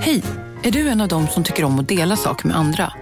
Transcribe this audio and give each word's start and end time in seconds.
Hej! 0.00 0.22
Är 0.62 0.70
du 0.70 0.88
en 0.88 1.00
av 1.00 1.08
dem 1.08 1.26
som 1.28 1.44
tycker 1.44 1.64
om 1.64 1.78
att 1.78 1.88
dela 1.88 2.16
saker 2.16 2.46
med 2.46 2.56
andra? 2.56 2.92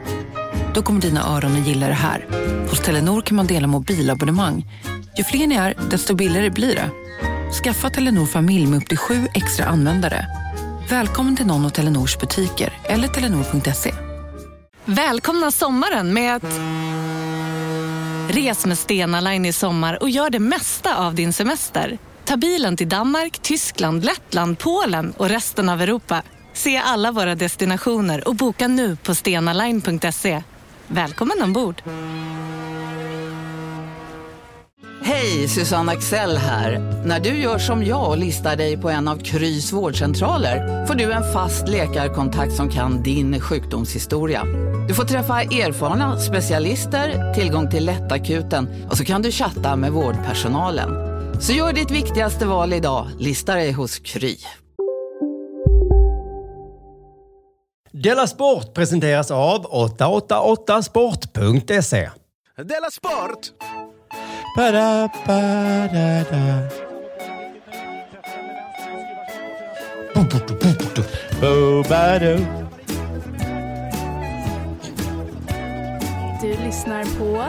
Då 0.75 0.83
kommer 0.83 1.00
dina 1.00 1.37
öron 1.37 1.57
att 1.61 1.67
gilla 1.67 1.88
det 1.88 1.95
här. 1.95 2.26
Hos 2.70 2.80
Telenor 2.80 3.22
kan 3.22 3.36
man 3.36 3.46
dela 3.46 3.66
mobilabonnemang. 3.66 4.66
Ju 5.18 5.24
fler 5.24 5.46
ni 5.46 5.54
är, 5.54 5.74
desto 5.90 6.14
billigare 6.14 6.50
blir 6.50 6.74
det. 6.74 6.90
Skaffa 7.62 7.90
Telenor 7.90 8.27
familj 8.27 8.66
med 8.66 8.77
upp 8.77 8.88
till 8.88 8.98
sju 8.98 9.29
extra 9.34 9.66
användare. 9.66 10.27
Välkommen 10.91 11.36
till 11.36 11.46
någon 11.46 11.64
av 11.64 11.70
Telenors 11.70 12.18
butiker 12.18 12.73
eller 12.84 13.09
telenor.se. 13.09 13.95
Välkomna 14.84 15.50
sommaren 15.50 16.14
med 16.14 16.36
att... 16.36 16.61
Res 18.29 18.66
med 18.66 18.79
Stena 18.79 19.20
Line 19.20 19.46
i 19.46 19.52
sommar 19.52 20.02
och 20.02 20.11
gör 20.11 20.30
det 20.30 20.39
mesta 20.39 20.96
av 20.96 21.14
din 21.14 21.32
semester. 21.32 21.98
Ta 22.29 22.37
bilen 22.37 22.77
till 22.77 22.89
Danmark, 22.89 23.39
Tyskland, 23.39 24.05
Lettland, 24.05 24.59
Polen 24.59 25.13
och 25.17 25.29
resten 25.29 25.69
av 25.69 25.83
Europa. 25.83 26.23
Se 26.53 26.77
alla 26.77 27.13
våra 27.13 27.35
destinationer 27.35 28.29
och 28.29 28.35
boka 28.35 28.69
nu 28.69 28.96
på 28.96 29.14
stenaline.se. 29.14 30.43
Välkommen 30.86 31.43
ombord! 31.43 31.83
Hej, 35.02 35.48
Susanne 35.48 35.92
Axel 35.92 36.36
här. 36.36 36.78
När 37.06 37.20
du 37.20 37.28
gör 37.28 37.59
som 37.59 37.84
jag 37.84 38.09
och 38.09 38.19
listar 38.19 38.56
dig 38.56 38.77
på 38.77 38.91
en 38.91 39.08
av 39.08 39.16
Krys 39.16 39.72
vårdcentraler 39.72 40.86
får 40.86 40.95
du 40.95 41.12
en 41.12 41.33
fast 41.33 41.69
läkarkontakt 41.69 42.52
som 42.52 42.70
kan 42.70 43.02
din 43.02 43.41
sjukdomshistoria. 43.41 44.45
Du 44.88 44.95
får 44.95 45.05
träffa 45.05 45.42
erfarna 45.42 46.20
specialister, 46.20 47.34
tillgång 47.34 47.70
till 47.70 47.84
lättakuten 47.84 48.86
och 48.91 48.97
så 48.97 49.05
kan 49.05 49.22
du 49.22 49.30
chatta 49.30 49.77
med 49.77 49.92
vårdpersonalen. 49.92 51.07
Så 51.41 51.52
gör 51.52 51.73
ditt 51.73 51.91
viktigaste 51.91 52.47
val 52.47 52.73
idag, 52.73 53.06
listar 53.19 53.56
dig 53.56 53.73
hos 53.73 53.98
Kry. 53.98 54.37
Della 57.92 58.27
Sport 58.27 58.75
presenteras 58.75 59.30
av 59.30 59.67
888sport.se. 59.67 62.11
Della 62.56 62.91
Sport! 62.91 63.50
Ba-da, 64.56 65.08
ba-da-da. 65.27 66.69
Du 76.41 76.56
lyssnar 76.64 77.05
på 77.19 77.45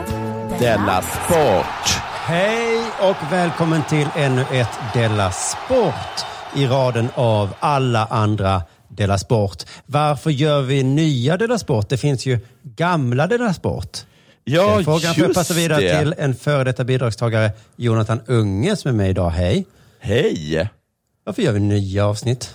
Della 0.58 1.02
Sport! 1.02 1.99
Hej 2.30 2.78
och 3.00 3.32
välkommen 3.32 3.82
till 3.88 4.06
ännu 4.16 4.40
ett 4.52 4.78
Della 4.94 5.32
Sport 5.32 6.26
i 6.56 6.66
raden 6.66 7.08
av 7.14 7.54
alla 7.60 8.06
andra 8.06 8.62
Della 8.88 9.18
Sport. 9.18 9.62
Varför 9.86 10.30
gör 10.30 10.62
vi 10.62 10.82
nya 10.82 11.36
Della 11.36 11.58
Sport? 11.58 11.88
Det 11.88 11.96
finns 11.96 12.26
ju 12.26 12.38
gamla 12.62 13.26
Della 13.26 13.54
Sport. 13.54 13.98
Ja, 14.44 14.74
Den 14.74 14.84
frågan 14.84 15.00
får 15.00 15.22
jag 15.22 15.28
just 15.28 15.34
passa 15.34 15.54
vidare 15.54 15.80
det. 15.80 15.98
till 15.98 16.14
en 16.18 16.34
före 16.34 16.64
detta 16.64 16.84
bidragstagare, 16.84 17.50
Jonathan 17.76 18.20
Unge, 18.26 18.76
som 18.76 18.88
är 18.88 18.92
med 18.92 19.10
idag. 19.10 19.30
Hej. 19.30 19.66
Hej! 20.00 20.68
Varför 21.24 21.42
gör 21.42 21.52
vi 21.52 21.60
nya 21.60 22.06
avsnitt? 22.06 22.54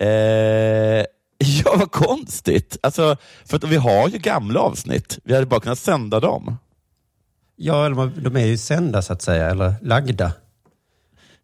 Eh, 0.00 0.08
ja, 1.64 1.76
vad 1.76 1.90
konstigt. 1.90 2.76
Alltså, 2.82 3.16
för 3.44 3.56
att 3.56 3.64
vi 3.64 3.76
har 3.76 4.08
ju 4.08 4.18
gamla 4.18 4.60
avsnitt. 4.60 5.18
Vi 5.24 5.34
hade 5.34 5.46
bara 5.46 5.60
kunnat 5.60 5.78
sända 5.78 6.20
dem. 6.20 6.56
Ja, 7.56 7.86
eller 7.86 8.20
de 8.20 8.36
är 8.36 8.46
ju 8.46 8.58
sända 8.58 9.02
så 9.02 9.12
att 9.12 9.22
säga, 9.22 9.50
eller 9.50 9.74
lagda. 9.82 10.32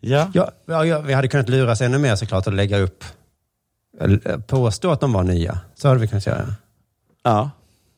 Ja. 0.00 0.30
Ja, 0.34 0.52
ja, 0.84 1.00
vi 1.00 1.12
hade 1.12 1.28
kunnat 1.28 1.48
luras 1.48 1.80
ännu 1.80 1.98
mer 1.98 2.16
såklart 2.16 2.46
och 2.46 2.52
lägga 2.52 2.78
upp, 2.78 3.04
eller, 4.00 4.38
påstå 4.38 4.90
att 4.92 5.00
de 5.00 5.12
var 5.12 5.22
nya. 5.22 5.58
Så 5.74 5.88
hade 5.88 6.00
vi 6.00 6.08
kunnat 6.08 6.26
göra. 6.26 6.54
ja. 7.22 7.50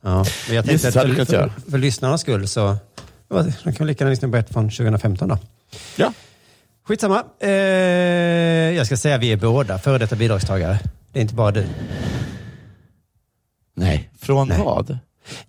Ja, 0.06 0.24
men 0.46 0.56
jag 0.56 0.64
tänkte 0.64 0.88
att 0.88 0.94
för, 0.94 1.24
för, 1.24 1.34
göra. 1.34 1.52
för 1.70 1.78
lyssnarnas 1.78 2.20
skull 2.20 2.48
så 2.48 2.76
de 3.64 3.72
kan 3.72 3.86
lika 3.86 4.04
gärna 4.04 4.10
lyssna 4.10 4.28
på 4.28 4.36
ett 4.36 4.52
från 4.52 4.70
2015 4.70 5.28
då. 5.28 5.38
ja. 5.96 6.12
Skitsamma. 6.86 7.24
Eh, 7.40 7.50
jag 8.76 8.86
ska 8.86 8.96
säga 8.96 9.14
att 9.14 9.20
vi 9.20 9.32
är 9.32 9.36
båda 9.36 9.78
före 9.78 9.98
detta 9.98 10.16
bidragstagare. 10.16 10.78
Det 11.12 11.18
är 11.18 11.22
inte 11.22 11.34
bara 11.34 11.50
du. 11.50 11.66
Nej, 13.74 14.10
från 14.18 14.48
Nej. 14.48 14.58
vad? 14.58 14.98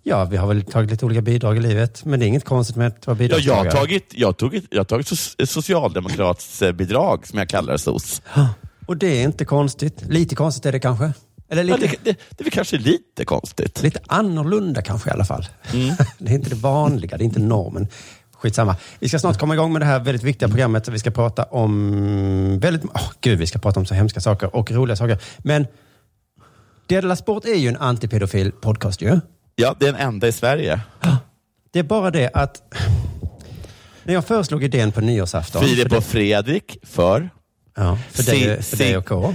Ja, 0.02 0.24
vi 0.24 0.36
har 0.36 0.46
väl 0.46 0.62
tagit 0.62 0.90
lite 0.90 1.04
olika 1.06 1.22
bidrag 1.22 1.56
i 1.56 1.60
livet, 1.60 2.04
men 2.04 2.20
det 2.20 2.26
är 2.26 2.28
inget 2.28 2.44
konstigt 2.44 2.76
med 2.76 2.86
att 2.86 3.06
vara 3.06 3.14
Ja, 3.14 3.18
bidragstagare. 3.18 3.64
jag 3.66 3.72
har 3.72 3.78
tagit, 3.80 4.12
jag 4.14 4.36
tagit, 4.36 4.64
jag 4.70 4.88
tagit 4.88 5.06
so- 5.06 5.46
socialdemokratsbidrag, 5.46 7.26
som 7.26 7.38
jag 7.38 7.48
kallar 7.48 7.72
det 7.72 7.78
SOS. 7.78 8.22
Och 8.86 8.96
det 8.96 9.06
är 9.06 9.22
inte 9.24 9.44
konstigt. 9.44 10.02
Lite 10.08 10.34
konstigt 10.34 10.66
är 10.66 10.72
det 10.72 10.80
kanske. 10.80 11.12
Eller 11.48 11.64
Ja, 11.64 11.76
lite, 11.76 11.86
det, 12.02 12.10
det, 12.12 12.18
det 12.30 12.40
är 12.40 12.44
väl 12.44 12.52
kanske 12.52 12.76
lite 12.78 13.24
konstigt. 13.24 13.82
lite 13.82 14.00
annorlunda 14.06 14.82
kanske 14.82 15.10
i 15.10 15.12
alla 15.12 15.24
fall. 15.24 15.46
Mm. 15.74 15.94
det 16.18 16.30
är 16.30 16.34
inte 16.34 16.50
det 16.50 16.56
vanliga, 16.56 17.16
det 17.16 17.22
är 17.22 17.26
inte 17.26 17.40
normen. 17.40 17.88
Skitsamma. 18.32 18.76
Vi 18.98 19.08
ska 19.08 19.18
snart 19.18 19.38
komma 19.38 19.54
igång 19.54 19.72
med 19.72 19.82
det 19.82 19.86
här 19.86 20.00
väldigt 20.00 20.22
viktiga 20.22 20.48
programmet. 20.48 20.88
Vi 20.88 20.98
ska 20.98 21.10
prata 21.10 21.42
om 21.44 22.58
väldigt... 22.58 22.84
Åh, 22.94 23.10
gud, 23.20 23.38
vi 23.38 23.46
ska 23.46 23.58
prata 23.58 23.80
om 23.80 23.86
så 23.86 23.94
hemska 23.94 24.20
saker 24.20 24.56
och 24.56 24.70
roliga 24.70 24.96
saker. 24.96 25.18
Men 25.38 25.66
Della 26.86 27.16
Sport 27.16 27.44
är 27.44 27.54
ju 27.54 27.68
en 27.68 27.76
antipedofil 27.76 28.52
podcast 28.52 29.00
ju. 29.02 29.20
Ja, 29.58 29.74
det 29.78 29.88
är 29.88 29.92
den 29.92 30.00
enda 30.00 30.28
i 30.28 30.32
Sverige. 30.32 30.80
Det 31.72 31.78
är 31.78 31.82
bara 31.82 32.10
det 32.10 32.30
att 32.34 32.74
när 34.04 34.14
jag 34.14 34.24
föreslog 34.24 34.64
idén 34.64 34.92
på 34.92 35.00
nyårsafton. 35.00 35.64
Filip 35.64 35.92
och 35.92 36.04
Fredrik 36.04 36.78
för. 36.82 37.30
Ja, 37.76 37.98
för 38.10 38.22
dig, 38.22 38.62
för 38.62 38.76
dig 38.76 38.96
och 38.96 39.06
K. 39.06 39.34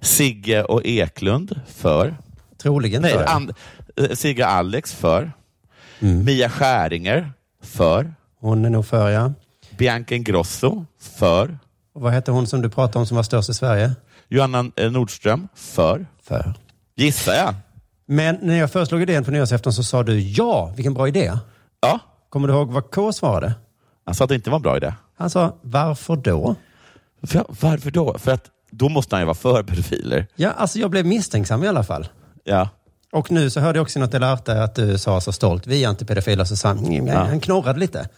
Sigge 0.00 0.62
och 0.62 0.82
Eklund 0.84 1.60
för. 1.66 2.16
Troligen 2.62 3.02
Nej, 3.02 3.12
för. 3.12 3.24
and, 3.24 3.52
eh, 3.96 4.08
Sigge 4.10 4.44
och 4.44 4.50
Alex 4.50 4.94
för. 4.94 5.32
Mm. 6.00 6.24
Mia 6.24 6.50
Skäringer 6.50 7.32
för. 7.62 8.14
Hon 8.40 8.64
är 8.64 8.70
nog 8.70 8.86
för, 8.86 9.10
ja. 9.10 9.32
Bianca 9.76 10.14
Ingrosso 10.14 10.84
för. 11.00 11.58
Och 11.94 12.00
vad 12.00 12.12
hette 12.12 12.30
hon 12.30 12.46
som 12.46 12.62
du 12.62 12.70
pratade 12.70 12.98
om 12.98 13.06
som 13.06 13.16
var 13.16 13.22
störst 13.22 13.50
i 13.50 13.54
Sverige? 13.54 13.92
Johanna 14.28 14.70
eh, 14.76 14.90
Nordström 14.90 15.48
för. 15.54 16.06
För. 16.22 16.54
Gissar 16.96 17.34
jag. 17.34 17.54
Men 18.06 18.38
när 18.42 18.56
jag 18.58 18.70
föreslog 18.72 19.02
idén 19.02 19.24
på 19.24 19.30
nyårsafton 19.30 19.72
så 19.72 19.82
sa 19.82 20.02
du 20.02 20.20
ja, 20.20 20.72
vilken 20.76 20.94
bra 20.94 21.08
idé. 21.08 21.32
Ja, 21.80 22.00
Kommer 22.28 22.48
du 22.48 22.54
ihåg 22.54 22.72
vad 22.72 22.90
K 22.90 23.12
svarade? 23.12 23.54
han 24.04 24.14
sa 24.14 24.24
att 24.24 24.28
det 24.28 24.34
inte 24.34 24.50
var 24.50 24.56
en 24.56 24.62
bra 24.62 24.76
idé. 24.76 24.94
Han 25.16 25.30
sa, 25.30 25.56
varför 25.62 26.16
då? 26.16 26.54
För, 27.22 27.44
varför 27.60 27.90
då? 27.90 28.18
För 28.18 28.32
att 28.32 28.44
då 28.70 28.88
måste 28.88 29.14
han 29.16 29.22
ju 29.22 29.24
vara 29.26 29.34
för 29.34 29.62
pedofiler. 29.62 30.26
Ja, 30.36 30.50
alltså 30.50 30.78
jag 30.78 30.90
blev 30.90 31.06
misstänksam 31.06 31.64
i 31.64 31.68
alla 31.68 31.82
fall. 31.84 32.08
Ja. 32.44 32.68
Och 33.12 33.30
nu 33.32 33.50
så 33.50 33.60
hörde 33.60 33.78
jag 33.78 33.82
också 33.82 33.98
i 33.98 34.02
något 34.02 34.12
Delarte 34.12 34.62
att 34.62 34.74
du 34.74 34.98
sa 34.98 35.20
så 35.20 35.32
stolt, 35.32 35.66
vi 35.66 35.84
är 35.84 35.88
antipedofiler, 35.88 36.44
så 36.44 36.56
sa 36.56 36.68
han, 36.68 36.78
"Mm, 36.78 37.06
Ja. 37.06 37.18
han 37.18 37.40
knorrade 37.40 37.78
lite. 37.80 38.08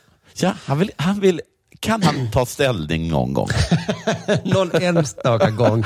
ja 0.40 0.52
han 0.64 0.78
vill, 0.78 0.90
han 0.96 1.20
vill, 1.20 1.40
kan 1.80 2.02
han 2.02 2.30
ta 2.30 2.46
ställning 2.46 3.08
någon 3.08 3.32
gång? 3.32 3.48
Någon 4.44 4.70
enstaka 4.82 5.50
gång. 5.50 5.84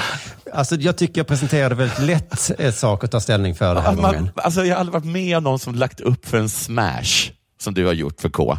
Alltså 0.53 0.75
jag 0.77 0.97
tycker 0.97 1.21
jag 1.21 1.27
presenterade 1.27 1.75
väldigt 1.75 1.99
lätt 1.99 2.51
ett 2.61 2.77
sak 2.79 3.05
att 3.05 3.11
ta 3.11 3.21
ställning 3.21 3.55
för 3.55 3.75
den 3.75 3.85
här 3.85 3.95
gången. 3.95 4.23
Man, 4.23 4.31
alltså, 4.37 4.65
jag 4.65 4.75
har 4.75 4.81
aldrig 4.81 4.93
varit 4.93 5.13
med 5.13 5.37
om 5.37 5.45
någon 5.45 5.59
som 5.59 5.75
lagt 5.75 6.01
upp 6.01 6.27
för 6.27 6.39
en 6.39 6.49
smash, 6.49 7.31
som 7.61 7.75
du 7.75 7.87
har 7.87 7.93
gjort 7.93 8.21
för 8.21 8.29
K. 8.29 8.59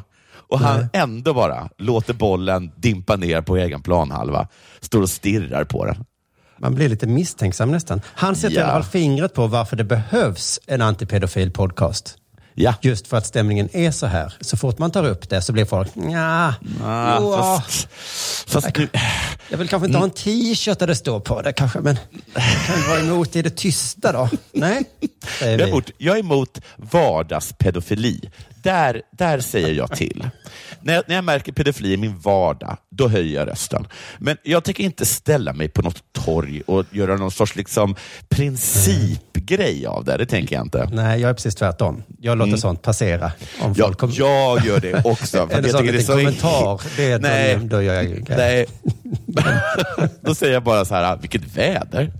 Och 0.49 0.59
han 0.59 0.79
Nej. 0.79 0.89
ändå 0.93 1.33
bara 1.33 1.69
låter 1.77 2.13
bollen 2.13 2.71
dimpa 2.75 3.15
ner 3.15 3.41
på 3.41 3.57
egen 3.57 3.81
planhalva. 3.81 4.47
Står 4.81 5.01
och 5.01 5.09
stirrar 5.09 5.63
på 5.63 5.85
den. 5.85 6.05
Man 6.59 6.75
blir 6.75 6.89
lite 6.89 7.07
misstänksam 7.07 7.71
nästan. 7.71 8.01
Han 8.05 8.35
sätter 8.35 8.55
Ja. 8.55 8.61
i 8.61 8.63
alla 8.63 8.71
fall 8.73 8.83
fingret 8.83 9.33
på 9.33 9.47
varför 9.47 9.75
det 9.75 9.83
behövs 9.83 10.59
en 10.67 10.81
antipedofil 10.81 11.51
podcast. 11.51 12.15
Ja. 12.55 12.73
Just 12.81 13.07
för 13.07 13.17
att 13.17 13.25
stämningen 13.25 13.69
är 13.73 13.91
så 13.91 14.05
här. 14.05 14.33
Så 14.41 14.57
fort 14.57 14.77
man 14.77 14.91
tar 14.91 15.03
upp 15.03 15.29
det 15.29 15.41
så 15.41 15.53
blir 15.53 15.65
folk, 15.65 15.91
ja, 16.11 16.53
Ah, 16.83 17.61
fast, 17.61 17.87
fast 18.47 18.77
nu, 18.77 18.87
jag 19.49 19.57
vill 19.57 19.67
kanske 19.69 19.85
inte 19.87 19.97
ha 19.97 20.05
en 20.05 20.11
t-shirt 20.11 20.79
där 20.79 20.87
det 20.87 20.95
står 20.95 21.19
på 21.19 21.41
det 21.41 21.53
kanske, 21.53 21.79
men 21.79 21.95
kan 22.67 22.75
vi 22.81 22.87
vara 22.87 22.99
emot 22.99 23.35
i 23.35 23.41
det 23.41 23.49
tysta 23.57 24.11
då? 24.11 24.29
Nej, 24.51 24.83
säger 25.39 25.51
jag, 25.51 25.61
är 25.61 25.65
vi. 25.65 25.71
emot, 25.71 25.89
jag 25.97 26.15
är 26.15 26.19
emot 26.19 26.59
vardagspedofili. 26.77 28.29
Där, 28.63 29.01
där 29.11 29.39
säger 29.39 29.73
jag 29.73 29.95
till. 29.95 30.29
när, 30.81 30.93
jag, 30.93 31.03
när 31.07 31.15
jag 31.15 31.23
märker 31.23 31.51
pedofili 31.51 31.93
i 31.93 31.97
min 31.97 32.19
vardag, 32.19 32.77
då 32.89 33.07
höjer 33.07 33.39
jag 33.39 33.47
rösten. 33.47 33.87
Men 34.19 34.37
jag 34.43 34.63
tänker 34.63 34.83
inte 34.83 35.05
ställa 35.05 35.53
mig 35.53 35.69
på 35.69 35.81
något 35.81 36.03
torg 36.11 36.61
och 36.65 36.85
göra 36.91 37.15
någon 37.15 37.31
sorts 37.31 37.55
liksom, 37.55 37.95
principgrej 38.29 39.85
av 39.85 40.03
det. 40.05 40.17
Det 40.17 40.25
tänker 40.25 40.55
jag 40.55 40.65
inte. 40.65 40.89
Nej, 40.91 41.21
jag 41.21 41.29
är 41.29 41.33
precis 41.33 41.55
tvärtom. 41.55 42.03
Jag 42.19 42.37
låter 42.37 42.57
sånt 42.57 42.81
passera. 42.81 43.31
Om 43.59 43.65
Mm. 43.65 43.75
Ja, 43.77 43.85
folk 43.85 43.97
kommer... 43.97 44.13
jag 44.17 44.65
gör 44.65 44.79
det 44.79 45.01
också. 45.05 45.37
för 45.37 45.43
att 45.43 45.49
det 45.49 45.69
jag 45.69 45.71
så 45.71 45.77
tycker 45.77 45.99
att 45.99 46.09
en 46.09 46.15
kommentar? 46.15 46.81
Det 46.97 47.21
Nej. 47.21 47.55
då, 47.55 47.67
då 47.77 47.81
gör 47.81 47.93
jag 47.93 48.29
Nej. 48.29 48.65
Då 50.21 50.35
säger 50.35 50.53
jag 50.53 50.63
bara 50.63 50.85
så 50.85 50.95
här, 50.95 51.17
vilket 51.17 51.57
väder. 51.57 52.11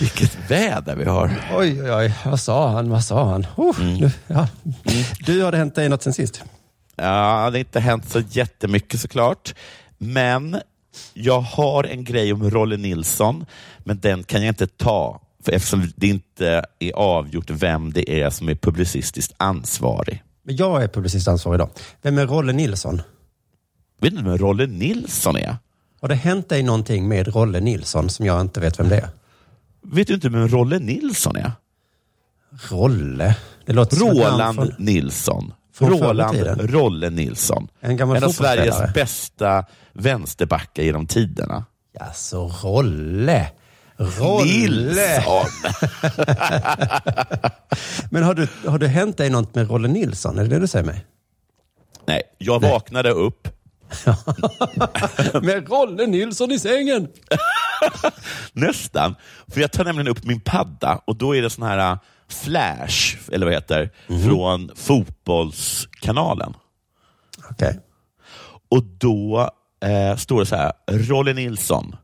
Vilket 0.00 0.50
väder 0.50 0.96
vi 0.96 1.04
har. 1.04 1.30
Oj, 1.56 1.82
oj, 1.82 1.92
oj. 1.92 2.14
Vad 2.24 2.40
sa 2.40 2.68
han? 2.68 2.90
Vad 2.90 3.04
sa 3.04 3.24
han? 3.30 3.46
Oh, 3.56 3.80
Mm. 3.80 3.94
nu, 3.98 4.10
ja. 4.26 4.48
Du, 5.26 5.42
har 5.42 5.52
det 5.52 5.58
hänt 5.58 5.74
dig 5.74 5.88
något 5.88 6.02
sen 6.02 6.12
sist? 6.12 6.42
Ja, 6.96 7.02
det 7.04 7.06
har 7.50 7.56
inte 7.56 7.80
hänt 7.80 8.10
så 8.10 8.20
jättemycket 8.30 9.00
såklart. 9.00 9.54
Men 9.98 10.56
jag 11.14 11.40
har 11.40 11.84
en 11.84 12.04
grej 12.04 12.32
om 12.32 12.50
Rolle 12.50 12.76
Nilsson, 12.76 13.46
men 13.78 13.98
den 14.00 14.24
kan 14.24 14.42
jag 14.42 14.48
inte 14.50 14.66
ta 14.66 15.20
för 15.44 15.52
eftersom 15.52 15.92
det 15.96 16.06
inte 16.06 16.64
är 16.78 16.92
avgjort 16.92 17.50
vem 17.50 17.92
det 17.92 18.22
är 18.22 18.30
som 18.30 18.48
är 18.48 18.54
publicistiskt 18.54 19.34
ansvarig. 19.36 20.22
Men 20.42 20.56
jag 20.56 20.82
är 20.82 20.88
publicist 20.88 21.28
ansvarig 21.28 21.56
idag. 21.56 21.70
Vem 22.02 22.18
är 22.18 22.26
Rolle 22.26 22.52
Nilsson? 22.52 23.02
Vet 24.00 24.16
du 24.16 24.22
vem 24.22 24.38
Rolle 24.38 24.66
Nilsson 24.66 25.36
är? 25.36 25.56
Har 26.00 26.08
det 26.08 26.14
hänt 26.14 26.48
dig 26.48 26.62
någonting 26.62 27.08
med 27.08 27.28
Rolle 27.34 27.60
Nilsson 27.60 28.08
som 28.10 28.26
jag 28.26 28.40
inte 28.40 28.60
vet 28.60 28.80
vem 28.80 28.88
det 28.88 28.96
är? 28.96 29.08
Vet 29.82 30.08
du 30.08 30.14
inte 30.14 30.28
vem 30.28 30.48
Rolle 30.48 30.78
Nilsson 30.78 31.36
är? 31.36 31.52
Rolle? 32.70 33.36
Det 33.66 33.72
låter 33.72 33.96
Roland 33.96 34.54
från- 34.54 34.72
Nilsson. 34.78 35.52
Från 35.74 35.90
Roland. 35.90 36.36
Rolle 36.70 37.10
Nilsson. 37.10 37.68
En 37.80 38.00
en 38.00 38.24
av. 38.24 38.28
Sveriges 38.28 38.94
bästa 38.94 39.64
vänsterbackar 39.92 40.82
genom 40.82 41.06
tiderna. 41.06 41.64
Alltså, 42.00 42.48
Rolle. 42.62 43.50
Rolle. 43.96 44.44
Nilsson! 44.44 45.46
Men 48.10 48.22
har, 48.22 48.34
du, 48.34 48.48
har 48.66 48.78
det 48.78 48.88
hänt 48.88 49.16
dig 49.16 49.30
något 49.30 49.54
med 49.54 49.70
Rolle 49.70 49.88
Nilsson? 49.88 50.38
Är 50.38 50.42
det 50.42 50.48
det 50.48 50.58
du 50.58 50.66
säger 50.66 50.86
mig? 50.86 51.04
Nej, 52.06 52.22
jag 52.38 52.60
vaknade 52.60 53.10
upp. 53.10 53.48
med 55.42 55.68
Rolle 55.68 56.06
Nilsson 56.06 56.52
i 56.52 56.58
sängen! 56.58 57.08
Nästan. 58.52 59.14
För 59.48 59.60
jag 59.60 59.72
tar 59.72 59.84
nämligen 59.84 60.08
upp 60.08 60.24
min 60.24 60.40
padda 60.40 61.00
och 61.04 61.16
då 61.16 61.36
är 61.36 61.42
det 61.42 61.50
sån 61.50 61.66
här 61.66 61.92
äh, 61.92 61.98
flash, 62.28 63.16
eller 63.32 63.46
vad 63.46 63.54
heter, 63.54 63.90
Mhm. 64.06 64.22
från 64.28 64.70
fotbollskanalen. 64.76 66.54
Okej. 67.50 67.80
Och 68.70 68.82
då 68.84 69.50
eh, 69.84 70.16
står 70.16 70.40
det 70.40 70.46
så 70.46 70.56
här, 70.56 70.72
Rolle 70.90 71.32
Nilsson. 71.32 71.96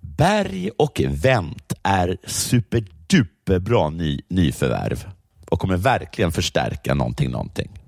Berg 0.00 0.70
och 0.78 1.00
Vänt 1.08 1.72
är 1.82 2.16
superduperbra 2.26 3.90
ny, 3.90 4.20
nyförvärv 4.28 5.06
och 5.50 5.60
kommer 5.60 5.76
verkligen 5.76 6.32
förstärka 6.32 6.94
någonting, 6.94 7.30
någonting. 7.30 7.81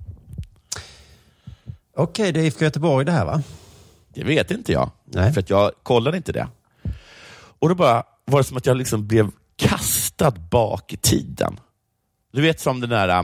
Okej, 1.97 2.33
det 2.33 2.41
är 2.41 2.45
IFK 2.45 2.65
Göteborg 2.65 3.07
det 3.07 3.13
här 3.13 3.25
va? 3.25 3.43
Det 4.15 4.25
vet 4.25 4.51
inte 4.51 4.73
jag, 4.73 4.91
Nej. 5.05 5.33
för 5.33 5.41
att 5.41 5.51
jag 5.51 5.73
kollade 5.83 6.17
inte 6.17 6.33
det. 6.33 6.49
Och 7.59 7.69
då 7.69 7.75
bara 7.75 8.03
var 8.25 8.39
det 8.41 8.45
som 8.45 8.57
att 8.57 8.67
jag 8.67 8.77
liksom 8.77 9.07
blev 9.07 9.31
kastad 9.57 10.31
bak 10.31 10.93
i 10.93 10.97
tiden. 10.97 11.61
Du 12.33 12.43
vet 12.43 12.61
som 12.61 12.81
den 12.81 12.91
där 12.91 13.09
äh, 13.09 13.23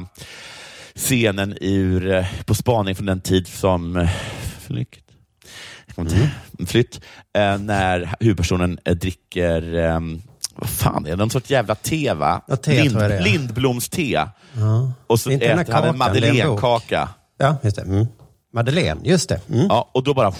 scenen 0.94 1.56
ur, 1.60 2.10
äh, 2.12 2.26
på 2.44 2.54
spaning 2.54 2.94
från 2.94 3.06
den 3.06 3.20
tid 3.20 3.46
som 3.46 3.96
äh, 3.96 4.10
flykt. 4.60 5.04
Inte- 5.96 6.30
Flytt. 6.66 7.00
Äh, 7.34 7.58
när 7.58 8.14
huvudpersonen 8.20 8.78
dricker, 8.84 9.74
äh, 9.74 10.00
vad 10.54 10.70
fan 10.70 11.06
är 11.06 11.10
det, 11.10 11.16
någon 11.16 11.30
sorts 11.30 11.50
jävla 11.50 11.74
te 11.74 12.14
va? 12.14 12.42
Ja, 12.46 12.56
te 12.56 12.78
är. 12.78 13.22
Lindbloms 13.24 13.88
te. 13.88 14.26
Och 15.06 15.20
så 15.20 15.30
äter 15.30 15.72
han 15.72 15.84
en 15.84 15.98
madeleinekaka. 15.98 17.08
Ja, 17.38 17.56
just 17.62 17.76
det. 17.76 17.82
Mm. 17.82 18.06
Madeleine, 18.52 19.00
just 19.04 19.28
det. 19.28 19.40
Mm. 19.48 19.66
Ja, 19.68 19.90
och 19.94 20.02
då 20.02 20.14
bara 20.14 20.32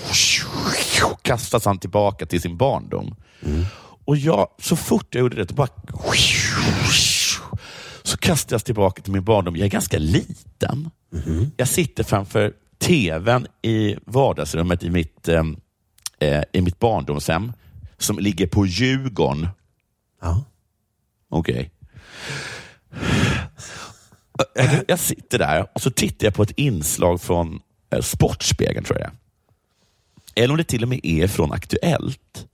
kastas 1.22 1.64
han 1.64 1.78
tillbaka 1.78 2.26
till 2.26 2.40
sin 2.40 2.56
barndom. 2.56 3.14
Och 4.04 4.16
jag, 4.16 4.48
så 4.62 4.76
fort 4.76 5.14
jag 5.14 5.20
gjorde 5.20 5.36
det, 5.36 5.44
då 5.44 5.54
bara 5.54 5.68
så 8.02 8.16
kastas 8.16 8.52
jag 8.52 8.64
tillbaka 8.64 9.02
till 9.02 9.12
min 9.12 9.24
barndom. 9.24 9.56
Jag 9.56 9.64
är 9.66 9.70
ganska 9.70 9.98
liten. 9.98 10.90
Jag 11.56 11.68
sitter 11.68 12.04
framför 12.04 12.52
tvn 12.78 13.46
i 13.62 13.96
vardagsrummet 14.04 14.82
i 14.82 14.90
mitt, 14.90 15.28
eh, 15.28 15.42
eh, 16.20 16.42
i 16.52 16.60
mitt 16.60 16.78
barndomshem 16.78 17.52
som 17.98 18.18
ligger 18.18 18.46
på 18.46 18.66
Djurgården. 18.66 19.48
Ja. 20.22 20.44
Okej. 21.28 21.70
Eh, 24.56 24.80
Jag 24.88 24.98
sitter 24.98 25.38
där 25.38 25.66
och 25.74 25.82
så 25.82 25.90
tittar 25.90 26.26
jag 26.26 26.34
på 26.34 26.42
ett 26.42 26.50
inslag 26.58 27.20
från 27.20 27.60
Sportspegeln, 28.02 28.84
tror 28.84 29.00
jag. 29.00 29.10
Eller 30.34 30.50
om 30.50 30.56
det 30.58 30.64
till 30.64 30.82
och 30.82 30.88
med 30.88 31.00
är 31.02 31.26
från 31.26 31.52
Aktuellt. 31.52 32.46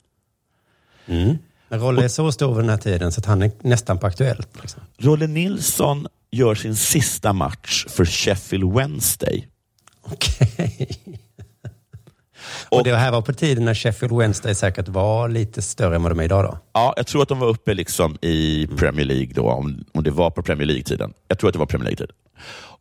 Men 1.68 1.80
Rolle 1.80 2.04
är 2.04 2.08
så 2.08 2.32
stor 2.32 2.54
vid 2.54 2.64
den 2.64 2.70
här 2.70 2.76
tiden 2.76 3.12
så 3.12 3.20
att 3.20 3.26
han 3.26 3.42
är 3.42 3.50
nästan 3.60 3.98
på 3.98 4.06
Aktuellt. 4.06 4.48
Liksom. 4.60 4.82
Rolle 4.98 5.26
Nilsson 5.26 6.06
gör 6.30 6.54
sin 6.54 6.76
sista 6.76 7.32
match 7.32 7.86
för 7.88 8.04
Sheffield 8.04 8.72
Wednesday. 8.74 9.46
Okej. 10.02 10.88
Och, 12.68 12.78
Och- 12.78 12.84
det 12.84 12.96
här 12.96 13.12
var 13.12 13.22
på 13.22 13.32
tiden 13.32 13.64
när 13.64 13.74
Sheffield 13.74 14.16
Wednesday 14.18 14.54
säkert 14.54 14.88
var 14.88 15.28
lite 15.28 15.62
större 15.62 15.96
än 15.96 16.02
vad 16.02 16.12
de 16.12 16.20
är 16.20 16.24
idag 16.24 16.44
då? 16.44 16.58
Ja, 16.72 16.94
jag 16.96 17.06
tror 17.06 17.22
att 17.22 17.28
de 17.28 17.38
var 17.38 17.48
uppe 17.48 17.74
liksom 17.74 18.18
i 18.22 18.66
Premier 18.76 19.04
League 19.06 19.32
då, 19.34 19.50
om, 19.50 19.84
om 19.92 20.02
det 20.04 20.10
var 20.10 20.30
på 20.30 20.42
Premier 20.42 20.66
League-tiden. 20.66 21.12
Jag 21.28 21.38
tror 21.38 21.48
att 21.48 21.52
det 21.52 21.58
var 21.58 21.66
Premier 21.66 21.84
League-tiden. 21.84 22.14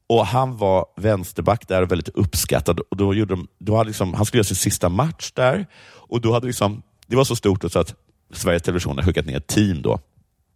Och 0.08 0.26
Han 0.28 0.58
var 0.58 0.86
vänsterback 0.98 1.68
där 1.68 1.82
och 1.82 1.92
väldigt 1.92 2.10
uppskattad. 2.10 2.80
Och 2.80 2.98
då 2.98 3.14
gjorde 3.14 3.34
de, 3.36 3.48
då 3.60 3.76
hade 3.78 3.88
liksom, 3.88 4.14
han 4.14 4.26
skulle 4.26 4.40
göra 4.40 4.46
sin 4.48 4.56
sista 4.56 4.90
match 4.90 5.32
där. 5.32 5.66
Och 5.94 6.22
då 6.22 6.34
hade 6.34 6.48
liksom, 6.48 6.82
Det 7.08 7.16
var 7.16 7.24
så 7.24 7.36
stort 7.36 7.62
då 7.62 7.70
så 7.70 7.80
att 7.80 7.96
Sveriges 8.34 8.64
Television 8.64 8.96
hade 8.96 9.08
skickat 9.08 9.26
ner 9.26 9.38
ett 9.38 9.48
team. 9.48 9.82
då. 9.82 10.00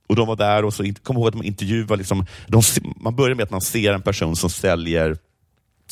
Och 0.10 0.16
De 0.16 0.28
var 0.28 0.36
där 0.36 0.66
och 0.66 0.74
så 0.74 0.94
kom 1.04 1.18
ihåg 1.18 1.28
att 1.28 1.34
de 1.34 1.44
intervjuade. 1.44 1.96
Liksom, 1.96 2.26
de, 2.48 2.62
man 2.96 3.16
börjar 3.16 3.36
med 3.36 3.44
att 3.44 3.52
man 3.52 3.62
ser 3.62 3.94
en 3.94 4.02
person 4.02 4.36
som 4.36 4.50
säljer 4.50 5.18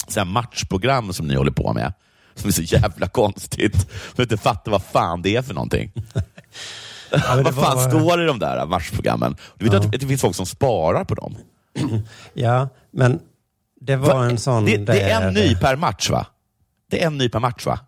så 0.08 0.20
här 0.20 0.26
matchprogram 0.26 1.14
som 1.14 1.28
ni 1.28 1.36
håller 1.36 1.52
på 1.52 1.74
med. 1.74 1.94
Som 2.36 2.48
är 2.48 2.52
så 2.52 2.62
jävla 2.62 3.08
konstigt. 3.08 3.90
Jag 4.16 4.24
inte 4.24 4.38
fattar 4.38 4.72
vad 4.72 4.84
fan 4.84 5.22
det 5.22 5.36
är 5.36 5.42
för 5.42 5.54
någonting. 5.54 5.92
det 7.10 7.42
vad 7.44 7.56
fan 7.56 7.76
var- 7.78 7.90
står 7.90 8.18
det 8.18 8.24
i 8.24 8.28
de 8.28 8.40
där 8.40 8.66
matchprogrammen? 8.66 9.36
Du 9.58 9.66
vet 9.70 9.74
att 9.74 9.92
det 9.92 10.00
finns 10.08 10.22
folk 10.22 10.36
som 10.36 10.46
sparar 10.46 11.04
på 11.04 11.16
dem? 11.16 11.38
Ja, 12.34 12.70
men 12.92 13.20
det 13.82 13.96
var 13.96 14.14
Va? 14.16 14.26
en 14.30 14.38
sån... 14.38 14.66
det, 14.66 14.78
det 14.78 15.02
är 15.02 15.22
en 15.28 15.34
ny 15.34 15.56
per 15.56 15.76
match 15.76 16.10
va? 16.10 16.26
Det 16.92 17.04
är 17.04 17.08
en 17.08 17.18
ny 17.18 17.30
per 17.30 17.40
match 17.40 17.66
va? 17.66 17.80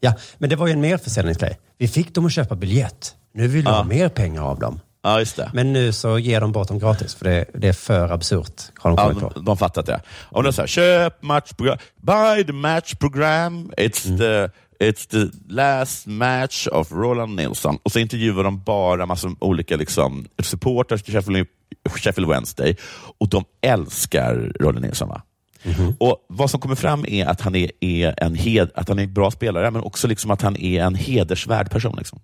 Ja, 0.00 0.14
men 0.38 0.50
det 0.50 0.56
var 0.56 0.66
ju 0.66 0.72
en 0.72 0.80
merförsäljningsgrej. 0.80 1.58
Vi 1.78 1.88
fick 1.88 2.14
dem 2.14 2.26
att 2.26 2.32
köpa 2.32 2.54
biljett. 2.56 3.14
Nu 3.34 3.48
vill 3.48 3.64
jag 3.64 3.72
ha 3.72 3.84
mer 3.84 4.08
pengar 4.08 4.42
av 4.42 4.58
dem. 4.58 4.80
Ja, 5.02 5.18
just 5.18 5.36
det. 5.36 5.50
Men 5.54 5.72
nu 5.72 5.92
så 5.92 6.18
ger 6.18 6.40
de 6.40 6.52
bort 6.52 6.68
dem 6.68 6.78
gratis 6.78 7.14
för 7.14 7.24
det, 7.24 7.44
det 7.54 7.68
är 7.68 7.72
för 7.72 8.08
absurt. 8.12 8.62
Har 8.78 8.90
de 8.90 8.96
Ja, 8.98 9.08
kommit 9.20 9.34
på. 9.34 9.40
de, 9.40 9.56
fattat 9.56 9.86
det. 9.86 10.00
Och 10.30 10.42
de 10.42 10.52
säger 10.52 10.66
köp 10.66 11.22
matchprogram, 11.22 11.78
buy 11.96 12.44
the 12.44 12.52
match 12.52 12.94
program, 12.94 13.70
it's, 13.76 14.06
Mm. 14.06 14.18
the, 14.18 14.48
it's 14.82 15.06
the 15.06 15.30
last 15.48 16.06
match 16.06 16.66
of 16.66 16.92
Roland 16.92 17.36
Nilsson. 17.36 17.78
Och 17.82 17.92
så 17.92 17.98
intervjuar 17.98 18.44
de 18.44 18.62
bara 18.62 19.06
massa 19.06 19.30
olika 19.40 19.76
liksom, 19.76 20.26
supporters 20.42 21.02
till 21.02 21.14
Sheffield, 21.14 21.46
Sheffield 21.88 22.28
Wednesday 22.30 22.76
och 23.18 23.28
de 23.28 23.44
älskar 23.60 24.52
Roland 24.60 24.84
Nilsson. 24.84 25.08
Va? 25.08 25.22
Mhm. 25.64 25.94
Och 26.00 26.26
Vad 26.28 26.50
som 26.50 26.60
kommer 26.60 26.74
fram 26.74 27.04
är 27.08 27.26
att 27.26 27.40
han 27.40 27.54
är, 27.54 27.70
är 27.80 28.14
en 28.24 28.34
hed, 28.34 28.70
att 28.74 28.88
han 28.88 28.98
är 28.98 29.02
en 29.02 29.12
bra 29.14 29.30
spelare, 29.30 29.70
men 29.70 29.82
också 29.82 30.08
liksom 30.08 30.30
att 30.30 30.42
han 30.42 30.56
är 30.56 30.82
en 30.82 30.94
hedersvärd 30.94 31.70
person. 31.70 31.94
Liksom. 31.98 32.20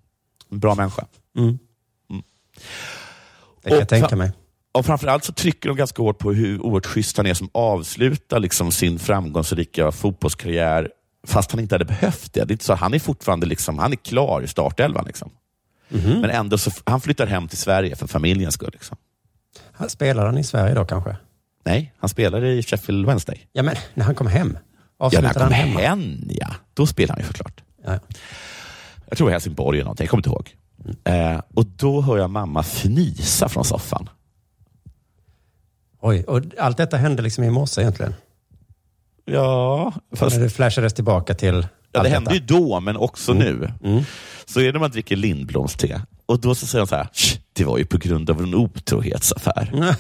En 0.51 0.59
bra 0.59 0.75
människa. 0.75 1.07
Det 3.63 3.71
kan 3.71 3.73
jag 3.73 3.83
Och 3.83 3.89
tänka 3.89 4.09
fa- 4.09 4.17
mig. 4.17 4.33
Och 4.73 4.87
framförallt 4.87 5.25
så 5.25 5.33
trycker 5.33 5.69
de 5.69 5.77
ganska 5.79 6.03
hårt 6.03 6.19
på 6.19 6.33
hur 6.33 6.61
oerhört 6.63 6.87
schysst 6.87 7.17
han 7.17 7.27
är 7.27 7.35
som 7.35 7.49
avslutar 7.53 8.41
liksom 8.41 8.73
sin 8.73 8.99
framgångsrika 8.99 9.93
fotbollskarriär 9.93 10.91
fast 11.29 11.51
han 11.53 11.61
inte 11.61 11.75
hade 11.75 11.85
behövt 11.85 12.33
det. 12.33 12.45
det 12.45 12.51
är 12.51 12.55
inte 12.55 12.65
så, 12.65 12.75
han 12.75 12.95
är 12.95 12.99
fortfarande 12.99 13.47
liksom, 13.47 13.79
han 13.79 13.93
är 13.93 13.97
klar 13.97 14.43
i 14.43 14.47
startelvan. 14.47 15.05
Liksom. 15.07 15.31
Mhm. 15.89 16.21
Men 16.21 16.31
ändå 16.31 16.59
så 16.59 16.71
han 16.87 17.01
flyttar 17.01 17.27
hem 17.27 17.49
till 17.49 17.59
Sverige 17.59 17.97
för 17.97 18.07
familjens 18.07 18.55
skull. 18.55 18.71
Liksom. 18.73 18.97
Han- 19.73 19.89
Spelar 19.91 20.27
han 20.27 20.39
i 20.39 20.45
Sverige 20.45 20.75
då 20.75 20.85
kanske? 20.85 21.17
Nej, 21.65 21.93
han 21.99 22.09
spelar 22.09 22.45
i 22.45 22.63
Sheffield 22.63 23.07
Wednesday. 23.07 23.47
Ja, 23.53 23.63
men 23.63 23.77
när 23.95 24.05
han 24.05 24.15
kom 24.15 24.27
hem. 24.27 24.59
Ja, 24.99 25.11
när 25.13 25.17
han 25.23 25.25
han 25.25 25.35
kommer 25.35 25.51
hemma? 25.57 25.81
hem, 25.81 26.29
ja. 26.31 26.49
Då 26.75 26.87
spelar 26.87 27.15
han 27.15 27.23
ju 27.23 27.27
såklart. 27.27 27.63
Ja. 27.85 27.99
Jag 29.09 29.19
tror 29.19 29.31
Helsingborg 29.31 29.79
eller 29.79 29.85
någonting, 29.85 30.05
jag 30.05 30.11
kommer 30.11 30.19
inte 30.21 30.31
ihåg. 30.31 30.55
Eh, 31.05 31.41
och 31.55 31.67
då 31.67 32.01
hör 32.03 32.19
jag 32.19 32.31
mamma 32.31 32.61
fnysa 32.61 33.49
från 33.49 33.65
soffan. 33.65 34.09
Oj, 36.01 36.25
och 36.25 36.43
allt 36.59 36.77
detta 36.77 36.97
hände 36.97 37.23
liksom 37.23 37.45
i 37.45 37.51
morse 37.51 37.81
egentligen. 37.81 38.15
Ja, 39.33 39.93
fast 40.17 40.37
När 40.37 40.45
det 40.45 40.51
flashades 40.51 40.95
tillbaka 40.95 41.35
till 41.35 41.67
Ja, 41.93 42.03
det 42.03 42.09
hände 42.09 42.35
ju 42.35 42.41
då, 42.41 42.81
men 42.81 42.97
också 42.97 43.33
nu. 43.33 43.73
Så 44.47 44.61
är 44.61 44.65
det 44.65 44.73
när 44.73 44.81
man 44.81 44.91
dricker 44.91 45.17
Lindbloms 45.17 45.75
te. 45.75 46.01
Och 46.27 46.41
då 46.41 46.55
så 46.55 46.67
säger 46.67 46.81
han 46.81 46.87
så 46.87 46.97
här, 46.97 47.09
"Sh, 47.13 47.39
det 47.53 47.65
var 47.65 47.79
ju 47.79 47.85
på 47.85 47.99
grund 47.99 48.31
av 48.31 48.43
en 48.43 48.55
otrohetsaffär. 48.55 49.73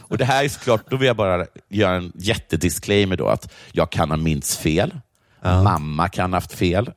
och 0.00 0.18
det 0.18 0.24
här 0.24 0.44
är 0.44 0.48
såklart, 0.48 0.90
då 0.90 0.96
vill 0.96 1.06
jag 1.06 1.16
bara 1.16 1.46
göra 1.68 1.94
en 1.94 2.12
jättedisclaimer 2.14 3.16
då, 3.16 3.28
att 3.28 3.52
jag 3.72 3.90
kan 3.90 4.10
ha 4.10 4.16
minst 4.16 4.60
fel. 4.60 5.00
Mamma 5.42 6.08
kan 6.08 6.32
ha 6.32 6.36
haft 6.36 6.52
fel. 6.52 6.90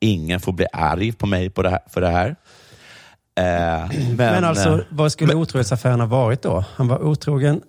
Ingen 0.00 0.40
får 0.40 0.52
bli 0.52 0.66
arg 0.72 1.12
på 1.12 1.26
mig 1.26 1.50
på 1.50 1.62
det 1.62 1.70
här, 1.70 1.80
för 1.90 2.00
det 2.00 2.08
här. 2.08 2.36
Eh, 3.38 3.90
men, 4.08 4.16
Men 4.16 4.44
alltså, 4.44 4.68
eh, 4.68 4.84
vad 4.90 5.12
skulle 5.12 5.34
otrohetsaffären 5.34 6.00
ha 6.00 6.06
varit 6.06 6.42
då? 6.42 6.64
Han 6.74 6.88
var 6.88 7.02
otrogen 7.02 7.60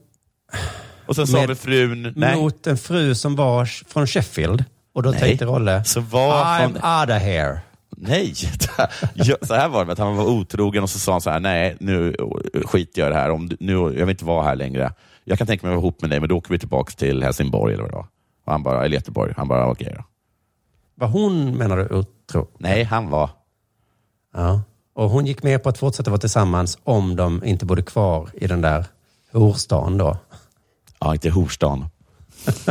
och 1.08 1.16
sen 1.16 1.28
sa 1.28 1.42
väl 1.46 1.56
frun, 1.56 2.14
nej, 2.16 2.36
mot 2.36 2.68
en 2.68 2.78
fru 2.78 3.16
som 3.16 3.36
var 3.36 3.66
från 3.66 4.08
Sheffield. 4.08 4.64
Och 4.94 5.04
då 5.04 5.10
Nej. 5.12 5.20
tänkte 5.20 5.46
Rolle, 5.46 5.84
Så 5.84 6.00
var 6.00 6.44
I'm 6.46 6.60
från- 6.80 7.00
out 7.02 7.10
of 7.18 7.24
here. 7.28 7.60
Nej, 7.98 8.34
så 9.42 9.54
här 9.56 9.70
var 9.70 9.86
det. 9.86 9.92
Att 9.92 10.00
han 10.00 10.16
var 10.18 10.26
otrogen 10.26 10.84
och 10.84 10.90
så 10.90 11.00
sa 11.00 11.12
han 11.12 11.22
så 11.22 11.30
här, 11.30 11.40
nej, 11.40 11.76
nu 11.80 12.16
skiter 12.66 13.02
jag 13.02 13.10
i 13.10 13.14
det 13.14 13.20
här. 13.20 13.30
Om 13.32 13.50
nu, 13.60 13.74
jag 13.74 13.92
vill 13.92 14.10
inte 14.10 14.26
vara 14.26 14.44
här 14.44 14.56
längre. 14.56 14.94
Jag 15.24 15.38
kan 15.38 15.48
tänka 15.48 15.68
mig 15.68 15.74
att 15.74 15.76
vara 15.78 15.84
ihop 15.84 16.02
med 16.02 16.10
dig, 16.10 16.20
men 16.20 16.30
då 16.30 16.38
åker 16.38 16.50
vi 16.52 16.60
tillbaka 16.60 16.92
till 16.92 17.24
Helsingborg 17.24 17.74
eller 17.74 17.84
vad 17.84 17.92
det 17.92 17.96
var. 17.96 18.08
Och 18.46 18.52
han 18.52 18.64
bara, 18.64 18.86
eller 18.86 18.96
Göteborg. 18.96 19.34
Han 19.38 19.48
bara, 19.48 19.68
okej 19.72 19.94
då. 19.98 20.04
Var 20.96 21.08
hon, 21.08 21.58
menar 21.58 21.78
du, 21.78 21.88
otro? 21.96 22.48
Nej, 22.58 22.84
han 22.84 23.10
var. 23.10 23.30
Ja. 24.34 24.62
Och 24.96 25.10
hon 25.10 25.26
gick 25.26 25.44
med 25.44 25.64
på 25.64 25.70
att 25.70 25.78
fortsätta 25.78 26.12
vara 26.12 26.20
tillsammans 26.22 26.78
om 26.84 27.16
de 27.16 27.44
inte 27.44 27.66
bodde 27.66 27.82
kvar 27.82 28.30
i 28.34 28.48
den 28.48 28.62
där 28.62 28.86
horstan 29.32 29.98
då. 29.98 30.18
Ja, 31.06 31.14
inte 31.14 31.30
Horstan. 31.30 31.90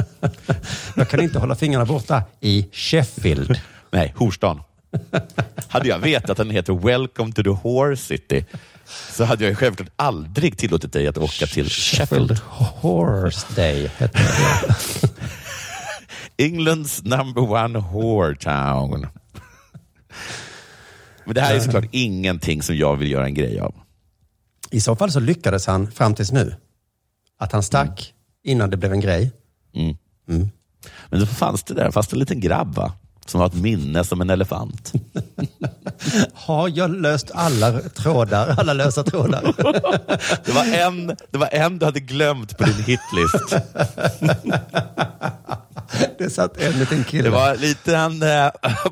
Jag 0.96 1.08
kan 1.08 1.20
inte 1.20 1.38
hålla 1.38 1.54
fingrarna 1.54 1.84
borta 1.84 2.22
i 2.40 2.68
Sheffield. 2.72 3.60
Nej, 3.90 4.14
Horstan. 4.16 4.60
hade 5.68 5.88
jag 5.88 5.98
vetat 5.98 6.30
att 6.30 6.36
den 6.36 6.50
heter 6.50 6.72
Welcome 6.72 7.32
to 7.32 7.42
the 7.42 7.50
Whore 7.50 7.96
City 7.96 8.44
så 9.10 9.24
hade 9.24 9.44
jag 9.44 9.50
ju 9.50 9.56
självklart 9.56 9.88
aldrig 9.96 10.58
tillåtit 10.58 10.92
dig 10.92 11.06
att 11.06 11.18
åka 11.18 11.46
till 11.46 11.70
Sheffield. 11.70 12.38
Horse 12.48 13.46
Day 13.56 13.90
hette 13.96 14.18
det. 14.18 15.10
Englands 16.44 17.02
number 17.02 17.50
one 17.50 17.78
whore 17.78 18.36
town. 18.36 19.06
Men 21.24 21.34
det 21.34 21.40
här 21.40 21.54
är 21.54 21.60
såklart 21.60 21.88
ingenting 21.90 22.62
som 22.62 22.76
jag 22.76 22.96
vill 22.96 23.10
göra 23.10 23.24
en 23.24 23.34
grej 23.34 23.60
av. 23.60 23.74
I 24.70 24.80
så 24.80 24.96
fall 24.96 25.12
så 25.12 25.20
lyckades 25.20 25.66
han 25.66 25.90
fram 25.90 26.14
tills 26.14 26.32
nu. 26.32 26.54
Att 27.38 27.52
han 27.52 27.62
stack 27.62 28.13
innan 28.44 28.70
det 28.70 28.76
blev 28.76 28.92
en 28.92 29.00
grej. 29.00 29.32
Men 31.08 31.20
då 31.20 31.26
fanns 31.26 31.62
det 31.62 31.74
där, 31.74 31.90
fanns 31.90 32.08
det 32.08 32.14
en 32.14 32.20
liten 32.20 32.40
grabb 32.40 32.74
va? 32.74 32.92
Som 33.26 33.40
har 33.40 33.46
ett 33.46 33.54
minne 33.54 34.04
som 34.04 34.20
en 34.20 34.30
elefant. 34.30 34.92
Har 36.34 36.68
jag 36.68 36.90
löst 36.90 37.30
alla 37.34 37.80
trådar, 37.80 38.54
alla 38.58 38.72
lösa 38.72 39.02
trådar? 39.02 39.42
Det 40.44 40.52
var 40.52 40.64
en, 40.64 41.06
det 41.06 41.38
var 41.38 41.48
en 41.52 41.78
du 41.78 41.86
hade 41.86 42.00
glömt 42.00 42.58
på 42.58 42.64
din 42.64 42.84
hitlist. 42.84 43.56
Det 46.18 46.30
satt 46.30 46.60
en 46.60 46.78
liten 46.78 47.04
kille. 47.04 47.22
Det 47.22 47.30
var 47.30 47.50
en 47.50 47.60
liten 47.60 48.22
äh, 48.22 48.50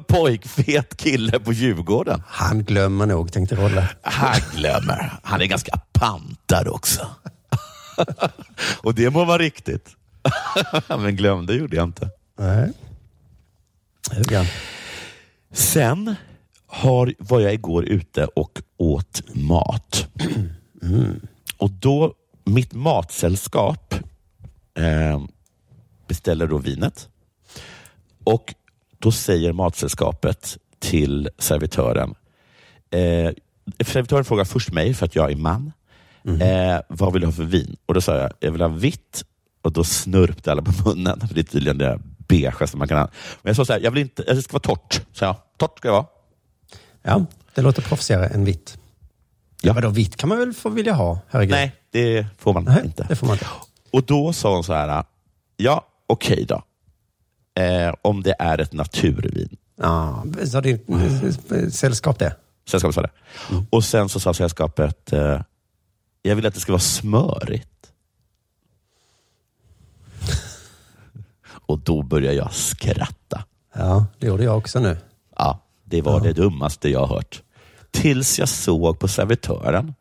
pojkfet 0.08 0.96
kille 0.96 1.38
på 1.40 1.52
Djurgården. 1.52 2.22
Han 2.26 2.64
glömmer 2.64 3.06
nog, 3.06 3.32
tänkte 3.32 3.56
Rolle. 3.56 3.88
Han 4.02 4.40
glömmer. 4.56 5.12
Han 5.22 5.40
är 5.40 5.46
ganska 5.46 5.80
pantad 5.92 6.68
också. 6.68 7.06
Och 8.82 8.94
det 8.94 9.10
må 9.10 9.24
vara 9.24 9.38
riktigt. 9.38 9.96
Men 10.88 11.16
glömde 11.16 11.54
gjorde 11.54 11.76
jag 11.76 11.84
inte. 11.84 12.10
Nej. 12.38 12.72
Hugan. 14.10 14.46
Sen 15.52 16.14
har, 16.66 17.14
var 17.18 17.40
jag 17.40 17.54
igår 17.54 17.84
ute 17.84 18.24
och 18.24 18.62
åt 18.76 19.22
mat. 19.34 20.08
Och 21.56 21.70
då, 21.70 22.14
mitt 22.44 22.72
matsällskap 22.72 23.94
eh, 24.74 25.22
beställer 26.06 26.46
då 26.46 26.58
vinet. 26.58 27.08
Och 28.24 28.54
då 28.98 29.12
säger 29.12 29.52
matsällskapet 29.52 30.58
till 30.78 31.28
servitören. 31.38 32.14
Eh, 32.90 33.30
servitören 33.86 34.24
frågar 34.24 34.44
först 34.44 34.72
mig, 34.72 34.94
för 34.94 35.06
att 35.06 35.14
jag 35.14 35.32
är 35.32 35.36
man. 35.36 35.72
Eh, 36.24 36.80
vad 36.88 37.12
vill 37.12 37.20
du 37.20 37.26
ha 37.26 37.32
för 37.32 37.42
vin? 37.44 37.76
Och 37.86 37.94
då 37.94 38.00
sa 38.00 38.16
jag, 38.16 38.32
jag 38.40 38.52
vill 38.52 38.60
ha 38.60 38.68
vitt. 38.68 39.24
Och 39.62 39.72
då 39.72 39.84
snörpte 39.84 40.52
alla 40.52 40.62
på 40.62 40.72
munnen. 40.88 41.20
För 41.28 41.34
det 41.34 41.40
är 41.40 41.44
tydligen 41.44 41.78
det 41.78 42.00
beige 42.28 42.68
som 42.68 42.78
man 42.78 42.88
kan 42.88 42.98
ha. 42.98 43.04
Men 43.42 43.50
jag 43.50 43.56
sa 43.56 43.64
så 43.64 43.72
här, 43.72 43.80
jag 43.80 43.90
vill 43.90 44.02
inte, 44.02 44.22
det 44.22 44.42
ska 44.42 44.52
vara 44.52 44.60
torrt. 44.76 45.02
Så 45.12 45.24
jag, 45.24 45.36
torrt 45.58 45.78
ska 45.78 45.88
det 45.88 45.92
vara. 45.92 46.06
Ja, 47.02 47.24
det 47.54 47.62
låter 47.62 47.82
proffsigare 47.82 48.26
än 48.26 48.44
vitt. 48.44 48.78
Ja, 49.60 49.68
Ja. 49.68 49.72
vadå, 49.72 49.88
vitt 49.88 50.16
kan 50.16 50.28
man 50.28 50.38
väl 50.38 50.52
få 50.52 50.68
vilja 50.68 50.92
ha? 50.92 51.18
Herregud. 51.28 51.50
Nej, 51.50 51.72
det 51.90 52.26
får 52.38 52.52
man 52.54 52.64
Nej, 52.64 52.82
inte. 52.84 53.06
det 53.08 53.16
får 53.16 53.26
man 53.26 53.34
inte. 53.34 53.46
Och 53.92 54.02
då 54.02 54.32
sa 54.32 54.54
hon 54.54 54.64
så 54.64 54.72
här, 54.72 55.04
ja 55.56 55.86
okej 56.06 56.44
då. 56.48 56.62
Eh, 57.62 57.94
om 58.02 58.22
det 58.22 58.34
är 58.38 58.58
ett 58.60 58.72
naturvin. 58.72 59.56
Ja, 59.80 60.24
sa 60.44 60.60
ditt 60.60 60.88
eh, 60.90 61.68
sällskap 61.70 62.18
det? 62.18 62.36
Sällskapet 62.68 62.94
sa 62.94 63.02
det. 63.02 63.10
Och 63.70 63.84
sen 63.84 64.08
så 64.08 64.20
sa 64.20 64.34
sällskapet, 64.34 65.12
eh, 65.12 65.40
jag 66.22 66.36
vill 66.36 66.46
att 66.46 66.54
det 66.54 66.60
ska 66.60 66.72
vara 66.72 66.80
smörigt. 66.80 67.68
Och 71.44 71.78
då 71.78 72.02
började 72.02 72.36
jag 72.36 72.52
skratta. 72.52 73.44
Ja, 73.74 74.06
det 74.18 74.26
gjorde 74.26 74.44
jag 74.44 74.58
också 74.58 74.80
nu. 74.80 74.96
Ja, 75.36 75.62
det 75.84 76.02
var 76.02 76.20
det 76.20 76.32
dummaste 76.32 76.88
jag 76.88 77.06
hört. 77.06 77.42
Tills 77.90 78.38
jag 78.38 78.48
såg 78.48 78.98
på 78.98 79.08
servitören 79.08 79.94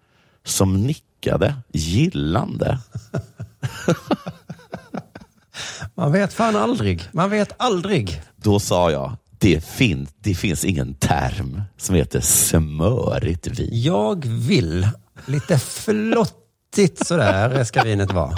som 0.44 0.82
nickade 0.82 1.56
gillande. 1.72 2.80
Man 5.96 6.12
vet 6.12 6.34
fan 6.34 6.56
aldrig. 6.56 7.04
Man 7.12 7.30
vet 7.30 7.54
aldrig. 7.58 8.22
Då 8.36 8.60
sa 8.60 8.92
jag, 8.92 9.18
det, 9.40 9.66
fin 9.66 10.08
det 10.20 10.36
finns 10.36 10.66
ingen 10.66 10.94
term 10.94 11.62
som 11.78 11.96
heter 11.96 12.22
smörigt 12.22 13.48
vin. 13.48 13.70
Jag 13.72 14.26
vill 14.26 14.88
lite 15.26 15.60
flottigt 15.60 17.08
sådär 17.08 17.64
ska 17.64 17.84
vinet 17.84 18.12
vara. 18.12 18.38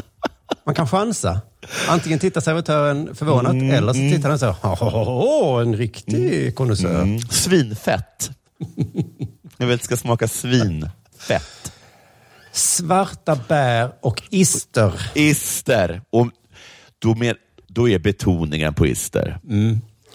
Man 0.65 0.75
kan 0.75 0.87
chansa. 0.87 1.41
Antingen 1.87 2.19
tittar 2.19 2.41
servitören 2.41 3.15
förvånat 3.15 3.53
eller 3.53 3.93
så 3.93 4.15
tittar 4.15 4.29
den 4.29 4.39
så. 4.39 4.55
Åh, 4.61 5.61
en 5.61 5.75
riktig 5.75 6.55
konnässör. 6.55 7.01
Mm. 7.01 7.19
Svinfett. 7.19 8.31
Jag 9.57 9.67
vill 9.67 9.75
att 9.75 9.81
det 9.81 9.85
ska 9.85 9.97
smaka 9.97 10.27
svinfett. 10.27 11.71
Svarta 12.51 13.39
bär 13.47 13.91
och 14.01 14.21
ister. 14.29 15.11
Ister. 15.13 16.01
Och 16.09 16.27
då, 16.99 17.15
med, 17.15 17.35
då 17.67 17.89
är 17.89 17.99
betoningen 17.99 18.73
på 18.73 18.87
ister. 18.87 19.39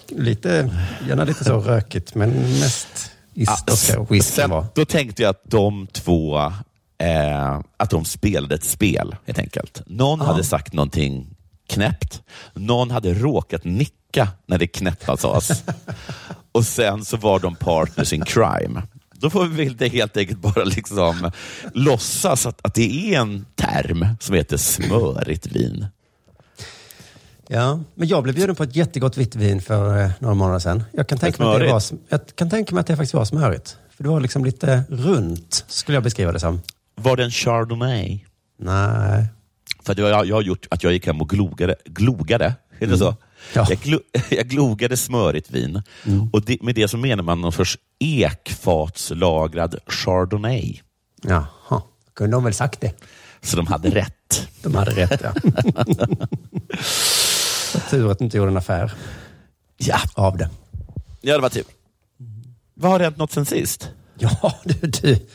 Lite, 0.09 0.71
gärna 1.09 1.25
lite 1.25 1.45
så 1.45 1.61
rökigt, 1.61 2.15
men 2.15 2.31
mest 2.31 3.11
ska 3.47 4.02
whiskyn 4.02 4.23
Sen, 4.23 4.50
vara. 4.50 4.66
då 4.75 4.85
tänkte 4.85 5.23
jag 5.23 5.30
att 5.30 5.42
de 5.45 5.87
två 5.87 6.38
eh, 6.99 7.61
att 7.76 7.90
de 7.90 8.04
spelade 8.04 8.54
ett 8.54 8.64
spel, 8.64 9.16
helt 9.26 9.38
enkelt. 9.38 9.83
Någon 9.87 10.21
hade 10.21 10.45
sagt 10.45 10.73
någonting 10.73 11.26
knäppt. 11.68 12.23
Någon 12.54 12.90
hade 12.90 13.14
råkat 13.14 13.64
nicka 13.64 14.28
när 14.47 14.59
det 14.59 14.66
knäppa 14.66 15.16
sades. 15.16 15.64
Och 16.52 16.64
sen 16.64 17.04
så 17.04 17.16
var 17.16 17.40
de 17.40 17.54
partners 17.54 18.12
in 18.12 18.25
crime. 18.25 18.83
Då 19.14 19.30
får 19.30 19.45
vi 19.47 19.64
väl 19.64 19.90
helt 19.90 20.16
enkelt 20.16 20.38
bara 20.38 20.64
liksom 20.64 21.30
låtsas 21.75 22.47
att, 22.47 22.61
att 22.62 22.75
det 22.75 23.14
är 23.14 23.21
en 23.21 23.47
term 23.57 24.07
som 24.21 24.35
heter 24.35 24.57
smörigt 24.57 25.47
vin. 25.47 25.87
Ja, 27.50 27.81
men 27.95 28.09
jag 28.09 28.23
blev 28.23 28.35
bjuden 28.35 28.57
på 28.57 28.62
ett 28.62 28.76
jättegott 28.76 29.17
vitt 29.17 29.37
vin 29.37 29.61
för 29.61 30.02
eh, 30.02 30.11
några 30.19 30.35
månader 30.35 30.59
sedan. 30.59 30.85
Jag 30.93 31.09
kan, 31.09 31.19
tänka 31.19 31.45
mig 31.45 31.55
att 31.55 31.61
det 31.61 31.73
var, 31.73 31.83
jag 32.09 32.37
kan 32.37 32.50
tänka 32.50 32.75
mig 32.75 32.81
att 32.81 32.87
det 32.87 32.97
faktiskt 32.97 33.14
var 33.14 33.25
smörigt. 33.25 33.76
För 33.97 34.02
det 34.02 34.11
var 34.11 34.21
liksom 34.21 34.45
lite 34.45 34.83
runt, 34.88 35.64
skulle 35.69 35.97
jag 35.97 36.02
beskriva 36.02 36.33
det 36.33 36.40
som. 36.40 36.61
Var 36.95 37.17
det 37.17 37.25
en 37.25 37.31
chardonnay? 37.31 38.25
Nej. 38.59 39.26
För 39.83 39.95
det 39.95 40.02
jag, 40.02 40.26
jag 40.26 40.37
har 40.37 40.43
gjort 40.43 40.67
att 40.71 40.83
jag 40.83 40.93
gick 40.93 41.07
hem 41.07 41.21
och 41.21 41.28
glogade. 41.28 41.76
glogade 41.85 42.55
är 42.78 42.87
det 42.87 42.99
så? 42.99 43.17
Ja. 43.55 43.67
Jag, 43.69 43.78
glo, 43.78 44.00
jag 44.31 44.47
glogade 44.47 44.97
smörigt 44.97 45.50
vin. 45.50 45.83
Och 46.33 46.43
det, 46.43 46.62
med 46.62 46.75
det 46.75 46.88
så 46.88 46.97
menar 46.97 47.23
man 47.23 47.40
någon 47.40 47.52
sorts 47.52 47.78
ekfatslagrad 47.99 49.76
chardonnay. 49.87 50.81
Jaha, 51.23 51.83
kunde 52.14 52.37
de 52.37 52.45
väl 52.45 52.55
sagt 52.55 52.81
det. 52.81 52.93
Så 53.40 53.57
de 53.57 53.67
hade 53.67 53.90
rätt. 53.90 54.49
De 54.62 54.75
hade 54.75 54.90
rätt, 54.90 55.21
ja. 55.23 55.35
Tur 57.91 58.11
att 58.11 58.19
du 58.19 58.25
inte 58.25 58.37
gjorde 58.37 58.51
en 58.51 58.57
affär 58.57 58.93
Ja, 59.77 59.99
av 60.15 60.37
det. 60.37 60.51
ja 61.21 61.35
det 61.35 61.43
var 61.43 61.49
tur. 61.49 61.65
Vad 62.75 62.91
har 62.93 63.01
hänt 63.01 63.17
något 63.17 63.33
sen 63.33 63.47
sist? 63.47 63.89
Ja, 64.19 64.55
du, 64.65 64.75
du. 64.87 65.27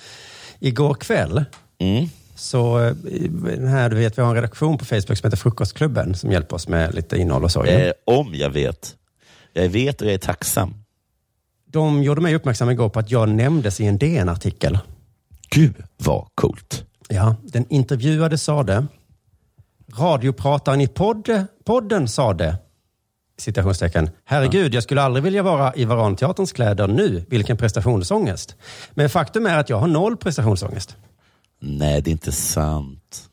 Igår 0.59 0.93
kväll 0.93 1.45
Mm. 1.79 2.09
så, 2.35 2.79
eh, 2.79 2.93
här, 3.69 3.89
du 3.89 3.95
vet, 3.95 4.17
vi 4.17 4.21
har 4.21 4.29
en 4.29 4.35
redaktion 4.35 4.77
på 4.77 4.85
Facebook 4.85 5.17
som 5.17 5.27
heter 5.27 5.37
Frukostklubben 5.37 6.15
som 6.15 6.31
hjälper 6.31 6.55
oss 6.55 6.67
med 6.67 6.95
lite 6.95 7.17
innehåll 7.17 7.43
och 7.43 7.51
så. 7.51 7.63
Eh, 7.63 7.91
om 8.05 8.31
jag 8.35 8.49
vet. 8.49 8.95
Jag 9.53 9.69
vet 9.69 10.01
och 10.01 10.07
jag 10.07 10.13
är 10.13 10.17
tacksam. 10.17 10.73
De 11.65 12.03
gjorde 12.03 12.21
mig 12.21 12.35
uppmärksam 12.35 12.69
igår 12.69 12.89
på 12.89 12.99
att 12.99 13.11
jag 13.11 13.29
nämndes 13.29 13.81
i 13.81 13.85
en 13.85 13.97
DN-artikel. 13.97 14.79
Gud 15.49 15.75
vad 15.97 16.27
coolt. 16.35 16.83
Ja, 17.09 17.35
den 17.43 17.65
intervjuade 17.69 18.37
sade, 18.37 18.85
radioprataren 19.99 20.81
i 20.81 20.87
podd, 20.87 21.45
podden 21.65 22.07
sade, 22.07 22.55
citationstecken, 23.37 24.09
herregud, 24.25 24.73
jag 24.73 24.83
skulle 24.83 25.01
aldrig 25.01 25.23
vilja 25.23 25.43
vara 25.43 25.75
i 25.75 25.85
Varanteaterns 25.85 26.51
kläder 26.51 26.87
nu, 26.87 27.25
vilken 27.29 27.57
prestationsångest. 27.57 28.55
Men 28.91 29.09
faktum 29.09 29.45
är 29.45 29.57
att 29.57 29.69
jag 29.69 29.77
har 29.77 29.87
noll 29.87 30.17
prestationsångest. 30.17 30.97
Nej, 31.59 32.01
det 32.01 32.09
är 32.09 32.11
inte 32.11 32.31
sant. 32.31 33.29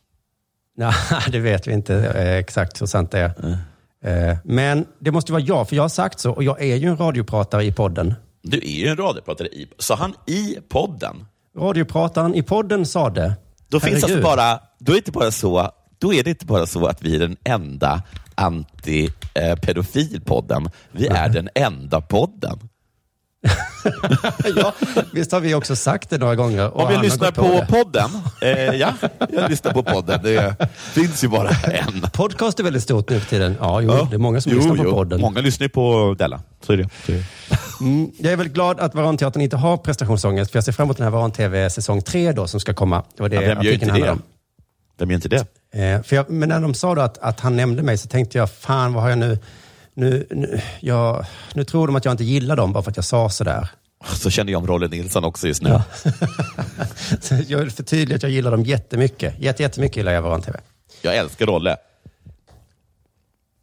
Nej, 0.76 0.92
det 1.32 1.38
vet 1.38 1.66
vi 1.66 1.72
inte 1.72 1.94
eh, 1.94 2.36
exakt 2.36 2.82
hur 2.82 2.86
sant 2.86 3.10
det 3.10 3.18
är. 3.18 3.58
Eh, 4.04 4.36
Men 4.44 4.86
det 4.98 5.10
måste 5.10 5.32
vara 5.32 5.42
jag, 5.42 5.68
för 5.68 5.76
jag 5.76 5.82
har 5.82 5.88
sagt 5.88 6.20
så 6.20 6.30
och 6.30 6.44
jag 6.44 6.62
är 6.62 6.76
ju 6.76 6.88
en 6.88 6.96
radiopratare 6.96 7.64
i 7.64 7.72
podden. 7.72 8.14
Du 8.42 8.58
är 8.58 8.80
ju 8.80 8.86
en 8.86 8.96
radiopratare. 8.96 9.48
I, 9.48 9.68
sa 9.78 9.94
han 9.94 10.14
i 10.26 10.58
podden? 10.68 11.26
Radioprataren 11.58 12.34
i 12.34 12.42
podden 12.42 12.86
sa 12.86 13.10
det. 13.10 13.34
Då, 13.68 13.80
finns 13.80 13.94
alltså 13.94 14.08
Herregud. 14.08 14.24
bara, 14.24 14.60
då, 14.78 14.92
är 14.92 14.94
det 14.94 14.98
inte 14.98 15.12
bara 15.12 15.30
så, 15.30 15.70
då 16.00 16.14
är 16.14 16.24
det 16.24 16.30
inte 16.30 16.46
bara 16.46 16.66
så 16.66 16.86
att 16.86 17.02
vi 17.02 17.14
är 17.16 17.20
den 17.20 17.36
enda 17.44 18.02
anti-pedofilpodden. 18.34 20.70
Vi 20.92 21.06
är 21.06 21.28
den 21.28 21.48
enda 21.54 22.00
podden. 22.00 22.58
ja, 24.56 24.74
visst 25.12 25.32
har 25.32 25.40
vi 25.40 25.54
också 25.54 25.76
sagt 25.76 26.10
det 26.10 26.18
några 26.18 26.34
gånger. 26.36 26.70
och 26.70 26.82
Om 26.86 26.92
jag 26.92 27.02
lyssnar 27.02 27.30
på 27.30 27.42
det. 27.42 27.66
podden, 27.70 28.10
eh, 28.42 28.50
ja, 28.74 28.94
jag 29.32 29.50
lyssnar 29.50 29.72
på 29.72 29.82
podden. 29.82 30.20
Det 30.22 30.56
finns 30.72 31.24
ju 31.24 31.28
bara 31.28 31.48
en. 31.50 32.00
Podcast 32.12 32.58
är 32.60 32.64
väldigt 32.64 32.82
stort 32.82 33.10
nu 33.10 33.20
för 33.20 33.30
tiden. 33.30 33.56
Ja, 33.60 33.80
jo, 33.80 34.06
det 34.10 34.16
är 34.16 34.18
många 34.18 34.40
som 34.40 34.52
Jo, 34.52 34.58
lyssnar 34.58 34.76
på 34.76 34.84
jo. 34.84 34.90
podden. 34.90 35.20
Många 35.20 35.40
lyssnar 35.40 35.64
ju 35.64 35.68
på 35.68 36.14
Della. 36.18 36.40
Så 36.66 36.72
är 36.72 36.76
det. 36.76 36.88
Så 37.06 37.12
är 37.12 37.16
det. 37.16 37.24
Mm, 37.80 38.10
jag 38.18 38.32
är 38.32 38.36
väldigt 38.36 38.54
glad 38.54 38.80
att 38.80 38.94
Varanteatern 38.94 39.42
inte 39.42 39.56
har 39.56 39.76
prestationsångest, 39.76 40.50
för 40.50 40.56
jag 40.56 40.64
ser 40.64 40.72
fram 40.72 40.84
emot 40.86 40.96
den 40.96 41.04
här 41.04 41.10
Varan-TV 41.10 41.70
säsong 41.70 42.02
3 42.02 42.32
då, 42.32 42.46
som 42.46 42.60
ska 42.60 42.74
komma. 42.74 43.04
Det 43.16 43.22
var 43.22 43.28
det 43.28 43.36
Ja, 43.36 43.40
vem 43.54 43.62
gör 43.62 43.72
inte 43.72 43.86
det? 43.86 44.18
Vem 44.98 45.10
gör 45.10 45.14
inte 45.16 45.28
det? 45.28 45.46
Eh, 45.72 46.02
för 46.02 46.16
jag, 46.16 46.30
men 46.30 46.48
när 46.48 46.60
de 46.60 46.74
sa 46.74 46.92
att, 46.92 47.18
att 47.18 47.40
han 47.40 47.56
nämnde 47.56 47.82
mig 47.82 47.98
så 47.98 48.08
tänkte 48.08 48.38
jag, 48.38 48.50
fan 48.50 48.92
vad 48.92 49.02
har 49.02 49.10
jag 49.10 49.18
nu... 49.18 49.38
Nu, 49.94 50.26
nu, 50.30 50.60
jag, 50.80 51.26
nu 51.54 51.64
tror 51.64 51.86
de 51.86 51.96
att 51.96 52.04
jag 52.04 52.12
inte 52.12 52.24
gillar 52.24 52.56
dem 52.56 52.72
bara 52.72 52.82
för 52.82 52.90
att 52.90 52.96
jag 52.96 53.04
sa 53.04 53.30
sådär. 53.30 53.68
Så 54.04 54.30
känner 54.30 54.52
jag 54.52 54.58
om 54.58 54.66
Rolle 54.66 54.88
Nilsson 54.88 55.24
också 55.24 55.46
just 55.48 55.62
nu. 55.62 55.70
Ja. 55.70 55.82
Jag 57.48 57.58
vill 57.58 57.70
förtydliga 57.70 58.16
att 58.16 58.22
jag 58.22 58.32
gillar 58.32 58.50
dem 58.50 58.62
jättemycket. 58.62 59.34
Jätte, 59.38 59.62
jättemycket 59.62 59.96
gillar 59.96 60.12
jag 60.12 60.22
Varan-TV. 60.22 60.58
Jag 61.02 61.16
älskar 61.16 61.46
Rolle. 61.46 61.76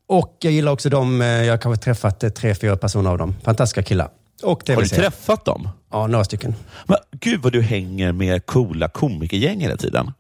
Och 0.08 0.38
jag 0.40 0.54
gillar 0.54 0.72
också 0.72 0.90
dem, 0.90 1.22
eh, 1.22 1.28
jag 1.28 1.54
har 1.54 1.58
kanske 1.58 1.84
träffat 1.84 2.24
eh, 2.24 2.30
tre, 2.30 2.56
fyra 2.56 2.78
personer 2.78 3.10
av 3.10 3.18
dem. 3.18 3.36
Fantastiska 3.44 3.84
killar. 3.84 4.10
Och 4.44 4.70
Har 4.70 4.82
du 4.82 4.88
träffat 4.88 5.46
dem? 5.46 5.70
Ja, 5.92 6.08
några 6.08 6.24
stycken. 6.24 6.56
Men, 6.86 6.98
gud 7.12 7.42
vad 7.42 7.52
du 7.52 7.62
hänger 7.62 8.12
med 8.12 8.46
coola 8.46 8.90
komikergäng 8.90 9.62
hela 9.62 9.78
tiden. 9.78 10.12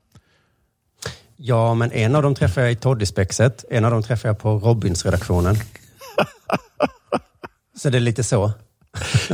Ja, 1.37 1.73
men 1.73 1.91
en 1.91 2.15
av 2.15 2.23
dem 2.23 2.35
träffar 2.35 2.61
jag 2.61 2.71
i 2.71 2.75
Toddyspexet. 2.75 3.65
En 3.69 3.85
av 3.85 3.91
dem 3.91 4.03
träffar 4.03 4.29
jag 4.29 4.39
på 4.39 4.49
Robins-redaktionen. 4.59 5.55
Så 7.77 7.89
det 7.89 7.97
är 7.97 7.99
lite 7.99 8.23
så. 8.23 8.51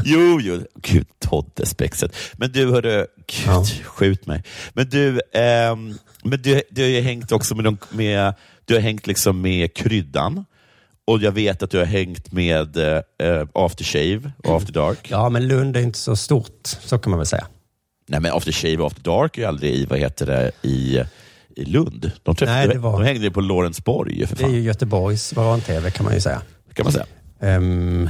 Jo, 0.04 0.40
jo. 0.42 0.66
Gud, 0.76 1.08
Todde-spexet. 1.20 2.16
Men 2.34 2.52
du, 2.52 2.72
hörru, 2.72 3.06
gud, 3.28 3.46
Ja. 3.48 3.66
skjut 3.86 4.26
mig. 4.28 4.44
Men 4.74 4.90
du, 4.90 5.22
ehm, 5.34 5.98
men 6.24 6.42
du, 6.42 6.62
du 6.70 6.82
har 6.82 6.90
ju 6.90 7.02
hängt 7.02 7.32
också 7.32 7.56
med, 7.56 7.64
de, 7.66 7.78
med, 7.90 8.34
du 8.66 8.74
har 8.74 8.82
hängt 8.82 9.08
liksom 9.08 9.42
med 9.42 9.74
Kryddan. 9.74 10.46
Och 11.06 11.20
jag 11.22 11.32
vet 11.32 11.64
att 11.64 11.72
du 11.72 11.78
har 11.78 11.86
hängt 11.86 12.32
med 12.32 12.78
eh, 12.78 13.48
After 13.54 13.84
Shave 13.84 14.32
och 14.44 14.56
After 14.58 14.74
Dark. 14.74 15.08
Ja, 15.12 15.30
men 15.30 15.48
Lund 15.48 15.78
är 15.78 15.82
inte 15.82 16.00
så 16.00 16.16
stort, 16.16 16.68
så 16.82 16.98
kan 17.00 17.10
man 17.10 17.20
väl 17.20 17.26
säga. 17.28 17.48
Nej, 18.08 18.20
men 18.20 18.32
After 18.34 18.52
Shave 18.52 18.78
och 18.78 18.88
After 18.88 19.02
Dark 19.04 19.38
är 19.38 19.42
ju 19.42 19.48
aldrig 19.48 19.74
i, 19.74 19.86
vad 19.86 20.00
heter 20.00 20.26
det, 20.26 20.52
i, 20.62 21.00
i 21.56 21.66
Lund. 21.66 22.12
De, 22.24 22.36
träffade, 22.36 22.58
Nej, 22.58 22.68
det 22.68 22.78
var- 22.80 23.00
de 23.00 23.06
hängde 23.08 23.32
på 23.32 23.42
Lorensborg 23.42 24.28
för 24.28 24.36
Det 24.36 24.42
är 24.42 24.46
fan. 24.46 24.54
ju 24.54 24.62
Göteborgs 24.62 25.34
Varan-TV 25.34 25.92
kan 25.92 26.06
man 26.06 26.14
ju 26.14 26.20
säga. 26.22 26.42
kan 26.74 26.84
man 26.86 26.94
säga. 26.94 27.06
Ehm, 27.40 28.10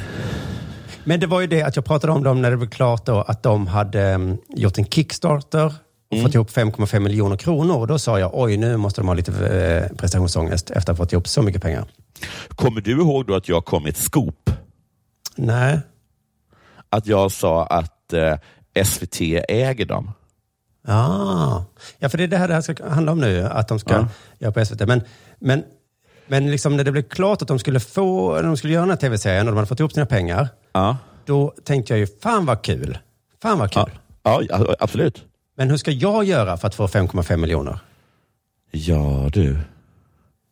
men 1.03 1.19
det 1.19 1.27
var 1.27 1.41
ju 1.41 1.47
det 1.47 1.61
att 1.63 1.75
jag 1.75 1.85
pratade 1.85 2.13
om 2.13 2.23
dem 2.23 2.41
när 2.41 2.51
det 2.51 2.57
blev 2.57 2.69
klart 2.69 3.05
då 3.05 3.21
att 3.21 3.43
de 3.43 3.67
hade 3.67 4.13
um, 4.15 4.37
gjort 4.55 4.77
en 4.77 4.85
Kickstarter 4.85 5.73
och 6.11 6.21
fått 6.21 6.35
ihop 6.35 6.49
5,5 6.49 6.99
miljoner 6.99 7.37
kronor. 7.37 7.77
Och 7.77 7.87
då 7.87 7.99
sa 7.99 8.19
jag, 8.19 8.31
oj 8.33 8.57
nu 8.57 8.77
måste 8.77 9.01
de 9.01 9.07
ha 9.07 9.13
lite 9.13 9.31
eh, 9.47 9.97
prestationsångest 9.97 10.69
efter 10.69 10.91
att 10.91 10.97
ha 10.97 11.05
fått 11.05 11.11
ihop 11.13 11.27
så 11.27 11.41
mycket 11.41 11.61
pengar. 11.61 11.85
Kommer 12.49 12.81
du 12.81 12.91
ihåg 12.91 13.25
då 13.25 13.35
att 13.35 13.49
jag 13.49 13.65
kom 13.65 13.83
med 13.83 13.89
ett 13.89 13.97
scoop? 13.97 14.49
Nej, 15.35 15.79
Att 16.89 17.07
jag 17.07 17.31
sa 17.31 17.65
att 17.65 18.13
eh, 18.13 18.37
SVT 18.85 19.21
äger 19.49 19.85
dem. 19.85 20.11
Ah. 20.87 21.61
Ja, 21.99 22.09
för 22.09 22.17
det 22.17 22.23
är 22.23 22.27
det 22.27 22.37
här 22.37 22.47
det 22.47 22.53
här 22.53 22.61
ska 22.61 22.89
handla 22.89 23.11
om 23.11 23.19
nu, 23.19 23.43
att 23.43 23.67
de 23.67 23.79
ska 23.79 23.93
Ja. 23.93 24.07
göra 24.39 24.51
på 24.51 24.65
SVT. 24.65 24.87
Men, 24.87 25.01
men, 25.39 25.63
men 26.27 26.51
liksom 26.51 26.77
när 26.77 26.83
det 26.83 26.91
blev 26.91 27.01
klart 27.03 27.41
att 27.41 27.47
de 27.47 27.59
skulle, 27.59 27.79
få, 27.79 28.41
de 28.41 28.57
skulle 28.57 28.73
göra 28.73 28.81
den 28.81 28.89
här 28.89 28.97
tv-serien 28.97 29.47
och 29.47 29.53
de 29.53 29.57
hade 29.57 29.67
fått 29.67 29.79
ihop 29.79 29.93
sina 29.93 30.05
pengar, 30.05 30.49
Ja, 30.73 30.97
då 31.25 31.53
tänkte 31.63 31.93
jag 31.93 31.99
ju, 31.99 32.07
fan 32.23 32.45
vad 32.45 32.61
kul. 32.61 32.97
Fan 33.41 33.59
vad 33.59 33.71
kul. 33.71 33.91
ja. 34.23 34.41
ja 34.49 34.75
absolut. 34.79 35.23
Men 35.57 35.69
hur 35.69 35.77
ska 35.77 35.91
jag 35.91 36.23
göra 36.23 36.57
för 36.57 36.67
att 36.67 36.75
få 36.75 36.87
5,5 36.87 37.37
miljoner? 37.37 37.79
Ja, 38.71 39.29
du. 39.33 39.57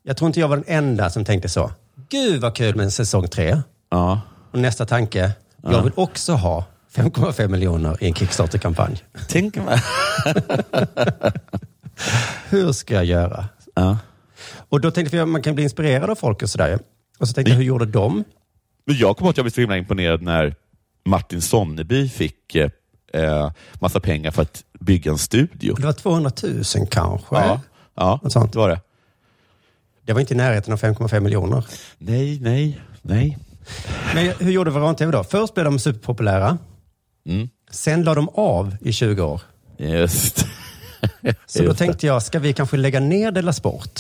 Jag 0.04 0.18
tror 0.18 0.28
inte 0.28 0.40
jag 0.40 0.48
var 0.48 0.56
den 0.58 0.66
enda 0.68 1.10
som 1.10 1.26
tänkte 1.26 1.50
så. 1.50 1.72
Gud 2.10 2.42
vad 2.42 2.56
kul 2.56 2.76
med 2.76 2.84
en 2.84 2.92
säsong 2.92 3.28
tre. 3.28 3.62
Ja. 3.90 4.22
Och 4.52 4.60
nästa 4.60 4.86
tanke, 4.86 5.32
jag 5.64 5.82
vill 5.84 5.92
också 5.96 6.34
ha 6.34 6.66
5,5 6.96 7.48
miljoner 7.48 8.04
i 8.04 8.08
en 8.08 8.14
Kickstarter-kampanj. 8.14 9.04
Tänk 9.30 9.56
mig. 9.56 9.80
Hur 12.50 12.72
ska 12.72 12.94
jag 12.94 13.06
göra? 13.06 13.46
Ja. 13.76 13.98
Och 14.70 14.82
då 14.82 14.92
tänkte 14.92 15.18
jag, 15.18 15.28
man 15.28 15.42
kan 15.42 15.56
bli 15.56 15.64
inspirerad 15.64 16.10
av 16.10 16.16
folk 16.16 16.42
och 16.42 16.50
sådär. 16.50 16.80
Och 17.20 17.28
så 17.28 17.34
tänkte 17.34 17.52
jag, 17.52 17.58
hur 17.58 17.66
gjorde 17.66 17.86
de? 17.86 18.24
Men 18.86 18.96
jag 18.96 19.18
kommer 19.18 19.28
ihåg 19.28 19.34
att 19.34 19.38
jag 19.38 19.44
blev 19.44 19.52
så 19.52 19.62
himla 19.62 19.78
imponerad 19.78 20.22
när 20.22 20.56
Martin 21.06 21.42
Sonneby 21.42 22.10
fick 22.10 22.56
eh, 22.56 23.52
massa 23.74 24.00
pengar 24.00 24.32
för 24.32 24.42
att 24.42 24.64
bygga 24.80 25.12
en 25.12 25.18
studio. 25.18 25.76
Det 25.76 25.86
var 25.86 25.94
200 25.94 26.32
000 26.44 26.64
kanske. 26.90 27.36
Ja, 27.36 27.62
ja 27.96 28.20
det 28.24 28.56
var 28.56 28.70
det. 28.70 28.82
Det 30.06 30.14
var 30.14 30.22
inte 30.22 30.34
i 30.34 30.38
närheten 30.38 30.74
av 30.74 30.80
5,5 30.80 31.20
miljoner. 31.20 31.66
Nej, 31.98 32.40
nej, 32.40 32.82
nej. 33.02 33.38
Men 34.16 34.34
hur 34.40 34.52
gjorde 34.52 34.72
Varan-TV 34.72 35.12
då? 35.12 35.24
Först 35.24 35.54
blev 35.54 35.66
de 35.66 35.80
superpopulära. 35.80 36.58
Mm. 37.26 37.50
Sen 37.72 38.04
la 38.04 38.16
de 38.16 38.30
av 38.30 38.76
i 38.82 38.94
20 38.94 39.22
år. 39.24 39.42
Just. 39.78 40.46
Så 41.46 41.64
då 41.64 41.74
tänkte 41.74 42.08
jag, 42.08 42.24
ska 42.24 42.40
vi 42.40 42.54
kanske 42.54 42.78
lägga 42.78 43.00
ner 43.00 43.32
Della 43.32 43.54
Sport? 43.54 44.00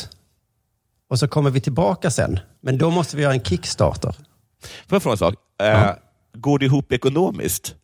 Och 1.10 1.20
så 1.20 1.28
kommer 1.28 1.50
vi 1.50 1.62
tillbaka 1.62 2.12
sen. 2.12 2.40
Men 2.62 2.78
då 2.78 2.90
måste 2.90 3.18
vi 3.18 3.24
göra 3.24 3.34
en 3.34 3.44
Kickstarter. 3.44 4.16
Får 4.88 4.96
jag 4.96 5.04
fråga 5.04 5.12
en 5.14 5.18
sak? 5.18 5.34
Eh, 5.62 5.68
Ja. 5.68 5.98
Går 6.34 6.60
det 6.60 6.66
ihop 6.66 6.92
ekonomiskt? 6.92 7.76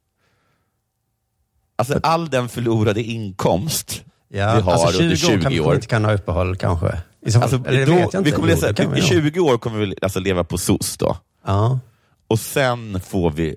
Alltså 1.76 2.00
all 2.04 2.30
den 2.30 2.50
förlorade 2.50 3.04
inkomst 3.04 4.04
Ja, 4.30 4.56
vi 4.56 4.62
har 4.62 4.72
alltså 4.72 4.92
20 4.92 5.04
under 5.04 5.16
20 5.16 5.30
år 5.36 5.40
kan 5.42 5.52
vi 5.70 5.76
inte 5.76 5.88
kan 5.88 6.06
ha 6.06 6.14
uppehåll 6.14 6.56
kanske. 6.56 7.02
I 7.22 7.32
så 7.32 7.40
fall, 7.40 7.54
Alltså, 7.54 7.70
eller 7.70 7.86
då, 7.86 8.22
vi 8.22 8.32
kommer 8.32 8.48
Jo, 8.50 8.56
läsa, 8.56 8.68
det 8.68 8.74
kan 8.74 8.92
vi 8.92 8.98
I 8.98 9.02
nog. 9.02 9.10
20 9.10 9.40
år 9.40 9.58
kommer 9.58 9.80
vi 9.86 9.96
alltså 10.02 10.20
leva 10.20 10.44
på 10.44 10.58
SOS 10.58 10.98
då. 10.98 11.18
Ja. 11.46 11.80
Och 12.28 12.40
sen 12.40 13.00
får 13.02 13.32
vi... 13.32 13.56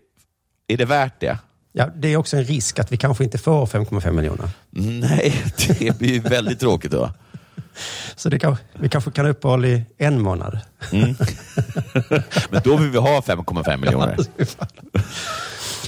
Är 0.67 0.77
det 0.77 0.85
värt 0.85 1.21
det? 1.21 1.39
Ja, 1.73 1.87
det 1.97 2.09
är 2.09 2.17
också 2.17 2.37
en 2.37 2.45
risk 2.45 2.79
att 2.79 2.93
vi 2.93 2.97
kanske 2.97 3.25
inte 3.25 3.39
får 3.39 3.67
5,5 3.67 4.13
miljoner. 4.13 4.51
Nej, 4.71 5.45
det 5.79 5.99
blir 5.99 6.13
ju 6.13 6.21
väldigt 6.21 6.61
tråkigt 6.61 6.91
då. 6.91 7.11
Så 8.17 8.29
det 8.29 8.39
kan, 8.39 8.57
vi 8.73 8.89
kanske 8.89 9.11
kan 9.11 9.25
ha 9.25 9.31
uppehåll 9.31 9.65
i 9.65 9.85
en 9.99 10.21
månad. 10.21 10.59
Men 12.51 12.63
då 12.65 12.77
vill 12.77 12.91
vi 12.91 12.99
ha 12.99 13.21
5,5 13.21 13.77
miljoner. 13.77 14.17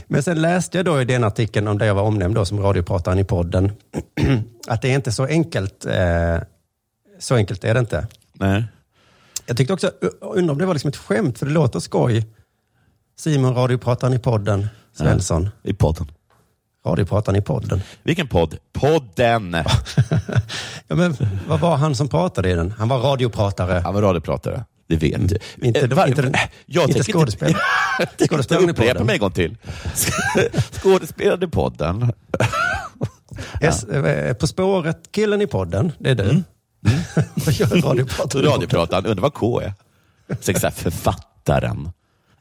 Men 0.07 0.23
sen 0.23 0.43
läste 0.43 0.79
jag 0.79 0.85
då 0.85 1.01
i 1.01 1.05
den 1.05 1.25
artikeln 1.25 1.69
om 1.69 1.79
där 1.79 1.87
jag 1.87 1.95
var 1.95 2.03
omnämnd 2.03 2.35
då, 2.35 2.45
som 2.45 2.61
radioprataren 2.61 3.19
i 3.19 3.25
podden, 3.25 3.73
att 4.69 4.83
det 4.83 4.91
är 4.91 4.95
inte 4.95 5.13
så 5.13 5.25
enkelt. 5.25 5.87
Eh, 5.87 6.37
så 7.19 7.35
enkelt 7.35 7.65
är 7.65 7.75
det 7.75 7.81
inte. 7.81 8.07
Nej. 8.33 8.65
Jag 9.47 9.57
tyckte 9.57 9.73
också, 9.73 9.91
undrar 10.21 10.53
om 10.53 10.59
det 10.59 10.67
var 10.67 10.75
liksom 10.75 10.89
ett 10.89 10.97
skämt, 10.97 11.39
för 11.39 11.47
det 11.47 11.53
låter 11.53 11.81
skoj. 11.81 12.27
Simon, 13.19 13.55
radioprataren 13.55 14.15
i 14.15 14.19
podden, 14.19 14.69
Svensson, 14.97 15.49
I 15.63 15.73
podden. 15.75 16.11
radioprataren 16.87 17.39
i 17.39 17.43
podden. 17.43 17.83
Vilken 18.03 18.29
podd? 18.29 18.57
Podden! 18.73 19.57
Ja, 20.89 20.95
men 20.97 21.17
vad 21.49 21.61
var 21.61 21.77
han 21.77 21.95
som 21.95 22.09
pratade 22.09 22.51
i 22.51 22.55
den? 22.55 22.71
Han 22.79 22.89
var 22.89 22.99
radiopratare. 22.99 23.81
Han 23.85 23.95
var 23.95 24.03
radiopratare. 24.03 24.65
Det 24.89 24.97
vet 24.97 25.29
du. 25.29 25.39
Inte- 25.67 25.81
Eh, 25.81 25.89
var- 25.89 26.07
inte 26.07 26.23
den- 26.23 26.35
jag 26.67 26.83
inte 26.85 26.95
tänker 26.95 27.13
skådespelare. 27.13 27.57
Jag 27.99 28.09
tänker 28.09 28.23
inte 28.23 28.29
Skådespelaren 28.49 28.71
i 28.71 28.75
podden. 28.75 29.07
mig 29.07 29.15
en 29.15 29.21
gång 29.21 29.31
till. 29.33 29.57
Skådespelaren 30.73 31.43
i 31.43 31.47
podden. 31.49 32.13
S, 33.61 33.85
eh, 33.85 34.33
på 34.35 34.47
spåret-killen 34.47 35.43
i 35.43 35.47
podden, 35.47 35.93
det 35.99 36.11
är 36.11 36.15
du. 36.15 36.43
Vad 37.35 37.55
gör 37.55 37.67
Så 37.67 37.89
radioprataren? 37.89 38.47
radioprataren, 38.47 39.07
undrar 39.07 39.23
vad 39.23 39.35
K 39.35 39.61
är? 39.61 39.75
Så 40.41 40.71
författaren. 40.71 41.91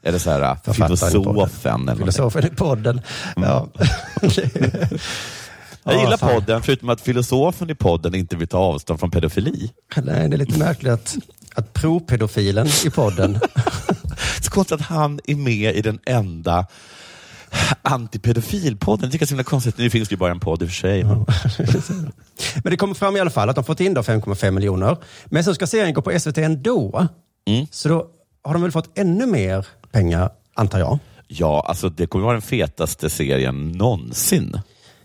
Eller 0.02 0.18
så 0.18 0.30
här, 0.30 0.72
filosofen. 0.72 1.88
Eller. 1.88 1.96
Filosofen 1.96 2.46
i 2.46 2.50
podden. 2.50 3.00
Ja. 3.36 3.68
Jag 5.84 5.94
Ja, 5.94 6.00
gillar 6.00 6.16
fan. 6.16 6.34
podden, 6.34 6.62
förutom 6.62 6.88
att 6.88 7.00
filosofen 7.00 7.70
i 7.70 7.74
podden 7.74 8.14
inte 8.14 8.36
vill 8.36 8.48
ta 8.48 8.58
avstånd 8.58 9.00
från 9.00 9.10
pedofili. 9.10 9.70
Nej, 9.96 10.28
det 10.28 10.36
är 10.36 10.38
lite 10.38 10.58
märkligt 10.58 10.92
att, 10.92 11.16
att 11.54 11.72
propedofilen 11.72 12.66
i 12.86 12.90
podden 12.90 13.38
Så 14.42 14.50
konstigt 14.50 14.80
att 14.80 14.86
han 14.86 15.20
är 15.24 15.34
med 15.36 15.76
i 15.76 15.82
den 15.82 15.98
enda 16.06 16.66
antipedofilpodden. 17.82 19.10
Det 19.10 19.22
är 19.22 19.26
så 19.26 19.30
himla 19.30 19.44
konstigt. 19.44 19.78
Nu 19.78 19.90
finns 19.90 20.08
det 20.08 20.12
ju 20.12 20.16
bara 20.18 20.30
en 20.30 20.40
podd 20.40 20.62
i 20.62 20.64
och 20.64 20.68
för 20.68 20.74
sig. 20.76 21.04
men- 21.04 21.26
Men 22.64 22.70
det 22.70 22.76
kommer 22.76 22.94
fram 22.94 23.16
i 23.16 23.20
alla 23.20 23.30
fall 23.30 23.48
att 23.48 23.54
de 23.56 23.64
fått 23.64 23.80
in 23.80 23.94
då 23.94 24.00
5,5 24.00 24.50
miljoner. 24.50 24.96
Men 25.24 25.44
så 25.44 25.54
ska 25.54 25.66
serien 25.66 25.94
gå 25.94 26.02
på 26.02 26.18
SVT 26.20 26.38
ändå. 26.38 27.06
Mm. 27.46 27.66
Så 27.70 27.88
då 27.88 28.06
har 28.44 28.52
de 28.52 28.62
väl 28.62 28.72
fått 28.72 28.98
ännu 28.98 29.26
mer 29.26 29.66
pengar, 29.92 30.30
antar 30.54 30.78
jag. 30.78 30.98
Ja, 31.28 31.64
alltså 31.68 31.88
det 31.88 32.06
kommer 32.06 32.24
vara 32.24 32.32
den 32.34 32.42
fetaste 32.42 33.10
serien 33.10 33.68
någonsin. 33.68 34.60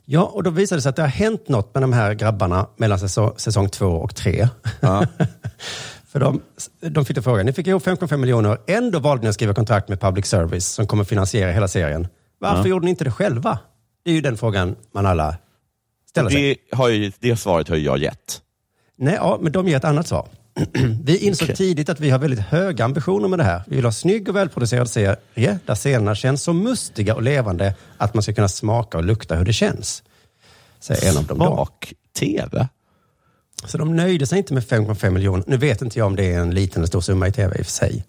Ja, 0.05 0.23
och 0.23 0.43
då 0.43 0.49
visade 0.49 0.77
det 0.77 0.81
sig 0.81 0.89
att 0.89 0.95
det 0.95 1.01
har 1.01 1.09
hänt 1.09 1.49
något 1.49 1.73
med 1.73 1.83
de 1.83 1.93
här 1.93 2.13
grabbarna 2.13 2.67
mellan 2.77 2.99
säsong, 2.99 3.33
säsong 3.37 3.69
två 3.69 3.85
och 3.87 4.15
tre. 4.15 4.47
Ja. 4.79 5.05
För 6.07 6.19
de, 6.19 6.41
de 6.81 7.05
fick 7.05 7.23
frågan, 7.23 7.45
ni 7.45 7.53
fick 7.53 7.67
ihop 7.67 7.83
5,5 7.85 8.17
miljoner, 8.17 8.57
ändå 8.67 8.99
valde 8.99 9.23
ni 9.23 9.29
att 9.29 9.35
skriva 9.35 9.53
kontrakt 9.53 9.89
med 9.89 10.01
public 10.01 10.25
service 10.25 10.67
som 10.67 10.87
kommer 10.87 11.03
finansiera 11.03 11.51
hela 11.51 11.67
serien. 11.67 12.07
Varför 12.39 12.61
Ja. 12.63 12.67
gjorde 12.67 12.85
ni 12.85 12.89
inte 12.89 13.03
det 13.03 13.11
själva? 13.11 13.59
Det 14.05 14.11
är 14.11 14.15
ju 14.15 14.21
den 14.21 14.37
frågan 14.37 14.75
man 14.93 15.05
alla 15.05 15.35
ställer 16.09 16.29
sig. 16.29 16.41
Det, 16.71 16.77
har 16.77 16.89
ju, 16.89 17.11
det 17.19 17.37
svaret 17.37 17.69
har 17.69 17.75
jag 17.75 17.97
gett. 17.97 18.41
Nej, 18.97 19.13
ja, 19.15 19.37
men 19.41 19.51
de 19.51 19.67
ger 19.67 19.77
ett 19.77 19.83
annat 19.85 20.07
svar. 20.07 20.27
vi 21.03 21.17
insåg 21.17 21.45
Okej. 21.45 21.55
tidigt 21.55 21.89
att 21.89 21.99
vi 21.99 22.09
har 22.09 22.19
väldigt 22.19 22.39
höga 22.39 22.85
ambitioner 22.85 23.27
med 23.27 23.39
det 23.39 23.43
här. 23.43 23.63
Vi 23.67 23.75
vill 23.75 23.85
ha 23.85 23.91
snygg 23.91 24.29
och 24.29 24.35
välproducerad 24.35 24.89
serie 24.89 25.17
där 25.65 25.75
scenerna 25.75 26.15
känns 26.15 26.43
så 26.43 26.53
mustiga 26.53 27.15
och 27.15 27.21
levande 27.21 27.75
att 27.97 28.13
man 28.13 28.23
ska 28.23 28.33
kunna 28.33 28.49
smaka 28.49 28.97
och 28.97 29.03
lukta 29.03 29.35
hur 29.35 29.45
det 29.45 29.53
känns. 29.53 30.03
Säger 30.79 31.11
en 31.11 31.17
av 31.17 31.25
dem. 31.25 31.37
Smak-tv? 31.37 32.67
Så 33.65 33.77
de 33.77 33.95
nöjde 33.95 34.27
sig 34.27 34.37
inte 34.37 34.53
med 34.53 34.63
5,5 34.63 35.09
miljoner. 35.09 35.43
Nu 35.47 35.57
vet 35.57 35.81
inte 35.81 35.99
jag 35.99 36.05
om 36.05 36.15
det 36.15 36.33
är 36.33 36.39
en 36.39 36.51
liten 36.55 36.79
eller 36.79 36.87
stor 36.87 37.01
summa 37.01 37.27
i 37.27 37.31
tv 37.31 37.57
i 37.57 37.61
och 37.61 37.65
för 37.65 37.73
sig. 37.73 38.05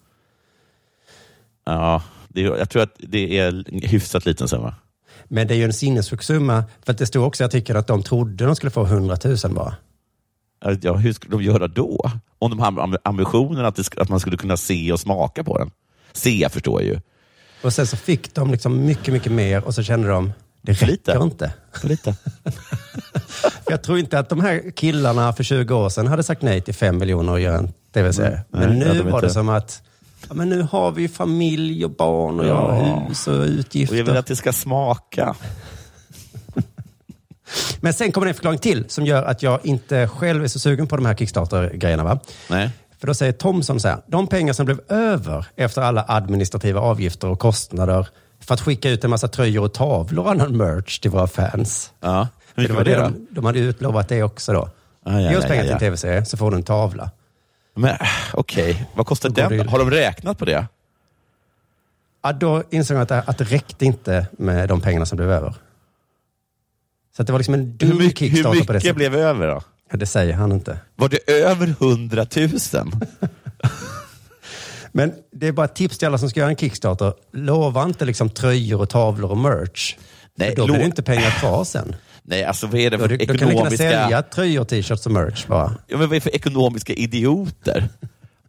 Ja, 1.65 2.03
det, 2.27 2.41
jag 2.41 2.69
tror 2.69 2.81
att 2.81 2.95
det 2.97 3.39
är 3.39 3.47
en 3.47 3.65
hyfsat 3.83 4.25
liten 4.25 4.47
summa. 4.47 4.75
Men 5.27 5.47
det 5.47 5.53
är 5.53 5.57
ju 5.57 5.63
en 5.63 5.73
sinnessjuk 5.73 6.23
summa. 6.23 6.63
För 6.85 6.91
att 6.91 6.97
det 6.97 7.05
stod 7.05 7.23
också 7.23 7.43
i 7.43 7.45
artikeln 7.45 7.79
att 7.79 7.87
de 7.87 8.03
trodde 8.03 8.45
de 8.45 8.55
skulle 8.55 8.71
få 8.71 8.85
100 8.85 9.17
000 9.23 9.37
bara. 9.49 9.75
Ja, 10.81 10.93
hur 10.93 11.13
skulle 11.13 11.31
de 11.35 11.43
göra 11.43 11.67
då? 11.67 12.11
Om 12.39 12.49
de 12.51 12.59
har 12.59 12.71
amb- 12.71 12.97
ambitionen 13.03 13.65
att, 13.65 13.75
det, 13.75 13.97
att 13.97 14.09
man 14.09 14.19
skulle 14.19 14.37
kunna 14.37 14.57
se 14.57 14.91
och 14.91 14.99
smaka 14.99 15.43
på 15.43 15.57
den. 15.57 15.71
Se 16.13 16.49
förstår 16.51 16.81
jag 16.81 16.87
ju. 16.93 16.99
Och 17.63 17.73
sen 17.73 17.87
så 17.87 17.97
fick 17.97 18.33
de 18.35 18.51
liksom 18.51 18.85
mycket, 18.85 19.13
mycket 19.13 19.31
mer 19.31 19.63
och 19.63 19.75
så 19.75 19.83
kände 19.83 20.07
de, 20.09 20.33
det 20.61 20.71
räcker 20.71 20.85
lite. 20.87 21.19
inte. 21.21 21.53
För 21.73 21.87
lite. 21.87 22.15
Jag 23.67 23.83
tror 23.83 23.99
inte 23.99 24.19
att 24.19 24.29
de 24.29 24.41
här 24.41 24.71
killarna 24.75 25.33
för 25.33 25.43
20 25.43 25.73
år 25.75 25.89
sedan 25.89 26.07
hade 26.07 26.23
sagt 26.23 26.41
nej 26.41 26.61
till 26.61 26.73
5 26.73 26.97
miljoner 26.97 27.31
och 27.33 27.39
göra 27.39 27.57
en 27.57 27.73
tv-serie. 27.93 28.41
Men 28.49 28.79
nu 28.79 29.01
var 29.01 29.21
det 29.21 29.29
som 29.29 29.49
att, 29.49 29.81
ja, 30.27 30.33
men 30.33 30.49
nu 30.49 30.61
har 30.61 30.91
vi 30.91 31.07
familj 31.07 31.85
och 31.85 31.91
barn 31.91 32.39
och 32.39 32.45
Ja. 32.45 32.71
hus 33.07 33.27
och 33.27 33.33
Och 33.39 33.45
utgifter. 33.45 33.97
jag 33.97 34.03
vill 34.05 34.17
att 34.17 34.25
det 34.25 34.35
ska 34.35 34.53
smaka. 34.53 35.35
Men 37.81 37.93
sen 37.93 38.11
kommer 38.11 38.25
det 38.25 38.31
en 38.31 38.35
förklaring 38.35 38.59
till 38.59 38.85
som 38.87 39.05
gör 39.05 39.23
att 39.23 39.43
jag 39.43 39.59
inte 39.63 40.07
själv 40.07 40.43
är 40.43 40.47
så 40.47 40.59
sugen 40.59 40.87
på 40.87 40.95
de 40.95 41.05
här 41.05 41.15
Kickstarter-grejerna. 41.15 42.03
Va? 42.03 42.19
Nej. 42.49 42.69
För 42.99 43.07
då 43.07 43.13
säger 43.13 43.31
Thomson 43.31 43.79
så 43.79 43.87
här, 43.87 43.97
de 44.07 44.27
pengar 44.27 44.53
som 44.53 44.65
blev 44.65 44.79
över 44.89 45.45
efter 45.55 45.81
alla 45.81 46.05
administrativa 46.07 46.79
avgifter 46.79 47.27
och 47.27 47.39
kostnader 47.39 48.07
för 48.39 48.53
att 48.53 48.61
skicka 48.61 48.89
ut 48.89 49.03
en 49.03 49.09
massa 49.09 49.27
tröjor 49.27 49.63
och 49.63 49.73
tavlor 49.73 50.25
och 50.25 50.31
annan 50.31 50.57
merch 50.57 50.99
till 50.99 51.11
våra 51.11 51.27
fans. 51.27 51.91
Ja. 51.99 52.27
Hur 52.55 52.67
det 52.67 52.73
var 52.73 52.83
det 52.83 52.95
det 52.95 53.01
de, 53.01 53.27
de 53.29 53.45
hade 53.45 53.59
utlovat 53.59 54.09
det 54.09 54.23
också 54.23 54.53
då. 54.53 54.69
Ah, 55.03 55.19
ja, 55.19 55.31
Ge 55.31 55.37
oss 55.37 55.43
ja, 55.43 55.49
pengar 55.49 55.63
ja, 55.63 55.67
till 55.67 55.73
en 55.73 55.79
tv-serie 55.79 56.25
så 56.25 56.37
får 56.37 56.51
du 56.51 56.57
en 56.57 56.63
tavla. 56.63 57.11
Men 57.75 57.89
äh, 57.89 57.97
okej, 58.33 58.85
vad 58.95 59.05
kostar 59.05 59.29
den? 59.29 59.57
det 59.57 59.69
Har 59.69 59.79
de 59.79 59.91
räknat 59.91 60.37
på 60.37 60.45
det? 60.45 60.65
Ja, 62.23 62.33
då 62.33 62.63
insåg 62.69 62.97
jag 62.97 63.01
att 63.01 63.09
det, 63.09 63.23
att 63.25 63.37
det 63.37 63.43
räckte 63.43 63.85
inte 63.85 64.27
med 64.31 64.69
de 64.69 64.81
pengarna 64.81 65.05
som 65.05 65.15
blev 65.15 65.31
över. 65.31 65.53
Så 67.19 67.23
det 67.23 67.31
var 67.31 67.39
liksom 67.39 67.53
en 67.53 67.77
Hur 67.79 67.87
dum 67.87 67.97
mycket, 67.97 68.21
hur 68.21 68.27
Kickstarter 68.35 68.43
på 68.43 68.53
det 68.53 68.59
mycket 68.73 68.81
sättet. 68.81 68.95
blev 68.95 69.15
över 69.15 69.47
då? 69.47 69.61
Ja, 69.91 69.97
det 69.97 70.05
säger 70.05 70.33
han 70.33 70.51
inte. 70.51 70.77
Var 70.95 71.09
det 71.09 71.31
över 71.31 71.75
hundratusen? 71.79 72.91
Men 74.91 75.13
det 75.31 75.47
är 75.47 75.51
bara 75.51 75.65
ett 75.65 75.75
tips 75.75 75.97
till 75.97 76.07
alla 76.07 76.17
som 76.17 76.29
ska 76.29 76.39
göra 76.39 76.49
en 76.49 76.55
Kickstarter. 76.55 77.13
Lova 77.33 77.83
inte 77.83 78.05
liksom 78.05 78.29
tröjor 78.29 78.81
och 78.81 78.89
tavlor 78.89 79.31
och 79.31 79.37
merch. 79.37 79.95
Nej, 80.35 80.49
För 80.49 80.55
då 80.55 80.65
blir 80.65 80.77
det 80.77 80.85
inte 80.85 81.03
pengar 81.03 81.31
kvar 81.39 81.63
sen. 81.63 81.95
Nej, 82.23 82.43
alltså 82.43 82.67
vad 82.67 82.81
är 82.81 82.91
det 82.91 82.97
Då, 82.97 83.07
för 83.07 83.09
då 83.09 83.17
kan 83.25 83.35
ni 83.35 83.39
kunna 83.39 83.51
ekonomiska... 83.51 83.77
sälja 83.77 84.21
tröjor, 84.21 84.63
t-shirts 84.63 85.05
och 85.05 85.11
merch 85.11 85.47
bara. 85.47 85.71
Ja, 85.87 85.97
men 85.97 85.99
vad 85.99 86.09
är 86.11 86.15
det 86.15 86.21
för 86.21 86.35
ekonomiska 86.35 86.93
idioter? 86.93 87.89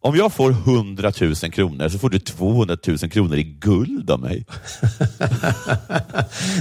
Om 0.03 0.17
jag 0.17 0.33
får 0.33 0.51
100 0.51 1.13
000 1.21 1.35
kronor 1.35 1.89
så 1.89 1.99
får 1.99 2.11
du 2.11 2.19
200 2.19 2.77
000 2.87 2.99
kronor 2.99 3.37
i 3.37 3.43
guld 3.43 4.11
av 4.11 4.21
mig. 4.21 4.47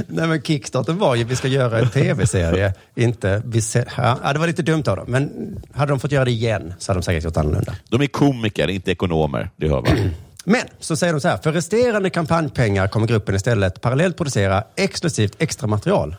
Nej 0.07 0.27
men 0.27 0.41
Kickstarter 0.41 0.93
var 0.93 1.15
ju, 1.15 1.23
vi 1.23 1.35
ska 1.35 1.47
göra 1.47 1.79
en 1.79 1.89
tv-serie. 1.89 2.73
inte, 2.95 3.41
vi 3.45 3.61
se, 3.61 3.85
ja, 3.97 4.33
det 4.33 4.39
var 4.39 4.47
lite 4.47 4.61
dumt 4.61 4.83
av 4.87 4.95
dem. 4.95 5.05
Men 5.07 5.31
hade 5.73 5.91
de 5.91 5.99
fått 5.99 6.11
göra 6.11 6.25
det 6.25 6.31
igen 6.31 6.73
så 6.79 6.91
hade 6.91 6.99
de 6.99 7.03
säkert 7.03 7.23
gjort 7.23 7.37
annorlunda. 7.37 7.75
De 7.89 8.01
är 8.01 8.07
komiker, 8.07 8.67
inte 8.67 8.91
ekonomer. 8.91 9.49
Det 9.55 9.69
hör 9.69 9.81
man. 9.81 10.11
Men 10.43 10.61
så 10.79 10.95
säger 10.95 11.13
de 11.13 11.21
så 11.21 11.27
här, 11.27 11.37
för 11.37 11.51
resterande 11.51 12.09
kampanjpengar 12.09 12.87
kommer 12.87 13.07
gruppen 13.07 13.35
istället 13.35 13.81
parallellt 13.81 14.17
producera 14.17 14.63
exklusivt 14.75 15.35
extra 15.39 15.67
material. 15.67 16.15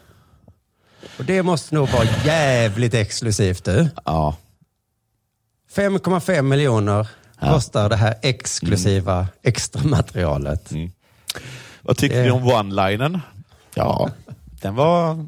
Och 1.18 1.24
det 1.24 1.42
måste 1.42 1.74
nog 1.74 1.88
vara 1.88 2.04
jävligt 2.24 2.94
exklusivt 2.94 3.64
du. 3.64 3.88
Ja. 4.04 4.37
5,5 5.76 6.42
miljoner 6.42 7.09
Ja. 7.40 7.52
kostar 7.52 7.88
det 7.88 7.96
här 7.96 8.14
exklusiva 8.22 9.28
extra 9.42 9.83
materialet. 9.85 10.70
Vad 11.83 11.96
tycker 11.96 12.16
Det- 12.16 12.22
ni 12.24 12.30
om 12.30 12.44
one-linen? 12.44 13.20
Ja, 13.74 14.11
den 14.62 14.74
var... 14.74 15.26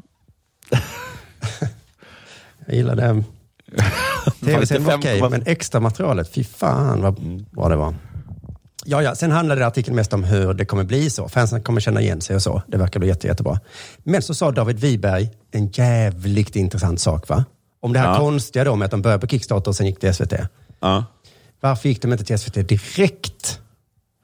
Jag 2.65 2.75
gillar 2.75 2.95
det. 2.95 3.23
Tv-serien 4.45 4.83
var 4.85 4.97
okej, 4.97 5.21
5,5 5.21 5.29
men 5.29 5.43
extra 5.45 5.79
materialet, 5.79 6.29
fy 6.33 6.43
fan 6.43 7.01
vad 7.01 7.43
bra 7.51 7.69
det 7.69 7.75
var. 7.75 7.95
Ja, 8.85 9.01
ja, 9.01 9.15
sen 9.15 9.31
handlade 9.31 9.67
artikeln 9.67 9.95
mest 9.95 10.13
om 10.13 10.23
hur 10.23 10.53
det 10.53 10.65
kommer 10.65 10.83
bli 10.83 11.09
så. 11.09 11.29
Fansen 11.29 11.63
kommer 11.63 11.81
känna 11.81 12.01
igen 12.01 12.21
sig 12.21 12.35
och 12.35 12.41
så. 12.41 12.61
Det 12.67 12.77
verkar 12.77 12.99
bli 12.99 13.09
jätte, 13.09 13.27
jättebra. 13.27 13.59
Men 14.03 14.21
så 14.21 14.33
sa 14.33 14.51
David 14.51 14.79
Wiberg 14.79 15.29
en 15.51 15.67
jävligt 15.67 16.55
intressant 16.55 17.01
sak, 17.01 17.29
va? 17.29 17.45
Om 17.83 17.93
det 17.93 17.99
här 17.99 18.07
Ja. 18.13 18.17
konstiga 18.19 18.63
då 18.63 18.75
med 18.75 18.85
att 18.85 18.91
de 18.91 19.01
började 19.01 19.21
på 19.21 19.27
Kickstarter 19.27 19.69
och 19.71 19.75
sen 19.75 19.85
gick 19.85 19.99
till 19.99 20.13
SVT. 20.13 20.33
Ja. 20.79 21.05
Varför 21.59 21.89
gick 21.89 22.01
de 22.01 22.11
inte 22.11 22.23
till 22.23 22.39
SVT 22.39 22.53
direkt? 22.63 23.59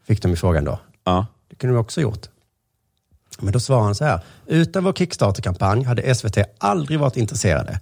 Fick 0.08 0.22
de 0.22 0.34
i 0.34 0.36
frågan 0.36 0.64
då. 0.66 0.80
Ja. 1.04 1.26
Det 1.50 1.56
kunde 1.56 1.76
de 1.76 1.80
också 1.80 2.02
gjort. 2.02 2.28
Men 3.40 3.54
då 3.54 3.60
svarade 3.60 3.86
han 3.86 3.96
så 3.96 4.06
här. 4.06 4.20
Utan 4.48 4.84
vår 4.84 4.94
Kickstarter-kampanj 4.94 5.84
hade 5.84 6.16
SVT 6.16 6.38
aldrig 6.58 7.00
varit 7.00 7.18
intresserade. 7.18 7.80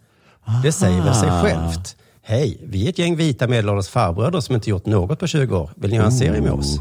Det 0.64 0.72
säger 0.72 1.02
väl 1.02 1.16
sig 1.16 1.30
självt. 1.30 1.96
Hej, 2.22 2.58
vi 2.64 2.86
är 2.86 2.90
ett 2.90 3.00
gäng 3.00 3.16
vita 3.16 3.48
medelålders 3.48 3.88
farbröder 3.88 4.40
som 4.40 4.56
inte 4.56 4.70
gjort 4.70 4.86
något 4.86 5.20
på 5.20 5.28
20 5.28 5.58
år. 5.58 5.70
Vill 5.76 5.90
ni 5.90 5.96
göra 5.96 6.06
en 6.06 6.12
serie 6.12 6.42
med 6.42 6.52
oss? 6.52 6.80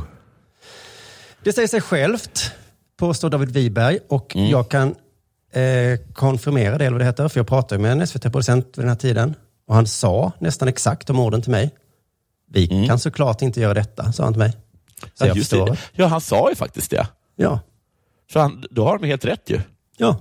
Det 1.45 1.53
säger 1.53 1.69
sig 1.69 1.81
självt, 1.81 2.51
påstår 2.97 3.31
David 3.31 3.51
Wiberg. 3.51 3.99
Och 4.09 4.37
jag 4.37 4.69
kan 4.69 4.95
eh, 5.53 5.99
konfirmera 6.15 6.79
det, 6.79 6.85
eller 6.85 6.93
vad 6.93 7.01
det 7.01 7.05
heter. 7.05 7.29
För 7.29 7.41
jag 7.41 7.47
pratade 7.47 7.83
med 7.83 7.93
en 7.93 8.07
SVT-producent 8.07 8.67
vid 8.67 8.83
den 8.85 8.89
här 8.89 8.97
tiden. 8.97 9.35
Och 9.69 9.75
han 9.75 9.87
sa 9.87 10.33
nästan 10.39 10.69
exakt 10.69 11.07
de 11.07 11.21
orden 11.21 11.43
till 11.43 11.51
mig. 11.51 11.71
Vi 12.51 12.87
kan 12.89 12.99
såklart 12.99 13.43
inte 13.43 13.61
göra 13.61 13.75
detta, 13.75 14.13
sa 14.13 14.25
han 14.25 14.33
till 14.33 14.39
mig. 14.39 14.53
Så 15.15 15.25
Ja, 15.25 15.27
jag 15.27 15.37
förstår. 15.37 15.67
det. 15.67 15.77
ja, 15.93 16.07
han 16.07 16.21
sa 16.21 16.49
ju 16.51 16.57
faktiskt 16.57 16.91
det. 16.91 17.07
Ja, 17.37 17.61
Så 18.33 18.39
han, 18.41 18.65
då 18.71 18.85
har 18.85 18.99
de 18.99 19.07
helt 19.07 19.25
rätt 19.25 19.51
ju. 19.51 19.61
ja. 19.97 20.19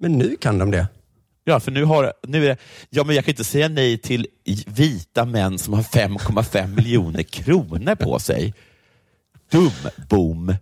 Men 0.00 0.12
nu 0.12 0.36
kan 0.40 0.58
de 0.58 0.70
det. 0.70 0.86
Ja, 1.44 1.60
för 1.60 1.70
nu 1.70 1.84
har 1.84 2.12
nu 2.22 2.46
är 2.46 2.56
ja, 2.90 3.04
men 3.04 3.16
jag 3.16 3.24
kan 3.24 3.32
inte 3.32 3.44
säga 3.44 3.68
nej 3.68 3.98
till 3.98 4.26
vita 4.66 5.24
män 5.24 5.58
som 5.58 5.74
har 5.74 5.82
5,5 5.82 6.66
miljoner 6.76 7.22
kronor 7.22 7.94
på 7.94 8.18
sig. 8.18 8.54
Dumbom. 9.50 10.54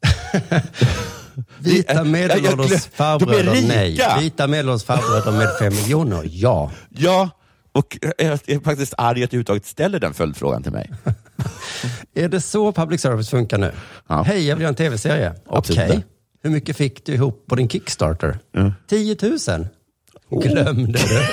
Vita 1.58 2.04
medelålders 2.04 2.86
farbröder, 2.86 3.62
nej. 3.68 4.00
Vita 4.20 4.46
medelålders 4.46 4.84
farbröder 4.84 5.38
med 5.38 5.48
fem 5.58 5.74
miljoner, 5.74 6.22
ja. 6.24 6.70
Ja, 6.88 7.30
och 7.72 7.98
jag 8.00 8.20
är 8.20 8.64
faktiskt 8.64 8.94
arg 8.98 9.24
att 9.24 9.30
du 9.30 9.36
överhuvudtaget 9.36 9.66
ställer 9.66 10.00
den 10.00 10.14
följdfrågan 10.14 10.62
till 10.62 10.72
mig. 10.72 10.92
Är 12.14 12.28
det 12.28 12.40
så 12.40 12.72
public 12.72 13.00
service 13.00 13.30
funkar 13.30 13.58
nu? 13.58 13.72
Ja. 14.08 14.22
Hej, 14.22 14.46
jag 14.48 14.56
vill 14.56 14.62
göra 14.62 14.68
en 14.68 14.74
tv-serie. 14.74 15.34
Okej. 15.46 16.04
Hur 16.42 16.50
mycket 16.50 16.76
fick 16.76 17.06
du 17.06 17.14
ihop 17.14 17.46
på 17.46 17.54
din 17.54 17.68
Kickstarter? 17.68 18.38
10 18.88 19.16
000. 19.22 19.66
Oh. 20.28 20.42
Glömde 20.42 20.98
du? 20.98 21.22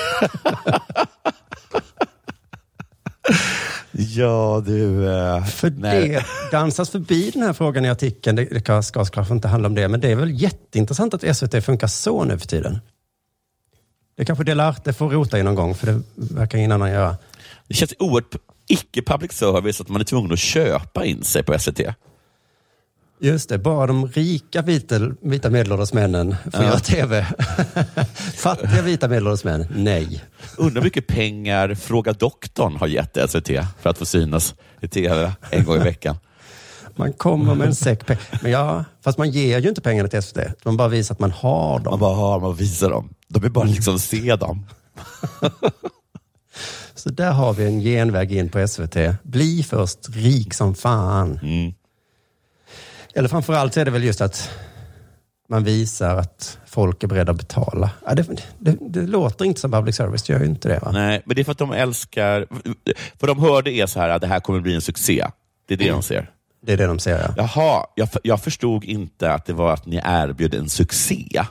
Ja, 3.97 4.63
du... 4.65 5.07
eh, 5.09 5.45
För 5.45 5.69
nej. 5.69 6.09
det 6.09 6.25
dansas 6.51 6.89
förbi 6.89 7.29
den 7.33 7.43
här 7.43 7.53
frågan 7.53 7.85
i 7.85 7.89
artikeln. 7.89 8.35
Det, 8.35 8.45
det 8.45 8.83
ska, 8.83 9.05
såklart 9.05 9.29
inte 9.29 9.47
handla 9.47 9.67
om 9.69 9.75
det, 9.75 9.87
men 9.87 9.99
det 9.99 10.11
är 10.11 10.15
väl 10.15 10.41
jätteintressant 10.41 11.13
att 11.13 11.37
SVT 11.37 11.65
funkar 11.65 11.87
så 11.87 12.23
nu 12.23 12.39
för 12.39 12.47
tiden. 12.47 12.79
Det 14.17 14.25
kanske 14.25 14.43
Delarte 14.43 14.93
får 14.93 15.09
rota 15.09 15.39
i 15.39 15.43
någon 15.43 15.55
gång, 15.55 15.75
för 15.75 15.87
det 15.87 16.01
verkar 16.15 16.57
ingen 16.57 16.71
annan 16.71 16.91
göra. 16.91 17.15
Det 17.67 17.73
känns 17.73 17.93
oerhört 17.99 18.35
icke-public 18.67 19.31
service 19.31 19.81
att 19.81 19.89
man 19.89 20.01
är 20.01 20.05
tvungen 20.05 20.31
att 20.31 20.39
köpa 20.39 21.05
in 21.05 21.23
sig 21.23 21.43
på 21.43 21.59
SVT. 21.59 21.79
Just 23.19 23.49
det, 23.49 23.57
bara 23.57 23.87
de 23.87 24.07
rika 24.07 24.61
vita, 24.61 24.99
vita 25.21 25.49
medelålders 25.49 25.93
männen 25.93 26.35
får 26.53 26.63
göra 26.63 26.79
tv. 26.79 27.25
Fattiga 28.35 28.81
vita 28.81 29.07
medelålders 29.07 29.43
män, 29.43 29.65
nej. 29.75 30.23
Undrar 30.57 30.81
hur 30.81 30.83
mycket 30.83 31.07
pengar 31.07 31.75
Fråga 31.75 32.13
doktorn 32.13 32.75
har 32.75 32.87
gett 32.87 33.17
SVT 33.29 33.47
för 33.81 33.89
att 33.89 33.97
få 33.97 34.05
synas 34.05 34.55
i 34.81 34.87
tv 34.87 35.31
en 35.49 35.65
gång 35.65 35.75
i 35.75 35.79
veckan. 35.79 36.15
Man 36.95 37.13
kommer 37.13 37.55
med 37.55 37.67
en 37.67 37.75
säck 37.75 38.05
pengar. 38.05 38.23
Men 38.41 38.51
ja, 38.51 38.85
fast 39.03 39.17
man 39.17 39.29
ger 39.31 39.59
ju 39.59 39.69
inte 39.69 39.81
pengarna 39.81 40.09
till 40.09 40.21
SVT. 40.23 40.65
Man 40.65 40.77
bara 40.77 40.87
visar 40.87 41.15
att 41.15 41.19
man 41.19 41.31
har 41.31 41.73
Man 41.73 41.83
dem. 41.83 41.99
bara 41.99 42.15
har 42.15 42.39
dem 42.39 42.49
och 42.49 42.61
visar 42.61 42.89
dem. 42.89 43.09
De 43.27 43.41
vill 43.41 43.51
bara 43.51 43.65
liksom 43.65 43.99
se 43.99 44.35
dem. 44.35 44.65
Så 46.95 47.09
där 47.09 47.31
har 47.31 47.53
vi 47.53 47.65
en 47.65 47.79
genväg 47.79 48.31
in 48.31 48.49
på 48.49 48.67
SVT. 48.67 48.97
Bli 49.23 49.63
först 49.63 49.99
rik 50.09 50.53
som 50.53 50.75
fan. 50.75 51.39
Mm. 51.43 51.73
Eller 53.15 53.29
framförallt 53.29 53.77
är 53.77 53.85
det 53.85 53.91
väl 53.91 54.03
just 54.03 54.21
att 54.21 54.49
man 55.49 55.63
visar 55.63 56.15
att 56.17 56.57
folk 56.67 57.03
är 57.03 57.07
beredda 57.07 57.31
att 57.31 57.37
betala. 57.37 57.89
Ja, 58.05 58.15
det, 58.15 58.27
det, 58.59 58.77
det 58.81 59.01
låter 59.01 59.45
inte 59.45 59.61
som 59.61 59.71
public 59.71 59.95
service, 59.95 60.23
det 60.23 60.33
gör 60.33 60.39
ju 60.39 60.45
inte 60.45 60.67
det. 60.69 60.79
Va? 60.79 60.91
Nej, 60.91 61.21
men 61.25 61.35
det 61.35 61.41
är 61.41 61.43
för 61.43 61.51
att 61.51 61.57
de 61.57 61.71
älskar... 61.71 62.47
För 63.19 63.27
de 63.27 63.39
hörde 63.39 63.71
är 63.71 63.85
så 63.85 63.99
här 63.99 64.09
att 64.09 64.21
det 64.21 64.27
här 64.27 64.39
kommer 64.39 64.59
bli 64.59 64.75
en 64.75 64.81
succé. 64.81 65.25
Det 65.67 65.73
är 65.73 65.77
det 65.77 65.89
de 65.89 66.01
ser. 66.03 66.29
Det 66.65 66.73
är 66.73 66.77
det 66.77 66.85
de 66.87 66.99
säger. 66.99 67.33
Ja. 67.37 67.49
Jaha, 67.55 67.85
jag, 67.95 68.09
jag 68.23 68.41
förstod 68.43 68.83
inte 68.83 69.31
att 69.31 69.45
det 69.45 69.53
var 69.53 69.73
att 69.73 69.85
ni 69.85 70.01
erbjöd 70.05 70.53
en 70.53 70.69
succé. 70.69 71.43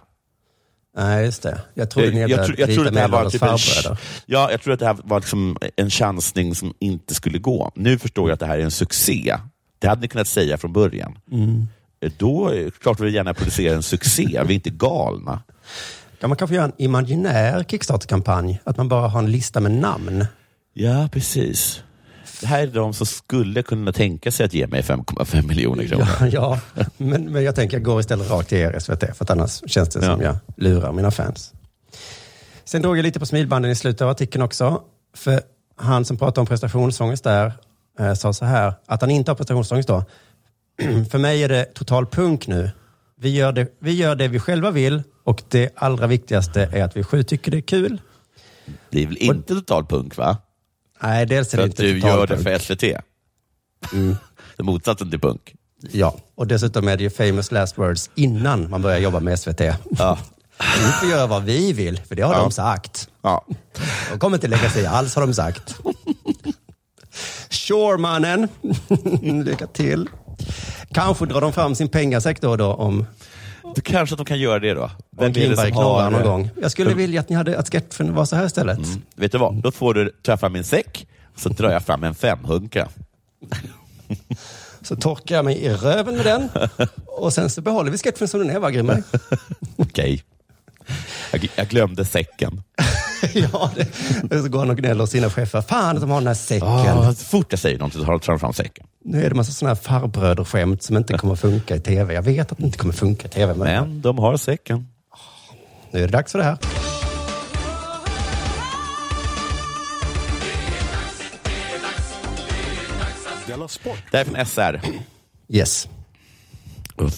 Nej, 0.97 1.25
just 1.25 1.43
det. 1.43 1.61
Jag 1.75 1.91
trodde 1.91 2.11
ni 2.11 2.21
jag, 2.21 2.31
erbjöd 2.31 2.47
tro- 2.47 2.55
jag 2.59 2.67
vita 2.67 2.83
trodde 2.83 2.89
att 2.89 2.95
det 2.95 3.01
här 3.01 3.09
var 3.09 3.31
typ 3.31 3.43
en, 3.91 3.97
ja, 4.27 4.51
jag 4.51 4.61
trodde 4.63 4.75
att 4.75 4.81
det 4.81 4.87
här 4.87 5.09
var 5.09 5.21
liksom 5.21 5.57
en 5.77 5.91
chansning 5.91 6.55
som 6.55 6.75
inte 6.79 7.15
skulle 7.15 7.39
gå. 7.39 7.73
Nu 7.75 7.99
förstår 7.99 8.29
jag 8.29 8.35
att 8.35 8.41
det 8.41 8.47
här 8.47 8.59
är 8.59 8.63
en 8.63 8.71
succé. 8.71 9.37
Det 9.83 9.89
hade 9.89 10.01
ni 10.01 10.09
kunnat 10.09 10.29
säga 10.29 10.59
från 10.59 10.73
början. 10.73 11.19
Mm. 11.33 11.67
Då 12.19 12.49
är 12.49 12.65
det 12.65 12.79
klart 12.79 13.01
vi 13.01 13.11
gärna 13.11 13.35
producerar 13.35 13.75
en 13.77 13.83
succé. 13.83 14.25
Vi 14.27 14.37
är 14.39 14.51
inte 14.51 14.71
galna. 14.71 15.43
Ja, 16.21 16.29
man 16.29 16.37
kan 16.37 16.49
få 16.49 16.55
göra 16.55 16.65
en 16.65 16.73
imaginär 16.79 17.65
Kickstarter-kampanj. 17.65 18.61
Att 18.65 18.77
man 18.77 18.89
bara 18.89 19.09
har 19.09 19.19
en 19.19 19.31
lista 19.31 19.61
med 19.61 19.73
namn. 19.73 20.27
Ja, 20.75 21.09
precis. 21.13 21.83
Det 22.41 22.47
här 22.47 22.63
är 22.63 22.67
de 22.67 22.95
som 22.95 23.07
skulle 23.07 23.63
kunna 23.63 23.93
tänka 23.93 24.31
sig 24.33 24.47
att 24.47 24.55
ge 24.55 24.67
mig 24.67 24.83
5,5 24.83 25.47
miljoner 25.49 25.85
kronor. 25.87 26.07
Ja, 26.21 26.61
ja. 26.75 26.85
Men, 26.97 27.33
men 27.33 27.43
jag 27.45 27.55
tänker 27.55 27.77
jag 27.77 27.85
går 27.85 28.01
istället 28.01 28.31
rakt 28.31 28.49
till 28.49 28.59
er 28.59 28.79
SVT, 28.79 29.01
för 29.17 29.25
att 29.25 29.31
annars 29.31 29.63
känns 29.71 29.89
det 29.89 30.01
som 30.03 30.21
Ja. 30.21 30.27
jag 30.27 30.37
lurar 30.57 30.93
mina 30.93 31.11
fans. 31.11 31.53
Sen 32.65 32.83
drog 32.83 32.99
jag 32.99 33.03
lite 33.03 33.21
på 33.21 33.27
smilbanden 33.27 33.71
i 33.71 33.75
slutet 33.75 34.01
av 34.03 34.09
artikeln 34.09 34.43
också. 34.43 34.83
För 35.17 35.41
han 35.77 36.05
som 36.05 36.17
pratade 36.17 36.41
om 36.41 36.47
prestationsångest 36.47 37.25
där 37.25 37.53
eh, 37.99 38.15
sa 38.15 38.33
så 38.33 38.45
här, 38.45 38.75
att 38.87 39.01
han 39.01 39.11
inte 39.11 39.31
har 39.31 39.37
prestationsångest 39.37 39.89
då. 39.89 40.05
för 41.11 41.19
mig 41.19 41.43
är 41.45 41.49
det 41.49 41.65
total 41.65 42.07
punk 42.07 42.47
nu. 42.47 42.71
Vi 43.21 43.31
gör, 43.31 43.53
det, 43.53 43.69
vi 43.81 43.93
gör 43.93 44.15
det 44.17 44.29
vi 44.29 44.39
själva 44.39 44.71
vill 44.71 45.03
och 45.25 45.43
det 45.49 45.71
allra 45.77 46.07
viktigaste 46.07 46.69
är 46.73 46.85
att 46.85 46.97
vi 46.97 47.05
sju 47.05 47.23
tycker 47.23 47.51
det 47.51 47.57
är 47.57 47.61
kul. 47.63 48.01
Det 48.91 49.03
är 49.03 49.07
väl 49.07 49.17
inte 49.17 49.55
total 49.55 49.87
punk, 49.87 50.17
va? 50.17 50.37
Nej, 51.03 51.27
dels 51.27 51.47
är 51.49 51.51
För 51.51 51.57
det 51.57 51.63
att 51.65 51.71
inte 51.71 51.83
du 51.83 52.01
total 52.01 52.19
gör 52.19 52.27
det 52.27 52.35
punk. 52.35 52.43
för 52.49 52.59
SVT. 52.59 52.81
Det 54.57 54.63
är 54.63 54.63
motsatsen 54.65 55.11
till 55.11 55.21
punk. 55.21 55.55
Ja, 55.91 56.17
och 56.35 56.47
dessutom 56.47 56.89
är 56.89 56.97
det 56.97 57.03
ju 57.03 57.11
famous 57.11 57.53
last 57.53 57.79
words 57.79 58.11
innan 58.15 58.71
man 58.71 58.83
börjar 58.83 58.99
jobba 58.99 59.21
med 59.21 59.39
SVT. 59.41 59.61
Ja. 59.99 60.19
Vi 60.59 60.93
får 61.01 61.09
göra 61.09 61.27
vad 61.27 61.43
vi 61.43 61.73
vill, 61.73 62.01
för 62.01 62.15
det 62.15 62.23
har 62.23 62.35
Ja. 62.35 62.41
de 62.41 62.51
sagt. 62.51 63.09
Ja. 63.23 63.47
De 64.13 64.19
kommer 64.19 64.37
inte 64.37 64.49
lägga 64.49 64.71
sig 64.71 64.83
i 64.83 64.87
alls, 64.87 65.15
har 65.15 65.23
de 65.27 65.35
sagt. 65.35 65.77
Sure, 67.53 67.99
mannen. 67.99 68.49
Lycka 69.45 69.67
till. 69.67 70.09
Kanske 70.93 71.27
drar 71.27 71.41
de 71.41 71.53
fram 71.53 71.75
sin 71.75 71.89
pengasäck 71.89 72.41
då 72.41 72.51
och 72.51 72.59
då 72.59 72.73
om, 72.75 73.07
Du 73.75 73.81
kanske 73.81 74.15
att 74.15 74.19
de 74.19 74.25
kan 74.25 74.39
göra 74.39 74.59
det 74.59 74.75
då? 74.75 74.83
om 74.83 75.25
är 75.25 75.29
det 75.29 75.35
Klingberg 75.35 75.71
har- 75.71 76.11
någon 76.11 76.23
gång. 76.23 76.51
Jag 76.63 76.71
skulle 76.71 76.95
vilja 76.95 77.21
att 77.21 77.29
ni 77.29 77.37
hade 77.37 77.59
att 77.59 77.73
sketchen 77.73 78.15
var 78.15 78.25
så 78.25 78.37
här 78.37 78.47
istället. 78.47 78.79
Mm. 78.79 79.03
Vet 79.17 79.33
du 79.33 79.39
vad? 79.39 79.55
Då 79.55 79.71
får 79.73 79.95
du 79.95 80.13
fram 80.37 80.53
min 80.53 80.65
säck, 80.65 81.07
så 81.37 81.49
drar 81.49 81.71
jag 81.71 81.83
fram 81.85 82.05
en 82.05 82.15
femhunka. 82.15 82.89
Så 84.85 84.97
torkar 84.97 85.35
jag 85.37 85.45
mig 85.45 85.59
i 85.59 85.69
röven 85.75 86.17
med 86.17 86.25
den 86.25 86.49
och 87.07 87.33
sen 87.33 87.51
så 87.51 87.61
behåller 87.61 87.91
vi 87.91 87.99
sketchen 87.99 88.29
som 88.29 88.41
den 88.41 88.51
är, 88.51 88.59
va 88.59 88.71
Grimberg? 88.71 89.03
Okej. 89.77 90.23
Jag, 91.33 91.49
jag 91.55 91.69
glömde 91.69 92.05
säcken. 92.05 92.63
ja, 93.53 93.71
det, 94.23 94.43
så 94.43 94.49
går 94.49 94.59
han 94.59 94.71
och 94.71 94.77
gnäller 94.77 95.01
hos 95.01 95.11
sina 95.11 95.31
chefer. 95.31 95.61
Fan 95.61 95.97
att 95.97 96.01
de 96.01 96.11
har 96.11 96.21
den 96.21 96.27
här 96.27 96.35
säcken. 96.35 96.69
Ah, 96.69 97.15
så 97.15 97.25
fort 97.25 97.47
jag 97.51 97.59
säger 97.59 97.79
någonting 97.79 98.01
så 98.01 98.07
tar 98.07 98.33
de 98.33 98.39
fram 98.39 98.53
säcken. 98.53 98.87
Nu 99.05 99.25
är 99.25 99.29
det 99.29 99.35
massa 99.35 99.53
sådana 99.53 99.75
här 99.75 99.83
farbröder-skämt 99.83 100.83
som 100.83 100.97
inte 100.97 101.19
kommer 101.19 101.35
funka 101.35 101.77
i 101.77 101.81
tv. 101.81 102.15
Jag 102.15 102.23
vet 102.23 102.53
att 102.53 102.59
det 102.59 102.65
inte 102.65 102.79
kommer 102.79 102.95
funka 102.95 103.29
i 103.29 103.31
tv, 103.31 103.55
men, 103.55 103.67
Men 103.89 104.01
de 104.01 104.19
har 104.19 104.37
säcken. 104.37 104.89
nu 105.91 106.03
är 106.03 106.07
det 106.07 106.13
dags 106.13 106.33
för 106.33 106.39
det 106.39 106.45
här. 106.45 106.59
Det 114.11 114.17
här 114.19 114.25
är 114.25 114.45
från 114.45 114.47
SR. 114.47 114.81
Yes. 115.49 115.89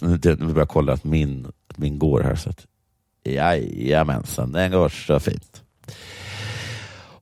Nu 0.00 0.18
nu 0.22 0.36
börjar 0.36 0.58
jag 0.58 0.68
kolla 0.68 0.92
att 0.92 1.04
min, 1.04 1.46
att 1.70 1.78
min 1.78 1.98
går 1.98 2.20
här. 2.22 2.34
Så 2.34 2.50
att, 2.50 2.66
jajamensan, 3.24 4.52
den 4.52 4.70
går 4.70 4.88
så 4.88 5.20
fint. 5.20 5.63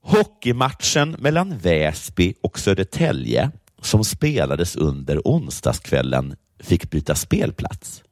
Hockeymatchen 0.03 1.17
mellan 1.19 1.59
Väsby 1.59 2.35
och 2.43 2.59
Södertälje 2.59 3.51
som 3.81 4.05
spelades 4.05 4.77
under 4.77 5.21
onsdagskvällen 5.25 6.37
fick 6.61 6.91
byta 6.91 7.15
spelplats. 7.15 8.03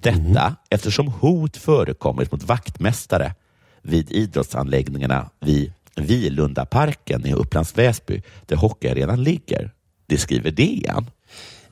Detta 0.00 0.56
eftersom 0.70 1.08
hot 1.08 1.56
förekommit 1.56 2.32
mot 2.32 2.42
vaktmästare 2.42 3.34
vid 3.82 4.12
idrottsanläggningarna 4.12 5.30
vid 5.40 5.72
Vilundaparken 5.96 7.26
i 7.26 7.32
Upplands 7.32 7.78
Väsby 7.78 8.22
där 8.46 8.56
hockeyarenan 8.56 9.22
ligger. 9.22 9.70
Det 10.06 10.18
skriver 10.18 10.50
DN. 10.50 11.10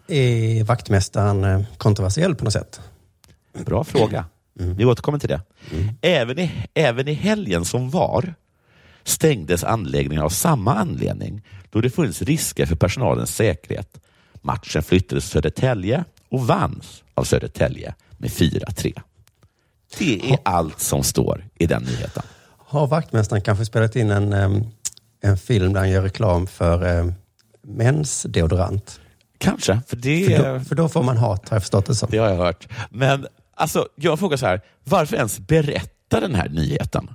Är 0.08 0.64
vaktmästaren 0.64 1.44
eh, 1.44 1.62
kontroversiell 1.76 2.34
på 2.34 2.44
något 2.44 2.52
sätt? 2.52 2.80
Bra 3.52 3.84
fråga. 3.84 4.24
Vi 4.60 4.84
återkommer 4.84 5.18
till 5.18 5.28
det. 5.28 5.40
Även, 6.00 6.38
i, 6.38 6.50
även 6.74 7.08
i 7.08 7.12
helgen 7.12 7.64
som 7.64 7.90
var 7.90 8.34
stängdes 9.04 9.64
anläggningen 9.64 10.24
av 10.24 10.28
samma 10.28 10.74
anledning 10.74 11.42
då 11.70 11.80
det 11.80 11.90
funnits 11.90 12.22
risker 12.22 12.66
för 12.66 12.76
personalens 12.76 13.36
säkerhet. 13.36 14.00
Matchen 14.42 14.82
flyttades 14.82 15.24
till 15.24 15.32
Södertälje 15.32 16.04
och 16.28 16.46
vanns 16.46 17.02
av 17.14 17.24
Södertälje 17.24 17.94
med 18.18 18.30
4-3. 18.30 19.00
Det 19.98 20.30
är 20.30 20.38
allt 20.42 20.80
som 20.80 21.04
står 21.04 21.44
i 21.54 21.66
den 21.66 21.82
nyheten. 21.82 22.22
Har 22.58 22.86
vaktmästaren 22.86 23.42
kanske 23.42 23.64
spelat 23.64 23.96
in 23.96 24.10
en, 24.10 24.32
en 25.20 25.38
film 25.38 25.72
där 25.72 25.80
han 25.80 25.90
gör 25.90 26.02
reklam 26.02 26.46
för 26.46 26.84
em, 26.84 27.14
mäns 27.62 28.22
deodorant? 28.22 29.00
Kanske, 29.38 29.80
för 29.86 29.96
det, 29.96 30.26
För 30.26 30.58
då, 30.58 30.64
för 30.64 30.74
då 30.74 30.88
får 30.88 31.02
man 31.02 31.16
hat, 31.16 31.48
har 31.48 31.54
jag 31.54 31.62
förstått 31.62 31.86
det 31.86 31.94
som. 31.94 32.08
det 32.10 32.18
har 32.18 32.28
jag 32.28 32.36
hört. 32.36 32.68
Men 32.90 33.26
alltså, 33.60 33.88
jag 33.94 34.18
frågar 34.18 34.36
så 34.36 34.46
här, 34.46 34.60
varför 34.84 35.16
ens 35.16 35.38
berätta 35.38 36.20
den 36.20 36.34
här 36.34 36.48
nyheten? 36.48 37.10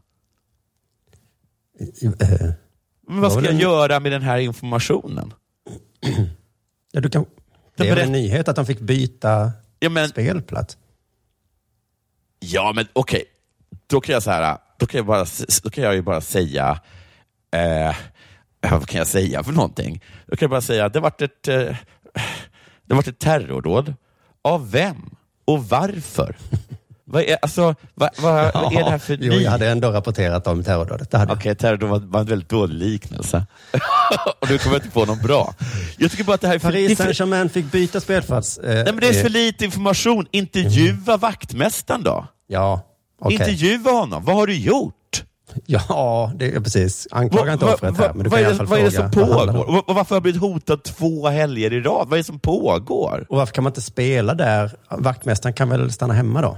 I- 1.79 2.05
eh, 2.05 2.51
Men 3.07 3.21
vad 3.21 3.31
ska 3.31 3.41
jag 3.41 3.53
en- 3.53 3.59
göra 3.59 3.99
med 3.99 4.11
den 4.11 4.21
här 4.21 4.37
informationen? 4.37 5.33
Ja, 6.91 7.01
du 7.01 7.09
kan, 7.09 7.25
det 7.77 7.89
är 7.89 7.95
väl 7.95 8.05
en 8.05 8.11
nyhet 8.11 8.47
att 8.47 8.55
de 8.55 8.65
fick 8.65 8.79
byta 8.79 9.51
Ja, 9.79 9.89
men, 9.89 10.09
spelplats? 10.09 10.77
Ja, 12.39 12.71
men 12.75 12.85
okej. 12.93 13.23
Då 13.87 14.01
kan 14.01 14.13
jag 14.13 14.23
så 14.23 14.31
här, 14.31 14.57
då 14.79 14.85
kan 14.85 14.97
jag, 14.97 15.05
bara, 15.05 15.25
då 15.63 15.69
kan 15.69 15.83
jag 15.83 15.95
ju 15.95 16.01
bara 16.01 16.21
säga, 16.21 16.79
eh, 17.51 17.95
vad 18.71 18.87
kan 18.87 18.97
jag 18.97 19.07
säga 19.07 19.43
för 19.43 19.51
någonting? 19.51 20.03
Då 20.27 20.35
kan 20.35 20.45
jag 20.45 20.49
bara 20.49 20.61
säga, 20.61 20.89
det 20.89 20.99
har 20.99 21.03
varit 21.03 21.21
ett, 21.21 21.47
eh, 21.47 21.55
det 22.85 22.89
har 22.89 22.95
varit 22.95 23.07
ett 23.07 23.19
terrordåd. 23.19 23.93
Av 24.41 24.71
vem? 24.71 25.15
Och 25.45 25.69
varför? 25.69 26.37
vad, 27.05 27.23
är, 27.23 27.37
alltså, 27.41 27.75
vad, 27.93 28.09
vad, 28.17 28.53
vad 28.53 28.73
är 28.73 28.83
det 28.83 28.89
här 28.89 28.97
för 28.97 29.17
jo, 29.21 29.31
ny... 29.31 29.43
jag 29.43 29.51
hade 29.51 29.67
ändå 29.67 29.91
rapporterat 29.91 30.47
om 30.47 30.63
terrordådet. 30.63 31.13
Okej, 31.29 31.55
terrordåd 31.55 31.89
var, 31.89 31.99
var 31.99 32.19
en 32.19 32.25
väldigt 32.25 32.49
dålig 32.49 32.75
liknelse. 32.75 33.45
Och 34.41 34.49
nu 34.49 34.57
kommer 34.57 34.75
inte 34.75 34.89
på 34.89 35.05
någon 35.05 35.19
bra. 35.19 35.53
Jag 35.97 36.11
tycker 36.11 36.23
bara 36.23 36.33
att 36.33 36.41
det 36.41 36.47
här 36.47 36.55
är 36.55 36.59
för... 36.59 36.71
Paris 36.71 36.97
Saint-Germain 36.97 37.49
fick 37.49 37.71
byta 37.71 38.01
spelplats. 38.01 38.57
Eh, 38.57 38.75
Nej, 38.75 38.85
men 38.85 38.97
det 38.97 39.07
är 39.07 39.17
eh, 39.17 39.21
för 39.21 39.29
lite 39.29 39.65
information. 39.65 40.27
Intervjua 40.31 41.17
vaktmästaren 41.17 42.03
då. 42.03 42.27
Ja, 42.47 42.81
okej. 43.19 43.33
Intervjua 43.33 43.91
honom. 43.91 44.25
Vad 44.25 44.35
har 44.35 44.47
du 44.47 44.55
gjort? 44.55 44.95
Ja, 45.65 46.31
det 46.35 46.55
är 46.55 46.59
precis. 46.59 47.07
Anklaga 47.11 47.53
inte 47.53 47.65
offret 47.65 47.97
här, 47.97 48.13
men 48.13 48.23
du 48.23 48.29
kan 48.29 48.39
i 48.39 48.45
alla 48.45 48.55
fall 48.55 48.65
vad 48.65 48.79
är 48.79 48.83
det 48.83 48.91
som 48.91 49.11
pågår? 49.11 49.89
Och 49.89 49.95
varför 49.95 50.09
har 50.09 50.15
jag 50.15 50.23
blivit 50.23 50.41
hotad 50.41 50.83
två 50.83 51.27
helger 51.27 51.73
i 51.73 51.81
rad? 51.81 52.07
Vad 52.07 52.13
är 52.13 52.17
det 52.17 52.23
som 52.23 52.39
pågår? 52.39 53.25
Och 53.29 53.37
varför 53.37 53.53
kan 53.53 53.63
man 53.63 53.71
inte 53.71 53.81
spela 53.81 54.33
där? 54.33 54.71
Vaktmästaren 54.89 55.53
kan 55.53 55.69
väl 55.69 55.91
stanna 55.91 56.13
hemma 56.13 56.41
då? 56.41 56.57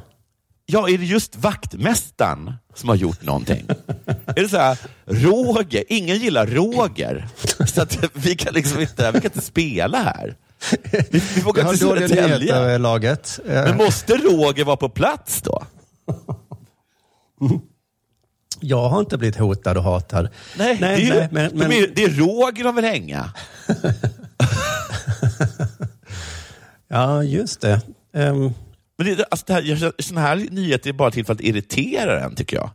Ja, 0.66 0.90
är 0.90 0.98
det 0.98 1.06
just 1.06 1.36
vaktmästaren 1.36 2.54
som 2.76 2.90
har 2.90 2.96
gjort 2.96 3.22
någonting? 3.22 3.66
är 4.26 4.42
det 4.42 4.50
så 4.50 4.58
här, 4.58 4.78
Roger, 5.06 5.84
ingen 5.90 6.18
gillar 6.18 6.48
Roger, 6.48 7.28
så 7.68 7.82
att 7.82 7.98
vi 8.14 8.36
kan 8.36 8.54
liksom 8.54 8.82
inte, 8.82 9.12
vi 9.12 9.22
kan 9.22 9.32
inte 9.32 9.42
spela 9.42 9.98
här. 9.98 10.36
Vi, 10.92 11.00
vi 11.12 11.20
till 11.20 11.44
dåliga 11.44 11.76
Södertälje. 11.78 12.78
laget. 12.78 13.40
Eh, 13.48 13.54
Men 13.54 13.78
måste 13.78 14.14
Roger 14.14 14.64
vara 14.66 14.78
på 14.78 14.90
plats 14.90 15.42
då? 15.42 15.64
Jag 18.60 18.90
har 18.90 19.00
inte 19.00 19.18
blivit 19.18 19.36
hotad 19.38 19.78
och 19.78 19.84
hatad. 19.84 20.30
Nej, 20.58 20.78
nej, 20.82 21.06
det, 21.06 21.10
är 21.12 21.20
nej 21.20 21.28
men, 21.32 21.58
men, 21.58 21.70
de 21.70 21.78
är, 21.78 21.88
det 21.96 22.04
är 22.04 22.10
Roger 22.10 22.64
de 22.64 22.76
vill 22.76 22.86
hänga. 22.86 23.32
Ja, 26.88 27.24
just 27.24 27.62
det. 27.62 27.82
Ehm, 28.14 28.54
Men 28.98 29.08
det, 29.18 29.26
alltså 29.32 29.46
det 29.48 29.54
här, 29.54 30.02
sådana 30.02 30.28
här 30.28 30.36
nyheter 30.36 30.90
är 30.90 30.94
bara 30.94 31.12
till 31.12 31.26
för 31.26 31.34
att 31.34 31.42
irritera 31.42 32.24
en, 32.24 32.36
tycker 32.36 32.58
jag. 32.58 32.70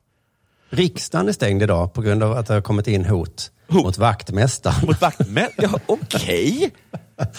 riksdagen 0.70 1.28
är 1.28 1.32
stängd 1.32 1.62
idag 1.62 1.92
på 1.92 2.02
grund 2.02 2.22
av 2.22 2.32
att 2.32 2.46
det 2.46 2.54
har 2.54 2.60
kommit 2.60 2.86
in 2.88 3.04
hot, 3.04 3.50
Hot? 3.68 3.84
mot 3.84 3.98
vaktmästaren. 3.98 4.86
Mot 4.86 5.00
vaktmän? 5.00 5.50
Ja, 5.56 5.80
okej. 5.86 6.70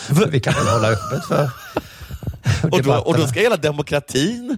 Vi 0.29 0.39
kan 0.39 0.53
väl 0.53 0.67
hålla 0.67 0.89
öppet 0.91 1.25
för 1.27 1.49
Och, 2.71 2.83
då, 2.83 2.93
och 2.95 3.17
då 3.17 3.27
ska 3.27 3.39
hela 3.39 3.57
demokratin, 3.57 4.57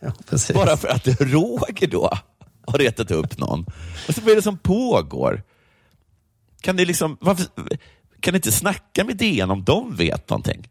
Ja, 0.00 0.12
bara 0.54 0.76
för 0.76 0.88
att 0.88 1.06
Roger 1.20 1.86
då 1.86 2.18
har 2.66 2.78
retat 2.78 3.10
upp 3.10 3.38
någon. 3.38 3.66
Och 4.08 4.14
så 4.14 4.20
vad 4.20 4.30
är 4.30 4.36
det 4.36 4.42
som 4.42 4.58
pågår? 4.58 5.42
Kan 6.60 6.76
ni 6.76 6.84
liksom, 6.84 7.16
varför, 7.20 7.46
kan 8.20 8.32
ni 8.32 8.36
inte 8.36 8.52
snacka 8.52 9.04
med 9.04 9.16
DN 9.16 9.50
om 9.50 9.64
de 9.64 9.96
vet 9.96 10.30
någonting? 10.30 10.68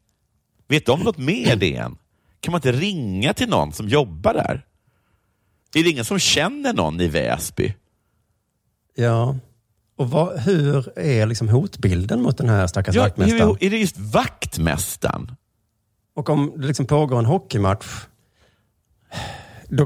Vet 0.67 0.86
de 0.86 0.99
något 0.99 1.17
mer 1.17 1.56
DN? 1.56 1.97
Kan 2.39 2.51
man 2.51 2.58
inte 2.60 2.71
ringa 2.71 3.34
till 3.34 3.49
någon 3.49 3.73
som 3.73 3.88
jobbar 3.88 4.34
där? 4.34 4.65
Är 5.75 5.84
det 5.84 5.89
ingen 5.89 6.06
som 6.06 6.19
känner 6.19 6.73
någon 6.73 7.01
i 7.01 7.08
Väsby? 7.08 7.73
Ja. 8.95 9.36
Och 9.95 10.10
vad, 10.10 10.39
hur 10.39 10.99
är 10.99 11.25
liksom 11.25 11.49
hotbilden 11.49 12.21
mot 12.21 12.38
den 12.38 12.49
här 12.49 12.67
stackars 12.67 12.95
Ja, 12.95 13.01
vaktmästaren? 13.04 13.47
hur, 13.47 13.63
är 13.63 13.69
det 13.69 13.77
just 13.77 13.97
vaktmästaren? 13.97 15.36
Och 16.15 16.30
om 16.30 16.54
det 16.58 16.67
liksom 16.67 16.86
pågår 16.86 17.19
en 17.19 17.25
hockeymatch, 17.25 17.88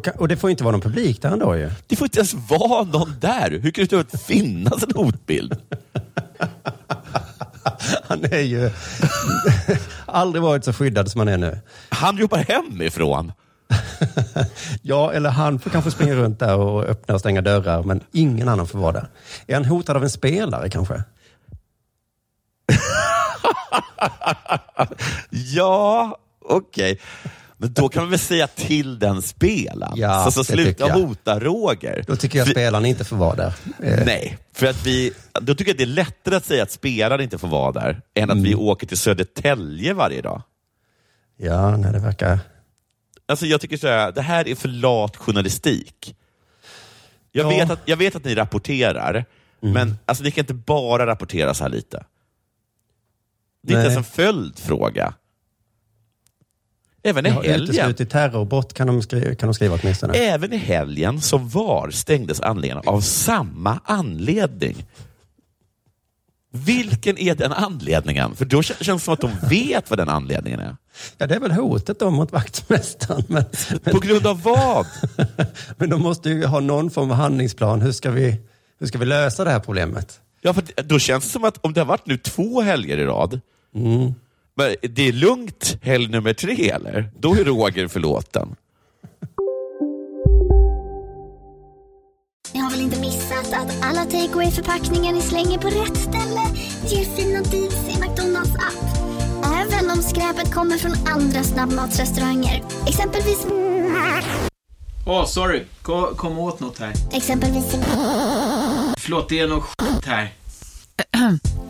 kan, 0.03 0.13
och 0.15 0.27
det 0.27 0.37
får 0.37 0.49
inte 0.49 0.63
vara 0.63 0.71
någon 0.71 0.81
publik 0.81 1.21
där 1.21 1.31
ändå 1.31 1.55
ju. 1.55 1.71
Det 1.87 1.95
får 1.95 2.05
inte 2.05 2.19
ens 2.19 2.33
vara 2.33 2.83
någon 2.83 3.15
där. 3.19 3.51
Hur 3.51 3.71
kan 3.71 3.87
det 3.87 4.17
finnas 4.17 4.83
en 4.83 4.95
hotbild? 4.95 5.57
Han 8.03 8.23
är 8.23 8.41
ju 8.41 8.69
aldrig 10.05 10.41
varit 10.41 10.65
så 10.65 10.73
skyddad 10.73 11.11
som 11.11 11.19
han 11.19 11.27
är 11.27 11.37
nu. 11.37 11.59
Han 11.89 12.17
jobbar 12.17 12.37
hemifrån. 12.37 13.31
Ja, 14.81 15.13
eller 15.13 15.29
han 15.29 15.59
får 15.59 15.69
kanske 15.69 15.91
springa 15.91 16.15
runt 16.15 16.39
där 16.39 16.57
och 16.57 16.83
öppna 16.83 17.13
och 17.13 17.19
stänga 17.19 17.41
dörrar, 17.41 17.83
men 17.83 18.03
ingen 18.11 18.47
annan 18.47 18.67
får 18.67 18.79
vara 18.79 18.91
där. 18.91 19.07
Är 19.47 19.53
han 19.53 19.65
hotad 19.65 19.95
av 19.97 20.03
en 20.03 20.09
spelare 20.09 20.69
kanske? 20.69 21.03
Ja, 25.29 26.17
okej. 26.41 26.99
Men 27.65 27.73
då 27.73 27.89
kan 27.89 28.03
man 28.03 28.09
väl 28.09 28.19
säga 28.19 28.47
till 28.47 28.99
den 28.99 29.21
spelaren. 29.21 29.93
Ja, 29.97 30.23
så, 30.25 30.31
så 30.31 30.43
sluta 30.43 30.91
hota 30.93 31.39
Roger. 31.39 32.03
Då 32.07 32.15
tycker 32.15 32.39
jag 32.39 32.47
spelaren 32.47 32.85
inte 32.85 33.03
får 33.03 33.15
vara 33.17 33.35
där. 33.35 33.53
Eh, 33.83 34.05
Nej, 34.05 34.37
för 34.53 34.65
att 34.67 34.85
vi, 34.85 35.11
då 35.41 35.55
tycker 35.55 35.71
jag 35.71 35.77
det 35.77 35.83
är 35.83 35.87
lättare 35.87 36.35
att 36.35 36.45
säga 36.45 36.63
att 36.63 36.71
spelaren 36.71 37.21
inte 37.21 37.37
får 37.37 37.47
vara 37.47 37.71
där, 37.71 38.01
än 38.13 38.31
att 38.31 38.37
vi 38.37 38.53
Mm. 38.53 38.59
åker 38.65 38.87
till 38.87 38.97
Södertälje 38.97 39.93
varje 39.93 40.21
dag. 40.21 40.41
Ja, 41.37 41.77
nej, 41.77 41.91
det 41.91 41.99
verkar... 41.99 42.39
Alltså 43.27 43.45
jag 43.45 43.61
tycker 43.61 43.77
så 43.77 43.87
här, 43.87 44.11
det 44.11 44.21
här 44.21 44.47
är 44.47 44.55
för 44.55 44.67
lat 44.69 45.17
journalistik. 45.17 46.15
Jag, 47.31 47.45
Ja. 47.45 47.49
vet, 47.49 47.69
att, 47.69 47.79
jag 47.85 47.97
vet 47.97 48.15
att 48.15 48.23
ni 48.25 48.35
rapporterar, 48.35 49.25
Mm. 49.61 49.73
men 49.73 49.97
alltså, 50.05 50.23
ni 50.23 50.31
kan 50.31 50.41
inte 50.41 50.53
bara 50.53 51.05
rapportera 51.07 51.53
så 51.53 51.63
här 51.63 51.71
lite. 51.71 52.05
Det 53.63 53.73
är 53.73 53.77
Nej. 53.77 53.85
inte 53.85 53.93
ens 53.93 54.07
en 54.07 54.13
följdfråga. 54.15 55.13
Även 57.05 57.25
i 57.25 57.29
helgen. 57.29 57.61
uteslutit 57.61 58.09
terrorbrott 58.09 58.73
kan 58.73 58.87
de, 58.87 59.01
skriva, 59.01 59.35
kan 59.35 59.47
de 59.47 59.53
skriva 59.53 59.77
åtminstone. 59.81 60.13
Även 60.13 60.53
i 60.53 60.57
helgen 60.57 61.21
som 61.21 61.49
var 61.49 61.89
stängdes 61.91 62.41
anläggningen 62.41 62.87
av 62.87 63.01
samma 63.01 63.79
anledning. 63.85 64.85
Vilken 66.51 67.17
är 67.17 67.35
den 67.35 67.53
anledningen? 67.53 68.35
För 68.35 68.45
då 68.45 68.61
kän- 68.61 68.83
känns 68.83 69.01
det 69.01 69.05
som 69.05 69.13
att 69.13 69.21
de 69.21 69.31
vet 69.49 69.89
vad 69.89 69.99
den 69.99 70.09
anledningen 70.09 70.59
är. 70.59 70.75
Ja, 71.17 71.27
det 71.27 71.35
är 71.35 71.39
väl 71.39 71.51
hotet 71.51 71.99
då 71.99 72.09
mot 72.09 72.31
vaktmästaren. 72.31 73.23
Men, 73.27 73.43
På 73.83 73.99
grund 73.99 74.27
av 74.27 74.41
vad? 74.41 74.85
men 75.77 75.89
de 75.89 76.01
måste 76.01 76.29
ju 76.29 76.45
ha 76.45 76.59
någon 76.59 76.89
form 76.89 77.11
av 77.11 77.17
handlingsplan. 77.17 77.81
Hur 77.81 77.91
ska 77.91 78.11
vi, 78.11 78.41
hur 78.79 78.87
ska 78.87 78.97
vi 78.97 79.05
lösa 79.05 79.43
det 79.43 79.51
här 79.51 79.59
problemet? 79.59 80.19
Ja, 80.41 80.53
för 80.53 80.63
då 80.83 80.99
känns 80.99 81.23
det 81.23 81.29
som 81.29 81.43
att 81.43 81.65
om 81.65 81.73
det 81.73 81.81
har 81.81 81.85
varit 81.85 82.05
nu 82.07 82.17
två 82.17 82.61
helger 82.61 82.97
i 82.97 83.05
rad, 83.05 83.41
Mm. 83.75 84.13
Men 84.55 84.75
det 84.81 85.07
är 85.07 85.11
lugnt 85.11 85.77
helg 85.81 86.07
nummer 86.07 86.33
tre, 86.33 86.69
eller? 86.69 87.11
Då 87.19 87.33
är 87.33 87.43
Roger 87.43 87.87
förlåten. 87.87 88.55
Ni 92.53 92.59
har 92.59 92.71
väl 92.71 92.81
inte 92.81 92.99
missat 92.99 93.53
att 93.53 93.85
alla 93.85 94.05
takeaway 94.05 94.51
förpackningar 94.51 95.13
ni 95.13 95.21
slänger 95.21 95.57
på 95.57 95.67
rätt 95.67 95.97
ställe 95.97 96.41
ger 96.87 97.05
fina 97.05 97.41
deals 97.41 97.97
i 97.97 97.99
McDonalds 98.01 98.55
app. 98.55 99.05
Även 99.45 99.91
om 99.91 99.97
skräpet 99.97 100.53
kommer 100.53 100.77
från 100.77 100.91
andra 101.07 101.43
snabbmatsrestauranger. 101.43 102.63
Exempelvis... 102.87 103.47
Åh, 105.07 105.25
sorry. 105.25 105.63
Kom, 105.81 106.15
kom 106.15 106.39
åt 106.39 106.59
något 106.59 106.79
här. 106.79 106.93
Exempelvis... 107.13 107.75
Förlåt, 108.97 109.29
det 109.29 109.39
är 109.39 109.47
något 109.47 109.63
skit 109.63 110.05
här. 110.05 110.29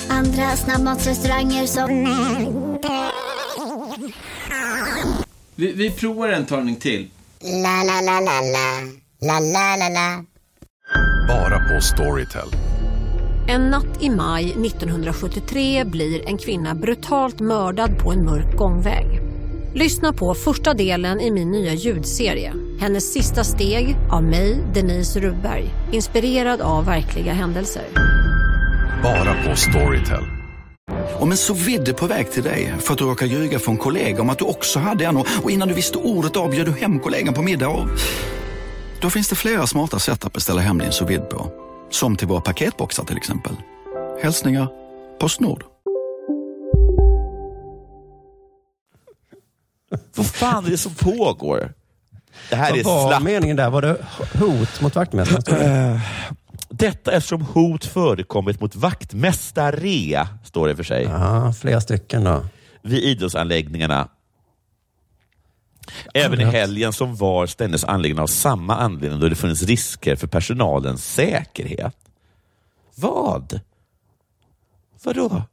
Andra 0.09 0.55
snabbmatsrestauranger 0.55 1.65
som... 1.65 1.89
Vi, 5.55 5.73
vi 5.73 5.91
provar 5.91 6.29
en 6.29 6.45
talning 6.45 6.75
till. 6.75 7.09
La, 7.41 7.83
la, 7.83 8.01
la, 8.01 8.19
la, 8.19 8.41
la. 8.41 8.81
La, 9.21 9.39
la, 9.39 9.75
la, 9.75 9.89
la. 9.89 10.23
Bara 11.27 11.59
på 11.59 11.81
Storytel. 11.81 12.47
En 13.47 13.61
natt 13.61 14.03
i 14.03 14.09
maj 14.09 14.45
1973 14.45 15.85
blir 15.85 16.27
en 16.29 16.37
kvinna 16.37 16.75
brutalt 16.75 17.39
mördad 17.39 17.99
på 17.99 18.11
en 18.11 18.25
mörk 18.25 18.57
gångväg. 18.57 19.21
Lyssna 19.73 20.13
på 20.13 20.33
första 20.33 20.73
delen 20.73 21.21
i 21.21 21.31
min 21.31 21.51
nya 21.51 21.73
ljudserie. 21.73 22.53
Hennes 22.79 23.13
sista 23.13 23.43
steg 23.43 23.97
av 24.11 24.23
mig, 24.23 24.57
Denise 24.73 25.19
Rubberg. 25.19 25.69
Inspirerad 25.91 26.61
av 26.61 26.85
verkliga 26.85 27.33
händelser. 27.33 28.14
Bara 29.03 29.43
på 29.43 29.55
Storytel. 29.55 30.23
Om 31.19 31.31
en 31.31 31.37
så 31.37 31.53
vidde 31.53 31.93
på 31.93 32.07
väg 32.07 32.31
till 32.31 32.43
dig 32.43 32.73
för 32.79 32.93
att 32.93 32.99
du 32.99 33.05
råkar 33.05 33.25
ljuga 33.25 33.59
från 33.59 33.77
kollega 33.77 34.21
om 34.21 34.29
att 34.29 34.39
du 34.39 34.45
också 34.45 34.79
hade 34.79 35.05
en 35.05 35.17
och 35.17 35.51
innan 35.51 35.67
du 35.67 35.73
visste 35.73 35.97
ordet 35.97 36.37
av 36.37 36.51
du 36.51 36.71
hem 36.71 36.99
kollegan 36.99 37.33
på 37.33 37.41
middag 37.41 37.67
och... 37.67 37.87
Då 39.01 39.09
finns 39.09 39.29
det 39.29 39.35
flera 39.35 39.67
smarta 39.67 39.99
sätt 39.99 40.25
att 40.25 40.33
beställa 40.33 40.61
hem 40.61 40.77
din 40.77 40.91
sous 40.91 41.19
på. 41.29 41.51
Som 41.89 42.15
till 42.15 42.27
våra 42.27 42.41
paketboxar 42.41 43.03
till 43.03 43.17
exempel. 43.17 43.53
Hälsningar 44.21 44.67
Postnord. 45.19 45.63
Vad 50.15 50.25
fan 50.25 50.65
är 50.65 50.69
det 50.69 50.77
som 50.77 50.93
pågår? 50.93 51.73
Det 52.49 52.55
här 52.55 52.69
Vad 52.69 52.79
är 52.79 52.83
var 52.83 53.19
meningen 53.19 53.57
där? 53.57 53.69
Var 53.69 53.81
det 53.81 53.97
hot 54.39 54.81
mot 54.81 54.95
vaktmästaren? 54.95 55.99
Detta 56.77 57.11
eftersom 57.11 57.41
hot 57.41 57.85
förekommit 57.85 58.61
mot 58.61 58.75
vaktmästare, 58.75 60.27
står 60.43 60.67
det 60.67 60.75
för 60.75 60.83
sig, 60.83 61.03
Ja, 61.03 61.53
flera 61.53 61.81
stycken 61.81 62.23
då. 62.23 62.45
vid 62.81 63.03
idrottsanläggningarna. 63.03 64.07
Även 66.13 66.41
i 66.41 66.43
helgen 66.43 66.93
som 66.93 67.15
var 67.15 67.47
stängdes 67.47 67.83
anläggningen 67.83 68.23
av 68.23 68.27
samma 68.27 68.75
anledning 68.75 69.19
då 69.19 69.29
det 69.29 69.35
funnits 69.35 69.63
risker 69.63 70.15
för 70.15 70.27
personalens 70.27 71.13
säkerhet. 71.13 71.95
Vad? 72.95 73.59
Vadå? 75.03 75.43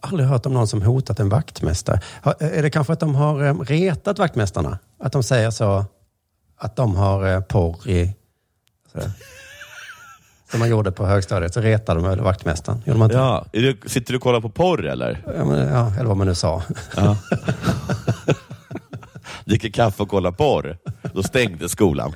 Aldrig 0.00 0.28
hört 0.28 0.46
om 0.46 0.54
någon 0.54 0.68
som 0.68 0.82
hotat 0.82 1.20
en 1.20 1.28
vaktmästare. 1.28 2.00
Är 2.40 2.62
det 2.62 2.70
kanske 2.70 2.92
att 2.92 3.00
de 3.00 3.14
har 3.14 3.44
eh, 3.44 3.58
retat 3.60 4.18
vaktmästarna? 4.18 4.78
Att 4.98 5.12
de 5.12 5.22
säger 5.22 5.50
så, 5.50 5.84
att 6.56 6.76
de 6.76 6.96
har 6.96 7.34
eh, 7.34 7.40
porr 7.40 7.88
i... 7.88 8.14
Som 10.50 10.60
man 10.60 10.68
gjorde 10.68 10.92
på 10.92 11.06
högstadiet, 11.06 11.54
så 11.54 11.60
retade 11.60 12.00
de 12.00 12.24
vaktmästaren? 12.24 12.82
Gjorde 12.86 12.98
man 12.98 13.10
inte? 13.10 13.16
Ja, 13.16 13.46
du, 13.52 13.78
sitter 13.86 14.12
du 14.12 14.16
och 14.16 14.22
kollar 14.22 14.40
på 14.40 14.50
porr 14.50 14.86
eller? 14.86 15.22
Ja, 15.36 15.44
men, 15.44 15.68
ja, 15.68 15.92
eller 15.94 16.04
vad 16.04 16.16
man 16.16 16.26
nu 16.26 16.34
sa. 16.34 16.62
Ja. 16.96 17.16
Dricker 19.44 19.70
kaffe 19.70 20.02
och 20.02 20.08
kollar 20.08 20.32
porr. 20.32 20.78
Då 21.12 21.22
stängde 21.22 21.68
skolan. 21.68 22.14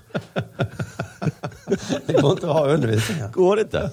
Det 2.06 2.12
går 2.22 2.32
inte 2.32 2.46
att 2.46 2.52
ha 2.52 2.66
undervisning 2.66 3.18
här. 3.18 3.28
Går 3.28 3.60
inte. 3.60 3.90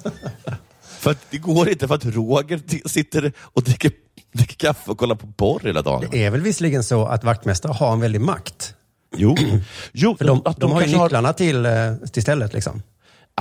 För 0.81 1.11
att, 1.11 1.17
det 1.29 1.37
går 1.37 1.69
inte 1.69 1.87
för 1.87 1.95
att 1.95 2.05
Roger 2.05 2.87
sitter 2.87 3.33
och 3.39 3.63
dricker, 3.63 3.91
dricker 4.33 4.55
kaffe 4.55 4.91
och 4.91 4.97
kollar 4.97 5.15
på 5.15 5.27
porr 5.27 5.61
hela 5.63 5.81
dagen. 5.81 6.09
Det 6.11 6.25
är 6.25 6.29
väl 6.31 6.41
visserligen 6.41 6.83
så 6.83 7.05
att 7.05 7.23
vaktmästare 7.23 7.73
har 7.73 7.93
en 7.93 7.99
väldig 7.99 8.21
makt. 8.21 8.73
Jo, 9.15 9.35
jo 9.91 10.15
För 10.17 10.25
de, 10.25 10.41
att 10.45 10.59
de, 10.59 10.71
har 10.71 10.81
ju 10.81 10.97
nycklarna 10.97 11.33
till, 11.33 11.65
eh, 11.65 11.93
till 12.11 12.21
stället. 12.21 12.53
Liksom. 12.53 12.81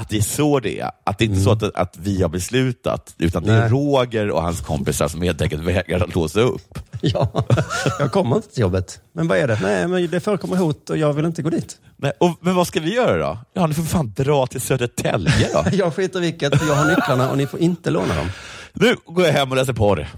Att 0.01 0.09
det 0.09 0.17
är 0.17 0.23
så 0.23 0.61
det 0.61 0.81
är. 0.81 0.91
Att 1.05 1.19
det 1.19 1.25
inte 1.25 1.39
är 1.41 1.43
så 1.43 1.51
att, 1.51 1.63
att 1.63 1.97
vi 1.99 2.23
har 2.23 2.29
beslutat, 2.29 3.15
utan 3.19 3.43
det 3.43 3.53
är 3.53 3.57
Mm. 3.57 3.71
Nej. 3.71 3.81
Roger 3.81 4.31
och 4.31 4.43
hans 4.43 4.61
kompisar 4.61 5.09
som 5.09 5.23
helt 5.23 5.41
enkelt 5.43 5.63
vägrar 5.63 6.01
att 6.01 6.15
låsa 6.15 6.41
upp. 6.41 6.79
Ja, 7.01 7.45
jag 7.99 8.13
kommer 8.13 8.37
inte 8.37 8.49
till 8.49 8.61
jobbet. 8.61 9.01
Men 9.13 9.29
vad 9.29 9.39
är 9.39 9.49
det? 9.49 9.59
Nej, 9.63 9.89
men 9.89 10.11
det 10.11 10.21
förekommer 10.21 10.57
hot 10.57 10.91
och 10.91 10.97
jag 10.97 11.13
vill 11.13 11.25
inte 11.25 11.43
gå 11.43 11.51
dit. 11.51 11.77
Nej, 11.97 12.13
och, 12.21 12.31
men 12.41 12.55
vad 12.55 12.67
ska 12.67 12.81
vi 12.81 12.95
göra 12.95 13.17
då? 13.19 13.39
Ja, 13.53 13.67
ni 13.67 13.75
får 13.75 13.83
fan 13.83 14.13
dra 14.17 14.47
till 14.47 14.61
Södertälje 14.61 15.49
då. 15.53 15.65
Jag 15.77 15.95
skiter 15.95 16.21
vilket, 16.21 16.59
för 16.59 16.67
jag 16.67 16.75
har 16.75 16.85
nycklarna 16.85 17.31
och 17.31 17.37
ni 17.37 17.47
får 17.47 17.61
inte 17.61 17.91
låna 17.91 18.15
dem. 18.17 18.29
Nu 18.73 18.97
går 19.05 19.25
jag 19.27 19.33
hem 19.33 19.51
och 19.51 19.57
läser 19.57 19.73
porr. 19.73 20.09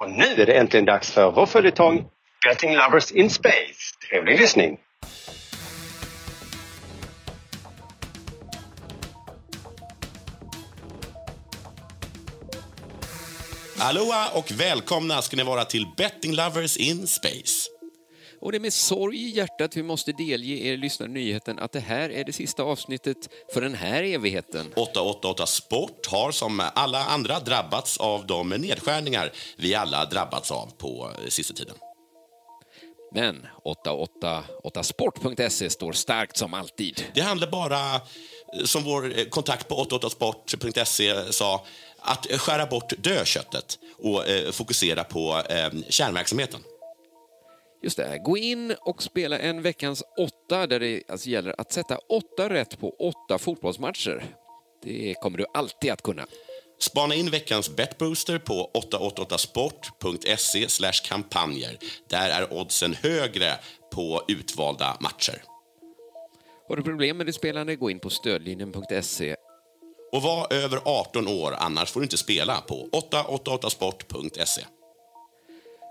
Och 0.00 0.10
nu 0.10 0.42
är 0.42 0.46
det 0.46 0.52
äntligen 0.52 0.86
dags 0.86 1.10
för 1.10 1.32
vår 1.32 1.46
följetong 1.46 2.04
Betting 2.48 2.76
Lovers 2.76 3.10
in 3.10 3.30
Space. 3.30 3.94
Trevlig 4.10 4.40
lyssning! 4.40 4.78
Aloha 13.78 14.28
och 14.34 14.52
välkomna 14.52 15.22
ska 15.22 15.36
ni 15.36 15.42
vara 15.42 15.64
till 15.64 15.86
Betting 15.96 16.32
Lovers 16.32 16.76
in 16.76 17.06
Space. 17.06 17.68
Och 18.40 18.52
det 18.52 18.58
är 18.58 18.60
med 18.60 18.72
sorg 18.72 19.16
i 19.16 19.28
hjärtat 19.36 19.76
vi 19.76 19.82
måste 19.82 20.12
delge 20.12 20.54
er 20.54 20.76
lyssnare 20.76 21.10
nyheten 21.10 21.58
att 21.58 21.72
det 21.72 21.80
här 21.80 22.10
är 22.10 22.24
det 22.24 22.32
sista 22.32 22.62
avsnittet 22.62 23.28
för 23.54 23.60
den 23.60 23.74
här 23.74 24.02
evigheten. 24.02 24.72
888 24.76 25.46
Sport 25.46 26.06
har 26.06 26.32
som 26.32 26.62
alla 26.74 27.04
andra 27.04 27.40
drabbats 27.40 27.98
av 27.98 28.26
de 28.26 28.48
nedskärningar 28.48 29.32
vi 29.56 29.74
alla 29.74 30.04
drabbats 30.04 30.50
av 30.50 30.72
på 30.78 31.10
sista 31.28 31.54
tiden. 31.54 31.74
Men 33.12 33.46
888sport.se 33.64 35.70
står 35.70 35.92
starkt 35.92 36.36
som 36.36 36.54
alltid. 36.54 37.04
Det 37.14 37.20
handlar 37.20 37.50
bara, 37.50 37.94
eh, 37.94 38.00
som 38.64 38.84
vår 38.84 39.18
eh, 39.18 39.24
kontakt 39.24 39.68
på 39.68 39.74
888sport.se 39.74 41.32
sa, 41.32 41.66
att 41.98 42.26
skära 42.26 42.66
bort 42.66 42.92
dödköttet 42.98 43.78
och 43.98 44.28
eh, 44.28 44.50
fokusera 44.50 45.04
på 45.04 45.42
eh, 45.48 45.70
kärnverksamheten. 45.88 46.60
Just 47.82 47.96
det, 47.96 48.18
gå 48.24 48.36
in 48.36 48.74
och 48.80 49.02
spela 49.02 49.38
en 49.38 49.62
veckans 49.62 50.02
åtta 50.18 50.66
där 50.66 50.80
det 50.80 51.02
alltså 51.08 51.28
gäller 51.28 51.60
att 51.60 51.72
sätta 51.72 51.98
åtta 51.98 52.50
rätt 52.50 52.80
på 52.80 52.94
åtta 52.98 53.38
fotbollsmatcher. 53.38 54.24
Det 54.82 55.14
kommer 55.22 55.38
du 55.38 55.46
alltid 55.54 55.90
att 55.90 56.02
kunna. 56.02 56.26
Spana 56.80 57.14
in 57.14 57.30
veckans 57.30 57.76
betbooster 57.76 58.38
på 58.38 58.70
888sport.se 58.74 60.92
kampanjer. 61.08 61.78
Där 62.08 62.30
är 62.30 62.52
oddsen 62.52 62.94
högre 62.94 63.58
på 63.92 64.22
utvalda 64.28 64.96
matcher. 65.00 65.42
Har 66.68 66.76
du 66.76 66.82
problem 66.82 67.16
med 67.16 67.26
ditt 67.26 67.34
spelande, 67.34 67.76
gå 67.76 67.90
in 67.90 68.00
på 68.00 68.10
stödlinjen.se. 68.10 69.36
Och 70.12 70.22
var 70.22 70.52
över 70.52 70.80
18 70.84 71.28
år, 71.28 71.54
annars 71.58 71.90
får 71.90 72.00
du 72.00 72.04
inte 72.04 72.16
spela 72.16 72.60
på 72.60 72.88
888sport.se. 72.92 74.64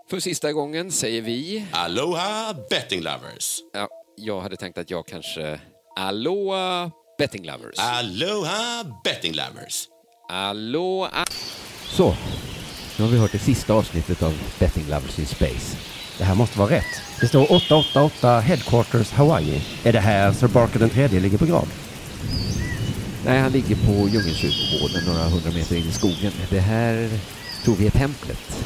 För 0.10 0.20
sista 0.20 0.54
gången 0.54 0.92
säger 0.92 1.22
vi... 1.22 1.66
Aloha 1.72 2.56
betting 2.70 3.02
lovers! 3.02 3.60
Ja, 3.74 3.90
jag 4.16 4.42
hade 4.42 4.56
tänkt 4.56 4.78
att 4.78 4.90
jag 4.90 5.08
kanske... 5.08 5.60
Aloha 5.96 6.92
betting 7.18 7.46
lovers. 7.46 7.76
Aloha 7.78 8.84
betting 9.04 9.34
lovers! 9.34 9.88
Aloha... 10.30 11.26
Så, 11.90 12.16
nu 12.98 13.04
har 13.04 13.12
vi 13.12 13.18
hört 13.18 13.32
det 13.32 13.40
sista 13.40 13.74
avsnittet 13.74 14.24
av 14.24 14.34
Betting 14.60 14.86
Lovers 14.90 15.20
in 15.20 15.26
Space. 15.26 15.78
Det 16.18 16.24
här 16.24 16.36
måste 16.36 16.60
vara 16.60 16.70
rätt. 16.70 17.02
Det 17.22 17.28
står 17.28 17.52
888 17.52 18.40
Headquarters 18.40 19.12
Hawaii. 19.12 19.62
Är 19.84 19.94
det 19.94 20.00
här 20.00 20.34
Sir 20.34 20.48
Barker 20.48 20.80
den 20.80 20.90
tredje 20.90 21.20
ligger 21.20 21.38
begravd? 21.38 21.68
Nej, 23.26 23.40
han 23.40 23.52
ligger 23.52 23.76
på 23.76 23.92
Djungelkyrkogården 24.10 25.04
några 25.08 25.24
hundra 25.30 25.52
meter 25.52 25.76
in 25.76 25.90
i 25.90 25.92
skogen. 25.92 26.32
Det 26.50 26.60
här 26.60 27.10
tror 27.64 27.76
vi 27.76 27.88
är 27.88 27.92
templet. 27.92 28.66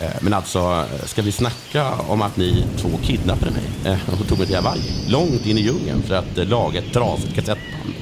Eh, 0.00 0.10
Men 0.20 0.32
alltså, 0.34 0.84
ska 1.04 1.22
vi 1.22 1.32
snacka 1.32 1.92
om 1.94 2.22
att 2.22 2.36
ni 2.36 2.64
två 2.76 2.88
kidnappade 3.02 3.50
mig 3.50 3.92
eh, 3.92 4.20
och 4.20 4.28
tog 4.28 4.38
mig 4.38 4.46
till 4.46 4.56
Hawaii? 4.56 4.82
Långt 5.08 5.46
in 5.46 5.58
i 5.58 5.60
djungeln 5.60 6.02
för 6.02 6.14
att 6.14 6.38
eh, 6.38 6.44
laga 6.48 6.78
ett 6.78 6.92
trasigt 6.92 7.34
kassettband. 7.34 7.94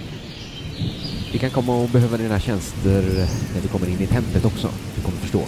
Vi 1.35 1.41
kan 1.41 1.51
komma 1.51 1.85
att 1.85 1.93
behöva 1.93 2.17
dina 2.17 2.41
tjänster 2.41 3.03
när 3.55 3.61
vi 3.63 3.69
kommer 3.69 3.89
in 3.89 4.01
i 4.01 4.07
templet 4.07 4.45
också. 4.45 4.69
Du 4.97 5.03
kommer 5.03 5.19
förstå. 5.19 5.41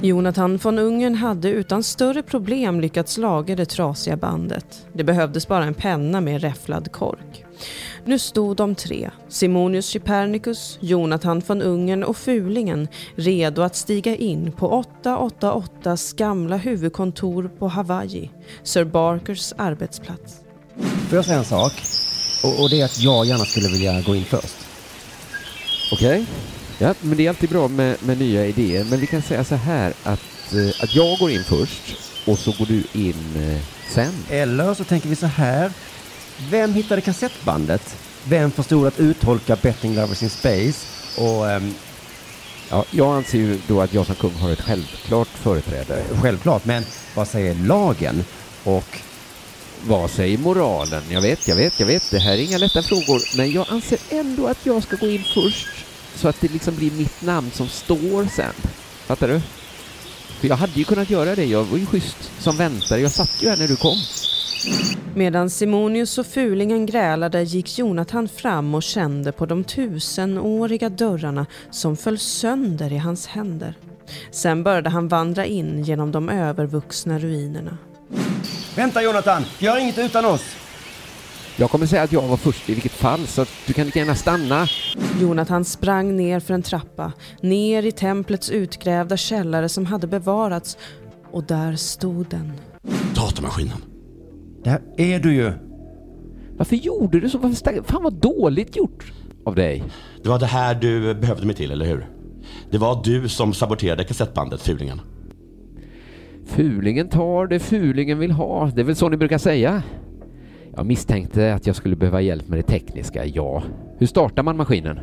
Jonathan 0.00 0.56
von 0.56 0.78
Ungern 0.78 1.14
hade 1.14 1.48
utan 1.48 1.82
större 1.82 2.22
problem 2.22 2.80
lyckats 2.80 3.18
laga 3.18 3.56
det 3.56 3.66
trasiga 3.66 4.16
bandet. 4.16 4.86
Det 4.92 5.04
behövdes 5.04 5.48
bara 5.48 5.64
en 5.64 5.74
penna 5.74 6.20
med 6.20 6.40
räfflad 6.40 6.92
kork. 6.92 7.44
Nu 8.04 8.18
stod 8.18 8.56
de 8.56 8.74
tre, 8.74 9.10
Simonius 9.28 9.90
Chypernicus, 9.90 10.78
Jonathan 10.80 11.42
von 11.46 11.62
Ungern 11.62 12.04
och 12.04 12.16
Fulingen, 12.16 12.88
redo 13.16 13.62
att 13.62 13.76
stiga 13.76 14.16
in 14.16 14.52
på 14.52 14.84
888s 15.02 16.16
gamla 16.16 16.56
huvudkontor 16.56 17.50
på 17.58 17.68
Hawaii, 17.68 18.30
Sir 18.62 18.84
Barkers 18.84 19.52
arbetsplats. 19.56 20.34
Får 21.08 21.16
jag 21.16 21.24
säga 21.24 21.38
en 21.38 21.44
sak? 21.44 21.72
Och, 22.44 22.62
och 22.62 22.70
det 22.70 22.80
är 22.80 22.84
att 22.84 23.00
jag 23.00 23.26
gärna 23.26 23.44
skulle 23.44 23.68
vilja 23.68 24.00
gå 24.00 24.16
in 24.16 24.24
först. 24.24 24.63
Okej? 25.92 26.26
Ja, 26.78 26.94
men 27.00 27.16
det 27.16 27.24
är 27.24 27.28
alltid 27.28 27.50
bra 27.50 27.68
med, 27.68 27.96
med 28.02 28.18
nya 28.18 28.46
idéer. 28.46 28.84
Men 28.84 29.00
vi 29.00 29.06
kan 29.06 29.22
säga 29.22 29.44
så 29.44 29.54
här 29.54 29.92
att, 30.02 30.52
eh, 30.52 30.82
att 30.82 30.94
jag 30.94 31.18
går 31.18 31.30
in 31.30 31.44
först 31.44 31.96
och 32.26 32.38
så 32.38 32.52
går 32.58 32.66
du 32.66 32.82
in 32.92 33.14
eh, 33.36 33.60
sen. 33.94 34.12
Eller 34.30 34.74
så 34.74 34.84
tänker 34.84 35.08
vi 35.08 35.16
så 35.16 35.26
här. 35.26 35.72
Vem 36.50 36.74
hittade 36.74 37.00
kassettbandet? 37.00 37.96
Vem 38.24 38.50
förstod 38.50 38.86
att 38.86 39.00
uttolka 39.00 39.56
Betting 39.56 39.94
Lovers 39.94 40.22
in 40.22 40.30
Space? 40.30 40.86
Och 41.20 41.50
ehm, 41.50 41.74
Ja, 42.70 42.84
jag 42.90 43.16
anser 43.16 43.38
ju 43.38 43.58
då 43.66 43.80
att 43.80 43.94
jag 43.94 44.06
som 44.06 44.14
kung 44.14 44.34
har 44.34 44.50
ett 44.50 44.60
självklart 44.60 45.28
företräde. 45.28 46.02
självklart, 46.22 46.64
men 46.64 46.84
vad 47.14 47.28
säger 47.28 47.54
lagen? 47.54 48.24
Och 48.64 48.98
vad 49.88 50.10
säger 50.10 50.38
moralen? 50.38 51.02
Jag 51.10 51.20
vet, 51.20 51.48
jag 51.48 51.56
vet, 51.56 51.80
jag 51.80 51.86
vet. 51.86 52.10
Det 52.10 52.18
här 52.18 52.32
är 52.32 52.38
inga 52.38 52.58
lätta 52.58 52.82
frågor. 52.82 53.36
Men 53.36 53.52
jag 53.52 53.66
anser 53.68 53.98
ändå 54.10 54.46
att 54.46 54.66
jag 54.66 54.82
ska 54.82 54.96
gå 54.96 55.06
in 55.06 55.24
först. 55.34 55.68
Så 56.14 56.28
att 56.28 56.40
det 56.40 56.52
liksom 56.52 56.76
blir 56.76 56.90
mitt 56.90 57.22
namn 57.22 57.50
som 57.50 57.68
står 57.68 58.24
sen. 58.36 58.54
Fattar 59.06 59.28
du? 59.28 59.40
För 60.40 60.48
jag 60.48 60.56
hade 60.56 60.72
ju 60.72 60.84
kunnat 60.84 61.10
göra 61.10 61.34
det. 61.34 61.44
Jag 61.44 61.64
var 61.64 61.78
ju 61.78 61.86
schysst 61.86 62.42
som 62.42 62.56
väntare. 62.56 63.00
Jag 63.00 63.10
satt 63.10 63.42
ju 63.42 63.48
här 63.48 63.56
när 63.56 63.68
du 63.68 63.76
kom. 63.76 63.96
Medan 65.14 65.50
Simonius 65.50 66.18
och 66.18 66.26
Fulingen 66.26 66.86
grälade 66.86 67.42
gick 67.42 67.78
Jonathan 67.78 68.28
fram 68.28 68.74
och 68.74 68.82
kände 68.82 69.32
på 69.32 69.46
de 69.46 69.64
tusenåriga 69.64 70.88
dörrarna 70.88 71.46
som 71.70 71.96
föll 71.96 72.18
sönder 72.18 72.92
i 72.92 72.98
hans 72.98 73.26
händer. 73.26 73.74
Sen 74.30 74.62
började 74.62 74.90
han 74.90 75.08
vandra 75.08 75.46
in 75.46 75.84
genom 75.84 76.12
de 76.12 76.28
övervuxna 76.28 77.18
ruinerna 77.18 77.78
vänta 78.76 79.02
Jonathan, 79.02 79.42
gör 79.58 79.78
inget 79.78 79.98
utan 79.98 80.24
oss! 80.24 80.56
Jag 81.56 81.70
kommer 81.70 81.86
säga 81.86 82.02
att 82.02 82.12
jag 82.12 82.22
var 82.22 82.36
först 82.36 82.70
i 82.70 82.72
vilket 82.74 82.92
fall, 82.92 83.26
så 83.26 83.42
att 83.42 83.48
du 83.66 83.72
kan 83.72 83.86
lika 83.86 83.98
gärna 83.98 84.14
stanna. 84.14 84.66
Jonathan 85.20 85.64
sprang 85.64 86.16
ner 86.16 86.40
för 86.40 86.54
en 86.54 86.62
trappa, 86.62 87.12
ner 87.40 87.82
i 87.82 87.92
templets 87.92 88.50
utgrävda 88.50 89.16
källare 89.16 89.68
som 89.68 89.86
hade 89.86 90.06
bevarats 90.06 90.78
och 91.32 91.44
där 91.44 91.76
stod 91.76 92.26
den. 92.28 92.52
Datamaskinen. 93.14 93.84
Där 94.64 94.80
är 94.96 95.18
du 95.18 95.34
ju! 95.34 95.52
Varför 96.56 96.76
gjorde 96.76 97.20
du 97.20 97.28
så? 97.28 97.38
Varför 97.38 97.56
stack... 97.56 97.74
Fan 97.86 98.02
vad 98.02 98.14
dåligt 98.14 98.76
gjort 98.76 99.12
av 99.44 99.54
dig. 99.54 99.84
Det 100.22 100.28
var 100.28 100.38
det 100.38 100.46
här 100.46 100.74
du 100.74 101.14
behövde 101.14 101.46
mig 101.46 101.56
till, 101.56 101.70
eller 101.70 101.86
hur? 101.86 102.08
Det 102.70 102.78
var 102.78 103.04
du 103.04 103.28
som 103.28 103.54
saboterade 103.54 104.04
kassettbandet, 104.04 104.62
Fulingen. 104.62 105.00
Fulingen 106.46 107.08
tar 107.08 107.46
det 107.46 107.58
fulingen 107.58 108.18
vill 108.18 108.30
ha. 108.30 108.70
Det 108.74 108.80
är 108.80 108.84
väl 108.84 108.96
så 108.96 109.08
ni 109.08 109.16
brukar 109.16 109.38
säga? 109.38 109.82
Jag 110.76 110.86
misstänkte 110.86 111.54
att 111.54 111.66
jag 111.66 111.76
skulle 111.76 111.96
behöva 111.96 112.20
hjälp 112.20 112.48
med 112.48 112.58
det 112.58 112.62
tekniska, 112.62 113.24
ja. 113.24 113.62
Hur 113.98 114.06
startar 114.06 114.42
man 114.42 114.56
maskinen? 114.56 115.00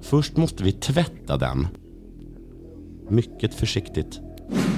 Först 0.00 0.36
måste 0.36 0.64
vi 0.64 0.72
tvätta 0.72 1.36
den. 1.36 1.66
Mycket 3.08 3.54
försiktigt. 3.54 4.20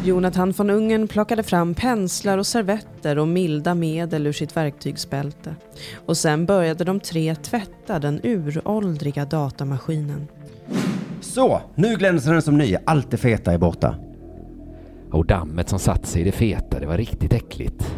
Jonathan 0.04 0.52
von 0.52 0.70
Ungern 0.70 1.08
plockade 1.08 1.42
fram 1.42 1.74
penslar 1.74 2.38
och 2.38 2.46
servetter 2.46 3.18
och 3.18 3.28
milda 3.28 3.74
medel 3.74 4.26
ur 4.26 4.32
sitt 4.32 4.56
verktygsbälte. 4.56 5.54
Och 6.06 6.16
sen 6.16 6.46
började 6.46 6.84
de 6.84 7.00
tre 7.00 7.34
tvätta 7.34 7.98
den 7.98 8.20
uråldriga 8.22 9.24
datamaskinen. 9.24 10.28
Så, 11.20 11.60
nu 11.74 11.96
glänser 11.96 12.32
den 12.32 12.42
som 12.42 12.58
ny. 12.58 12.76
Allt 12.84 13.10
det 13.10 13.16
feta 13.16 13.52
är 13.52 13.58
borta. 13.58 13.94
Och 15.12 15.26
dammet 15.26 15.68
som 15.68 15.78
satt 15.78 16.06
sig 16.06 16.20
i 16.22 16.24
det 16.24 16.32
feta, 16.32 16.80
det 16.80 16.86
var 16.86 16.96
riktigt 16.96 17.32
äckligt. 17.32 17.94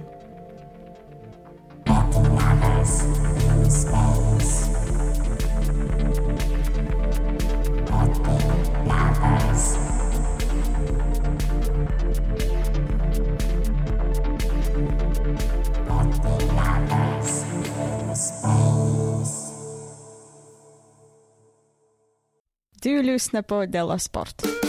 Du 22.81 23.03
lyssnar 23.03 23.41
på 23.41 23.65
Della 23.65 23.99
Sport. 23.99 24.68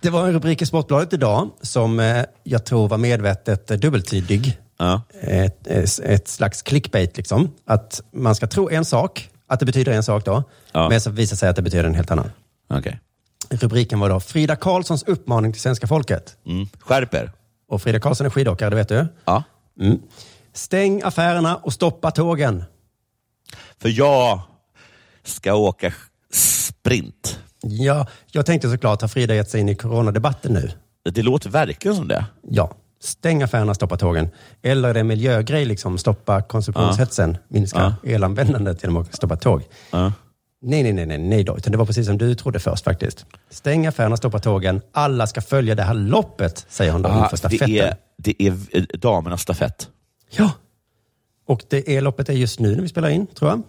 Det 0.00 0.10
var 0.10 0.26
en 0.26 0.32
rubrik 0.32 0.62
i 0.62 0.66
Sportbladet 0.66 1.12
idag 1.12 1.50
som 1.60 2.00
eh, 2.00 2.24
jag 2.44 2.64
tror 2.64 2.88
var 2.88 2.98
medvetet 2.98 3.70
eh, 3.70 3.76
dubbeltydig. 3.76 4.58
Ett, 5.20 5.66
ett, 5.66 5.98
ett 5.98 6.28
slags 6.28 6.62
clickbait 6.62 7.16
liksom. 7.16 7.50
Att 7.66 8.00
man 8.12 8.34
ska 8.34 8.46
tro 8.46 8.70
en 8.70 8.84
sak, 8.84 9.30
att 9.46 9.60
det 9.60 9.66
betyder 9.66 9.92
en 9.92 10.02
sak 10.02 10.24
då, 10.24 10.42
men 10.72 11.00
så 11.00 11.10
visar 11.10 11.36
sig 11.36 11.48
att 11.48 11.56
det 11.56 11.62
betyder 11.62 11.84
en 11.84 11.94
helt 11.94 12.10
annan. 12.10 12.30
Okay. 12.70 12.94
Rubriken 13.50 14.00
var 14.00 14.08
då 14.08 14.20
Frida 14.20 14.56
Karlssons 14.56 15.02
uppmaning 15.02 15.52
till 15.52 15.62
svenska 15.62 15.86
folket. 15.86 16.36
Mm. 16.46 16.66
Skärper. 16.80 17.32
Och 17.68 17.82
Frida 17.82 18.00
Karlsson 18.00 18.26
är 18.26 18.30
skidåkare, 18.30 18.70
det 18.70 18.76
vet 18.76 18.88
du? 18.88 19.06
Ja. 19.24 19.42
Mm. 19.80 19.98
Stäng 20.52 21.02
affärerna 21.02 21.56
och 21.56 21.72
stoppa 21.72 22.10
tågen. 22.10 22.64
För 23.78 23.88
jag 23.88 24.40
ska 25.24 25.54
åka 25.54 25.92
sprint. 26.32 27.38
Ja, 27.62 28.06
jag 28.30 28.46
tänkte 28.46 28.70
såklart, 28.70 29.00
har 29.00 29.08
Frida 29.08 29.34
gett 29.34 29.50
sig 29.50 29.60
in 29.60 29.68
i 29.68 29.74
coronadebatten 29.74 30.52
nu? 30.52 30.70
Det 31.12 31.22
låter 31.22 31.50
verkligen 31.50 31.96
som 31.96 32.08
det. 32.08 32.24
Ja. 32.50 32.70
Stäng 33.00 33.42
affärerna, 33.42 33.74
stoppa 33.74 33.96
tågen. 33.96 34.28
Eller 34.62 34.88
är 34.88 34.94
det 34.94 35.00
en 35.00 35.06
miljögrej, 35.06 35.64
liksom, 35.64 35.98
stoppa 35.98 36.42
konsumtionshetsen, 36.42 37.36
minska 37.48 37.94
elanvändandet 38.04 38.82
genom 38.82 38.96
att 39.02 39.14
stoppa 39.14 39.36
tåg. 39.36 39.62
Nej, 40.62 40.82
nej, 40.82 40.92
nej, 40.92 41.06
nej, 41.06 41.18
nej 41.18 41.44
då. 41.44 41.56
Utan 41.56 41.72
det 41.72 41.78
var 41.78 41.86
precis 41.86 42.06
som 42.06 42.18
du 42.18 42.34
trodde 42.34 42.58
först 42.60 42.84
faktiskt. 42.84 43.26
Stäng 43.50 43.86
affärerna, 43.86 44.16
stoppa 44.16 44.38
tågen. 44.38 44.80
Alla 44.92 45.26
ska 45.26 45.40
följa 45.40 45.74
det 45.74 45.82
här 45.82 45.94
loppet, 45.94 46.66
säger 46.68 46.92
hon 46.92 47.02
då 47.02 47.08
Ah, 47.08 47.22
inför 47.24 47.36
stafetten. 47.36 47.70
det, 47.70 47.78
är, 47.80 47.96
det 48.16 48.42
är 48.42 48.52
eh, 48.72 48.82
damernas 48.98 49.42
stafett. 49.42 49.88
Ja. 50.30 50.50
Och 51.46 51.62
det 51.68 51.96
är 51.96 52.00
loppet 52.00 52.28
är 52.28 52.32
just 52.32 52.60
nu 52.60 52.74
när 52.74 52.82
vi 52.82 52.88
spelar 52.88 53.08
in, 53.08 53.26
tror 53.26 53.50
jag. 53.50 53.62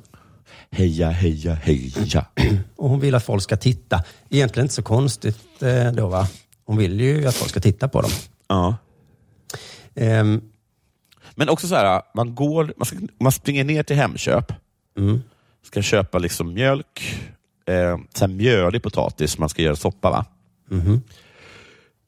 Heja, 0.71 1.09
heja, 1.09 1.53
heja. 1.53 2.25
Och 2.75 2.89
hon 2.89 2.99
vill 2.99 3.15
att 3.15 3.25
folk 3.25 3.43
ska 3.43 3.57
titta. 3.57 4.03
Egentligen 4.29 4.65
inte 4.65 4.75
så 4.75 4.83
konstigt 4.83 5.61
eh, 5.61 5.91
då, 5.91 6.07
va? 6.07 6.27
Hon 6.65 6.77
vill 6.77 7.01
ju 7.01 7.27
att 7.27 7.35
folk 7.35 7.51
ska 7.51 7.59
titta 7.59 7.87
på 7.87 8.01
dem. 8.01 8.11
Ja. 8.47 8.75
Ehm, 9.95 10.41
Men 11.35 11.49
också 11.49 11.67
så 11.67 11.75
här, 11.75 12.01
man, 12.15 12.35
går, 12.35 12.73
man, 12.77 12.85
ska, 12.85 12.97
man 13.19 13.31
springer 13.31 13.63
ner 13.63 13.83
till 13.83 13.95
Hemköp, 13.95 14.53
Mm. 14.97 15.21
ska 15.65 15.81
köpa 15.81 16.17
liksom 16.17 16.53
mjölk, 16.53 17.19
eh, 18.21 18.27
mjölig 18.27 18.83
potatis, 18.83 19.37
man 19.37 19.49
ska 19.49 19.61
göra 19.61 19.75
soppa 19.75 20.09
va? 20.09 20.25
Mhm. 20.69 21.01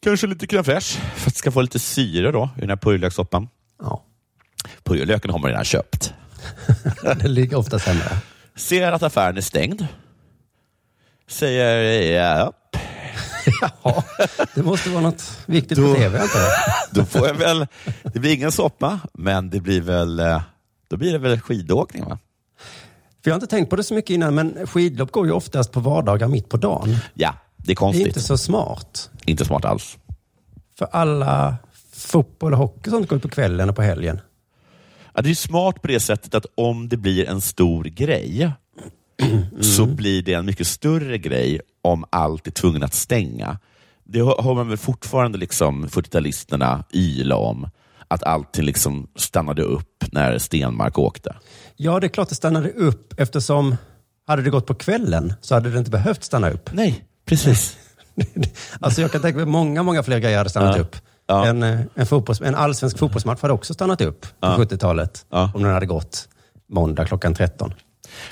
Kanske 0.04 0.28
lite 0.28 0.46
crème 0.46 0.64
fraîche 0.64 1.00
för 1.16 1.28
att 1.30 1.34
det 1.34 1.38
ska 1.40 1.52
få 1.52 1.62
lite 1.62 1.80
syre 1.80 2.32
då 2.32 2.50
i 2.58 2.60
den 2.60 2.70
här 2.70 2.78
purjolökssoppan. 2.78 3.48
Ja. 3.82 4.04
Purjolöken 4.84 5.32
har 5.32 5.40
man 5.40 5.50
redan 5.50 5.66
köpt. 5.66 6.14
det 7.22 7.28
ligger 7.28 7.58
ofta 7.58 7.80
sämre. 7.80 8.18
Ser 8.56 8.92
att 8.92 9.04
affären 9.04 9.38
är 9.38 9.42
stängd. 9.42 9.88
Säger 11.28 12.12
ja. 12.22 12.54
ja, 13.84 14.04
det 14.56 14.64
måste 14.64 14.90
vara 14.90 15.02
något 15.02 15.40
viktigt 15.46 15.78
på 15.78 15.94
tv, 15.96 16.18
jag. 16.18 16.28
Då 16.92 17.06
får 17.06 17.28
jag 17.28 17.34
väl, 17.34 17.68
det 18.04 18.20
blir 18.20 18.34
ingen 18.34 18.52
soppa, 18.52 19.00
men 19.14 19.50
det 19.50 19.60
blir 19.62 19.82
väl, 19.82 20.20
eh, 20.20 20.42
då 20.90 20.98
blir 20.98 21.12
det 21.12 21.18
väl 21.18 21.40
skidåkning 21.42 22.06
va? 22.06 22.20
För 23.24 23.30
jag 23.30 23.36
har 23.36 23.38
inte 23.42 23.48
tänkt 23.48 23.70
på 23.70 23.76
det 23.76 23.84
så 23.84 23.94
mycket 23.94 24.10
innan, 24.10 24.36
men 24.36 24.68
skidlopp 24.68 25.12
går 25.12 25.26
ju 25.26 25.32
oftast 25.32 25.72
på 25.72 25.80
vardagar 25.80 26.28
mitt 26.28 26.50
på 26.50 26.58
dagen. 26.58 26.98
Ja, 27.14 27.34
det 27.58 27.64
är 27.64 27.66
Det 27.68 27.72
är 27.72 27.76
konstigt. 27.76 28.08
inte 28.08 28.22
så 28.22 28.38
smart. 28.38 29.10
Inte 29.26 29.46
smart 29.46 29.66
alls. 29.66 29.98
För 30.78 30.88
alla 30.92 31.56
fotboll 31.94 32.54
och 32.54 32.60
hockey 32.60 32.90
och 32.90 32.92
sånt 32.92 33.10
går 33.10 33.16
ju 33.18 33.22
på 33.22 33.30
kvällen 33.30 33.70
och 33.70 33.76
på 33.76 33.82
helgen. 33.82 34.20
Ja, 35.14 35.22
det 35.22 35.30
är 35.30 35.36
smart 35.36 35.82
på 35.82 35.88
det 35.88 36.00
sättet 36.00 36.36
att 36.36 36.46
om 36.56 36.90
det 36.90 36.98
blir 36.98 37.30
en 37.30 37.42
stor 37.42 37.84
grej 37.84 38.52
så 39.62 39.86
blir 39.86 40.22
det 40.24 40.34
en 40.34 40.46
mycket 40.46 40.68
större 40.68 41.18
grej 41.18 41.62
om 41.82 42.06
allt 42.10 42.48
är 42.48 42.52
tvungen 42.52 42.84
att 42.84 42.94
stänga. 42.94 43.60
Det 44.04 44.20
har 44.20 44.42
har 44.42 44.56
man 44.56 44.68
väl 44.70 44.78
fortfarande 44.78 45.38
liksom 45.38 45.88
40-talisterna 45.88 46.84
yla 46.94 47.36
om, 47.36 47.70
att 48.08 48.24
allting 48.24 48.66
liksom 48.66 49.08
stannade 49.16 49.62
upp 49.62 50.04
när 50.12 50.38
Stenmark 50.38 50.98
åkte. 50.98 51.36
Ja, 51.76 52.00
det 52.00 52.08
är 52.08 52.10
klart 52.10 52.30
det 52.30 52.36
stannade 52.36 52.70
upp 52.72 53.14
eftersom 53.20 53.76
hade 54.28 54.42
det 54.42 54.50
gått 54.50 54.66
på 54.66 54.74
kvällen 54.74 55.34
så 55.42 55.54
hade 55.56 55.70
det 55.70 55.78
inte 55.80 55.92
behövt 55.92 56.24
stanna 56.24 56.50
upp. 56.50 56.70
Nej, 56.74 57.04
precis. 57.26 57.78
alltså 58.80 59.02
jag 59.02 59.12
kan 59.12 59.22
tänka 59.22 59.38
mig 59.38 59.46
många, 59.46 59.84
många 59.84 60.04
fler 60.04 60.20
grejer 60.20 60.38
hade 60.38 60.50
stannat 60.50 60.76
Ja. 60.76 60.82
upp. 60.82 60.96
En, 61.32 61.64
eh, 61.64 61.80
en, 61.96 62.06
fotbolls, 62.06 62.42
en 62.42 62.56
allsvensk 62.56 62.98
fotbollsmatch 62.98 63.42
hade 63.42 63.54
också 63.54 63.74
stannat 63.74 64.02
upp 64.02 64.22
på 64.22 64.28
Ja. 64.40 64.58
70-talet. 64.58 65.26
Om 65.30 65.64
den 65.64 65.74
hade 65.74 65.86
gått 65.86 66.30
måndag 66.70 67.06
klockan 67.06 67.34
13. 67.34 67.74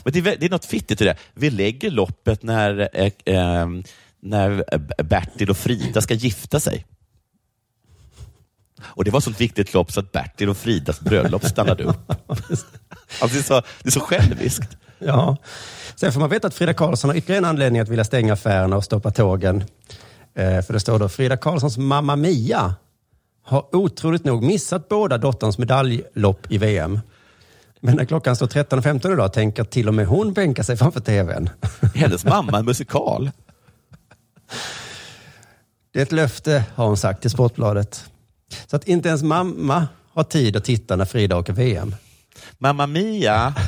Men 0.04 0.14
det 0.14 0.20
är, 0.20 0.38
det 0.40 0.46
är 0.46 0.50
något 0.50 0.66
fittigt 0.66 1.02
i 1.02 1.06
det. 1.06 1.16
Vi 1.34 1.50
lägger 1.50 1.92
loppet 1.92 2.44
när, 2.44 2.90
eh, 2.94 3.12
eh, 3.26 3.68
när 4.22 4.64
Bertil 5.04 5.50
och 5.50 5.58
Frida 5.58 6.02
ska 6.02 6.14
gifta 6.14 6.60
sig. 6.60 6.86
Och 8.82 9.04
det 9.04 9.12
var 9.12 9.18
ett 9.18 9.24
sånt 9.24 9.42
viktigt 9.42 9.74
lopp 9.74 9.92
så 9.92 10.00
att 10.00 10.12
Bertil 10.12 10.50
och 10.50 10.58
Fridas 10.58 11.00
bröllop 11.00 11.46
stannade 11.46 11.84
upp. 11.84 12.12
Alltså 13.22 13.36
det, 13.36 13.42
är 13.42 13.44
så, 13.44 13.62
det 13.84 13.90
är 13.90 13.92
så 13.92 14.00
själviskt. 14.00 14.78
Ja. 15.00 15.38
Sen 15.96 16.12
får 16.12 16.20
man 16.20 16.30
veta 16.30 16.48
att 16.48 16.54
Frida 16.54 16.74
Karlsson 16.74 17.10
har 17.10 17.18
ytterligare 17.18 17.38
en 17.38 17.46
anledning 17.46 17.82
att 17.82 17.90
vilja 17.90 18.04
stänga 18.04 18.34
affärerna 18.34 18.78
och 18.78 18.84
stoppa 18.84 19.12
tågen. 19.12 19.64
Eh, 20.36 20.62
för 20.62 20.74
det 20.74 20.80
står 20.80 21.00
då, 21.00 21.10
Frida 21.10 21.38
Karlssons 21.38 21.78
mamma 21.78 22.16
Mia 22.16 22.76
har 23.44 23.76
otroligt 23.76 24.24
nog 24.24 24.44
missat 24.44 24.90
båda 24.90 25.18
dotterns 25.18 25.58
medaljlopp 25.58 26.52
i 26.52 26.58
VM. 26.58 27.00
Men 27.80 27.96
när 27.96 28.06
klockan 28.06 28.36
står 28.36 28.48
13.15 28.48 29.14
idag 29.14 29.34
tänker 29.34 29.64
till 29.64 29.88
och 29.88 29.94
med 29.94 30.08
hon 30.08 30.34
bänka 30.34 30.64
sig 30.64 30.78
framför 30.78 31.00
tvn. 31.00 31.50
Hennes 31.96 32.26
mamma 32.26 32.52
är 32.52 32.60
en 32.60 32.66
musikal. 32.66 33.32
Det 35.92 36.00
är 36.00 36.04
ett 36.04 36.12
löfte, 36.12 36.64
har 36.76 36.88
hon 36.88 36.98
sagt 36.98 37.22
till 37.22 37.30
Sportbladet. 37.30 38.06
Så 38.68 38.76
att 38.76 38.88
inte 38.88 39.10
ens 39.10 39.24
mamma 39.24 39.88
har 40.14 40.24
tid 40.24 40.56
att 40.56 40.66
titta 40.66 40.96
när 40.96 41.06
Frida 41.06 41.38
åker 41.38 41.54
VM. 41.54 41.96
Mamma 42.58 42.88
Mia. 42.88 43.54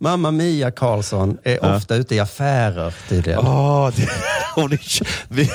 Mamma 0.00 0.30
Mia 0.30 0.70
Karlsson 0.70 1.38
är 1.42 1.58
Ja. 1.62 1.76
ofta 1.76 1.94
ute 1.94 2.14
i 2.14 2.20
affärer 2.20 2.94
tydligen. 3.08 3.38
Åh, 3.46 3.90
det, 3.96 4.08
hon 4.54 4.72
är, 4.72 4.80
vi, 5.34 5.50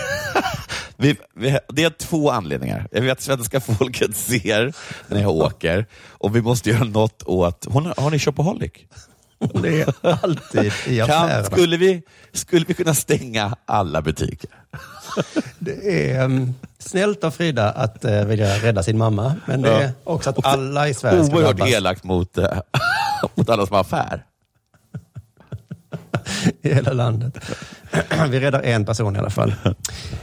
vi, 0.97 1.17
vi, 1.35 1.59
det 1.69 1.83
är 1.83 1.89
två 1.89 2.31
anledningar. 2.31 2.87
Jag 2.91 3.01
vet 3.01 3.11
att 3.11 3.21
svenska 3.21 3.59
folket 3.61 4.15
ser 4.17 4.73
när 5.07 5.21
jag 5.21 5.31
åker 5.31 5.85
och 6.09 6.35
vi 6.35 6.41
måste 6.41 6.69
göra 6.69 6.83
något 6.83 7.23
åt... 7.25 7.65
Hon, 7.69 7.93
har 7.97 8.11
ni 8.11 8.19
shopaholic? 8.19 8.71
Hon 9.53 9.65
är 9.65 9.93
alltid 10.23 10.71
i 10.87 10.97
Kan, 10.97 11.09
affärerna. 11.09 11.43
skulle, 11.43 11.77
vi, 11.77 12.01
skulle 12.33 12.65
vi 12.67 12.73
kunna 12.73 12.93
stänga 12.93 13.55
alla 13.65 14.01
butiker? 14.01 14.49
Det 15.59 16.11
är 16.11 16.23
um, 16.23 16.55
snällt 16.79 17.23
av 17.23 17.31
Frida 17.31 17.71
att 17.71 18.05
uh, 18.05 18.23
vilja 18.25 18.57
rädda 18.57 18.83
sin 18.83 18.97
mamma, 18.97 19.35
men 19.45 19.61
det 19.61 19.69
är 19.71 19.81
Ja. 19.83 19.89
också 20.03 20.29
att 20.29 20.45
alla 20.45 20.87
i 20.89 20.93
Sverige 20.93 21.25
ska 21.25 21.35
Oerhört 21.35 21.57
drabbas 21.57 21.73
elakt 21.73 22.03
mot, 22.03 22.37
eh, 22.37 22.47
mot 23.35 23.49
alla 23.49 23.65
som 23.65 23.73
har 23.73 23.81
affär. 23.81 24.23
i 26.61 26.73
hela 26.73 26.93
landet. 26.93 27.37
Vi 28.29 28.39
räddar 28.39 28.61
en 28.61 28.85
person 28.85 29.15
i 29.15 29.19
alla 29.19 29.29
fall. 29.29 29.53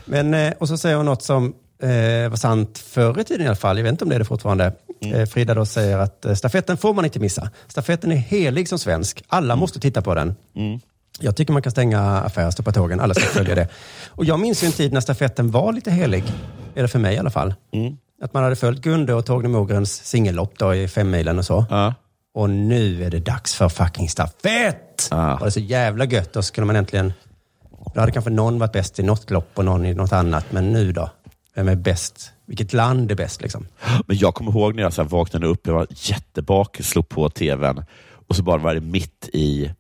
Men, 0.04 0.34
eh, 0.34 0.52
och 0.58 0.68
så 0.68 0.78
säger 0.78 0.96
hon 0.96 1.06
något 1.06 1.22
som 1.22 1.54
eh, 1.82 2.28
var 2.28 2.36
sant 2.36 2.78
förr 2.78 3.20
i 3.20 3.24
tiden 3.24 3.42
i 3.44 3.46
alla 3.46 3.56
fall. 3.56 3.76
Jag 3.76 3.84
vet 3.84 3.92
inte 3.92 4.04
om 4.04 4.08
det 4.08 4.14
är 4.14 4.18
det 4.18 4.24
fortfarande. 4.24 4.72
Eh, 5.14 5.26
Frida 5.26 5.54
då 5.54 5.66
säger 5.66 5.98
att 5.98 6.26
stafetten 6.34 6.76
får 6.76 6.94
man 6.94 7.04
inte 7.04 7.18
missa. 7.20 7.50
Stafetten 7.68 8.12
är 8.12 8.16
helig 8.16 8.68
som 8.68 8.78
svensk. 8.78 9.24
Alla 9.28 9.56
måste 9.56 9.80
titta 9.80 10.02
på 10.02 10.14
den. 10.14 10.34
Jag 11.20 11.36
tycker 11.36 11.52
man 11.52 11.62
kan 11.62 11.72
stänga 11.72 12.00
affärer, 12.00 12.50
stoppa 12.50 12.72
tågen. 12.72 13.00
Alla 13.00 13.14
ska 13.14 13.24
följa 13.24 13.54
det. 13.54 13.68
Och 14.08 14.24
jag 14.24 14.40
minns 14.40 14.62
ju 14.62 14.66
en 14.66 14.72
tid 14.72 14.92
när 14.92 15.00
stafetten 15.00 15.50
var 15.50 15.72
lite 15.72 15.90
helig. 15.90 16.24
Eller 16.74 16.88
för 16.88 16.98
mig 16.98 17.14
i 17.14 17.18
alla 17.18 17.30
fall. 17.30 17.54
Att 18.22 18.34
man 18.34 18.42
hade 18.42 18.56
följt 18.56 18.80
Gunde 18.80 19.14
och 19.14 19.26
Torgny 19.26 19.48
Mogrens 19.48 20.04
singellopp 20.04 20.62
i 20.76 20.88
femmilen 20.88 21.38
och 21.38 21.44
så. 21.44 21.64
Och 22.34 22.50
nu 22.50 23.04
är 23.04 23.10
det 23.10 23.20
dags 23.20 23.54
för 23.54 23.68
fucking 23.68 24.08
stafett! 24.08 25.08
Ah. 25.10 25.34
Och 25.34 25.44
det 25.44 25.50
så 25.50 25.60
jävla 25.60 26.04
gött. 26.04 26.32
Då 26.32 26.42
skulle 26.42 26.64
man 26.66 26.76
äntligen... 26.76 27.12
Då 27.94 28.00
hade 28.00 28.12
kanske 28.12 28.30
någon 28.30 28.58
varit 28.58 28.72
bäst 28.72 28.98
i 28.98 29.02
något 29.02 29.30
lopp 29.30 29.50
och 29.54 29.64
någon 29.64 29.86
i 29.86 29.94
något 29.94 30.12
annat. 30.12 30.52
Men 30.52 30.72
nu 30.72 30.92
då? 30.92 31.10
Vem 31.54 31.68
är 31.68 31.74
bäst? 31.76 32.32
Vilket 32.46 32.72
land 32.72 33.10
är 33.10 33.14
bäst 33.14 33.42
liksom? 33.42 33.66
Men 34.06 34.16
jag 34.16 34.34
kommer 34.34 34.50
ihåg 34.50 34.74
när 34.74 34.82
jag 34.82 34.92
så 34.92 35.02
vaknade 35.02 35.46
upp, 35.46 35.66
jag 35.66 35.74
var 35.74 35.86
jättebakis, 35.90 36.86
slog 36.86 37.08
på 37.08 37.30
tvn 37.30 37.84
och 38.28 38.36
så 38.36 38.42
bara 38.42 38.58
var 38.58 38.74
det 38.74 38.80
mitt 38.80 39.28
i 39.32 39.70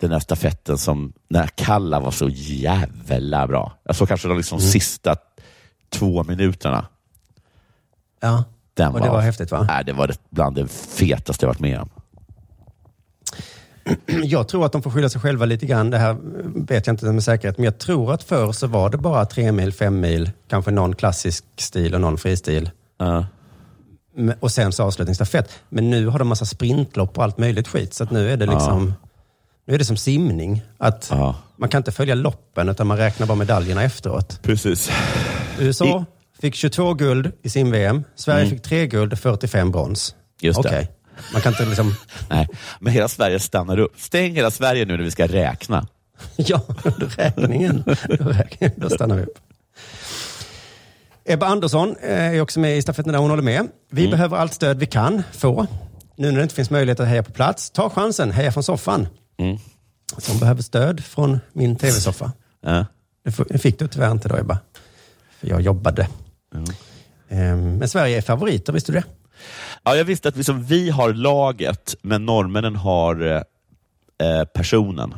den 0.00 0.12
här 0.12 0.18
stafetten 0.18 0.78
som 0.78 1.12
när 1.28 1.46
Kalla 1.46 2.00
var 2.00 2.10
så 2.10 2.28
jävla 2.32 3.46
bra. 3.46 3.72
Jag 3.84 3.96
såg 3.96 4.08
kanske 4.08 4.28
de 4.28 4.36
liksom 4.36 4.58
Mm. 4.58 4.70
sista 4.70 5.16
två 5.88 6.24
minuterna. 6.24 6.86
Ja, 8.20 8.44
Den 8.74 8.92
och 8.94 9.00
det 9.00 9.08
var 9.08 9.20
häftigt 9.20 9.50
va? 9.50 9.64
Nej, 9.68 9.84
det 9.84 9.92
var 9.92 10.10
bland 10.30 10.56
det 10.56 10.68
fetaste 10.68 11.44
jag 11.46 11.48
varit 11.50 11.60
med 11.60 11.80
om. 11.80 11.88
Jag 14.24 14.48
tror 14.48 14.66
att 14.66 14.72
de 14.72 14.82
får 14.82 14.90
skylla 14.90 15.08
sig 15.08 15.20
själva 15.20 15.44
lite 15.44 15.66
grann. 15.66 15.90
Det 15.90 15.98
här 15.98 16.16
vet 16.66 16.86
jag 16.86 16.94
inte 16.94 17.04
med 17.06 17.24
säkerhet. 17.24 17.58
Men 17.58 17.64
jag 17.64 17.78
tror 17.78 18.12
att 18.12 18.22
förr 18.22 18.52
så 18.52 18.66
var 18.66 18.90
det 18.90 18.96
bara 18.98 19.26
tre 19.26 19.52
mil, 19.52 19.72
fem 19.72 20.00
mil, 20.00 20.30
kanske 20.48 20.70
någon 20.70 20.94
klassisk 20.94 21.44
stil 21.56 21.94
och 21.94 22.00
någon 22.00 22.18
fristil. 22.18 22.70
Men- 24.16 24.34
Och 24.40 24.52
sen 24.52 24.72
så 24.72 24.82
avslutningsstafett. 24.84 25.50
Men 25.68 25.90
nu 25.90 26.06
har 26.06 26.18
de 26.18 26.28
massa 26.28 26.44
sprintlopp 26.44 27.18
och 27.18 27.24
allt 27.24 27.38
möjligt 27.38 27.68
skit. 27.68 27.94
Så 27.94 28.04
att 28.04 28.10
nu 28.10 28.30
är 28.30 28.36
det 28.36 28.46
liksom... 28.46 28.94
Nu 29.66 29.74
är 29.74 29.78
det 29.78 29.84
som 29.84 29.96
simning. 29.96 30.62
Att 30.78 31.10
Man 31.56 31.68
kan 31.68 31.78
inte 31.78 31.92
följa 31.92 32.14
loppen 32.14 32.68
utan 32.68 32.86
man 32.86 32.96
räknar 32.96 33.26
bara 33.26 33.38
medaljerna 33.38 33.82
efteråt. 33.82 34.42
Precis. 34.42 34.90
USA 35.58 36.04
fick 36.44 36.54
22 36.54 36.94
guld 36.94 37.32
i 37.42 37.50
sim-VM. 37.50 38.04
Sverige 38.16 38.40
Mm. 38.44 38.50
fick 38.50 38.62
3 38.62 38.86
guld 38.86 39.12
och 39.12 39.18
45 39.18 39.70
brons. 39.70 40.14
Just 40.40 40.62
det. 40.62 40.68
Okej. 40.68 40.90
Man 41.32 41.42
kan 41.42 41.52
inte 41.52 41.66
liksom... 41.66 41.94
Nej, 42.30 42.48
men 42.80 42.92
hela 42.92 43.08
Sverige 43.08 43.40
stannar 43.40 43.78
upp. 43.78 43.92
Stäng 44.00 44.34
hela 44.34 44.50
Sverige 44.50 44.84
nu 44.84 44.96
när 44.96 45.04
vi 45.04 45.10
ska 45.10 45.26
räkna. 45.26 45.86
Ja, 46.36 46.60
under 46.84 47.06
räkningen. 47.06 47.82
Då, 48.18 48.24
räkningen, 48.28 48.74
då 48.76 48.90
stannar 48.90 49.16
vi 49.16 49.22
upp. 49.22 49.38
Ebba 51.24 51.46
Andersson 51.46 51.96
eh, 52.02 52.18
är 52.24 52.40
också 52.40 52.60
med 52.60 52.76
i 52.78 52.82
stafetten 52.82 53.12
där 53.12 53.20
hon 53.20 53.30
håller 53.30 53.42
med. 53.42 53.68
Vi 53.90 54.00
Mm. 54.02 54.10
behöver 54.10 54.36
allt 54.36 54.54
stöd 54.54 54.78
vi 54.78 54.86
kan 54.86 55.22
få. 55.32 55.66
Nu 56.16 56.30
när 56.30 56.36
det 56.36 56.42
inte 56.42 56.54
finns 56.54 56.70
möjlighet 56.70 57.00
att 57.00 57.08
heja 57.08 57.22
på 57.22 57.32
plats, 57.32 57.70
ta 57.70 57.90
chansen, 57.90 58.30
heja 58.30 58.52
från 58.52 58.62
soffan. 58.62 59.08
Mm. 59.38 59.56
Hon 60.28 60.38
behöver 60.38 60.62
stöd 60.62 61.04
från 61.04 61.40
min 61.52 61.76
tv-soffa. 61.76 62.32
Ja. 62.62 62.86
Det 63.24 63.36
det 63.48 63.58
fick 63.58 63.78
du 63.78 63.88
tyvärr 63.88 64.10
inte 64.10 64.28
då 64.28 64.36
Ebba. 64.36 64.58
För 65.40 65.48
jag 65.48 65.60
jobbade. 65.60 66.08
Ehm, 67.28 67.76
Men 67.78 67.88
Sverige 67.88 68.16
är 68.16 68.22
favoriter, 68.22 68.72
visste 68.72 68.92
du 68.92 68.98
det? 68.98 69.04
Ja, 69.82 69.96
jag 69.96 70.04
visste 70.04 70.28
att 70.28 70.36
vi, 70.36 70.44
som 70.44 70.64
vi 70.64 70.90
har 70.90 71.12
laget, 71.12 71.94
men 72.02 72.26
norrmännen 72.26 72.76
har 72.76 73.44
eh, 74.18 74.44
personen. 74.44 75.14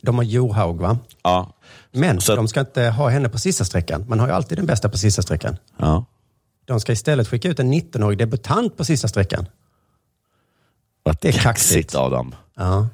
De 0.00 0.16
har 0.16 0.24
Johaug 0.24 0.80
va? 0.80 0.98
Ja. 1.22 1.52
Men 1.92 2.18
de 2.26 2.48
ska 2.48 2.60
inte 2.60 2.82
ha 2.84 3.08
henne 3.08 3.28
på 3.28 3.38
sista 3.38 3.64
sträckan. 3.64 4.04
Man 4.08 4.20
har 4.20 4.26
ju 4.26 4.32
alltid 4.32 4.58
den 4.58 4.66
bästa 4.66 4.88
på 4.88 4.98
sista 4.98 5.22
sträckan. 5.22 5.56
Ja. 5.76 6.04
De 6.64 6.80
ska 6.80 6.92
istället 6.92 7.28
skicka 7.28 7.48
ut 7.48 7.60
en 7.60 7.74
19-årig 7.74 8.18
debutant 8.18 8.76
på 8.76 8.84
sista 8.84 9.08
sträckan. 9.08 9.46
Vad 11.02 11.16
Det 11.20 11.28
är 11.28 11.32
kaxigt 11.32 11.44
kaxigt. 11.44 11.94
av 11.94 12.10
dem. 12.10 12.34
Ja. 12.56 12.88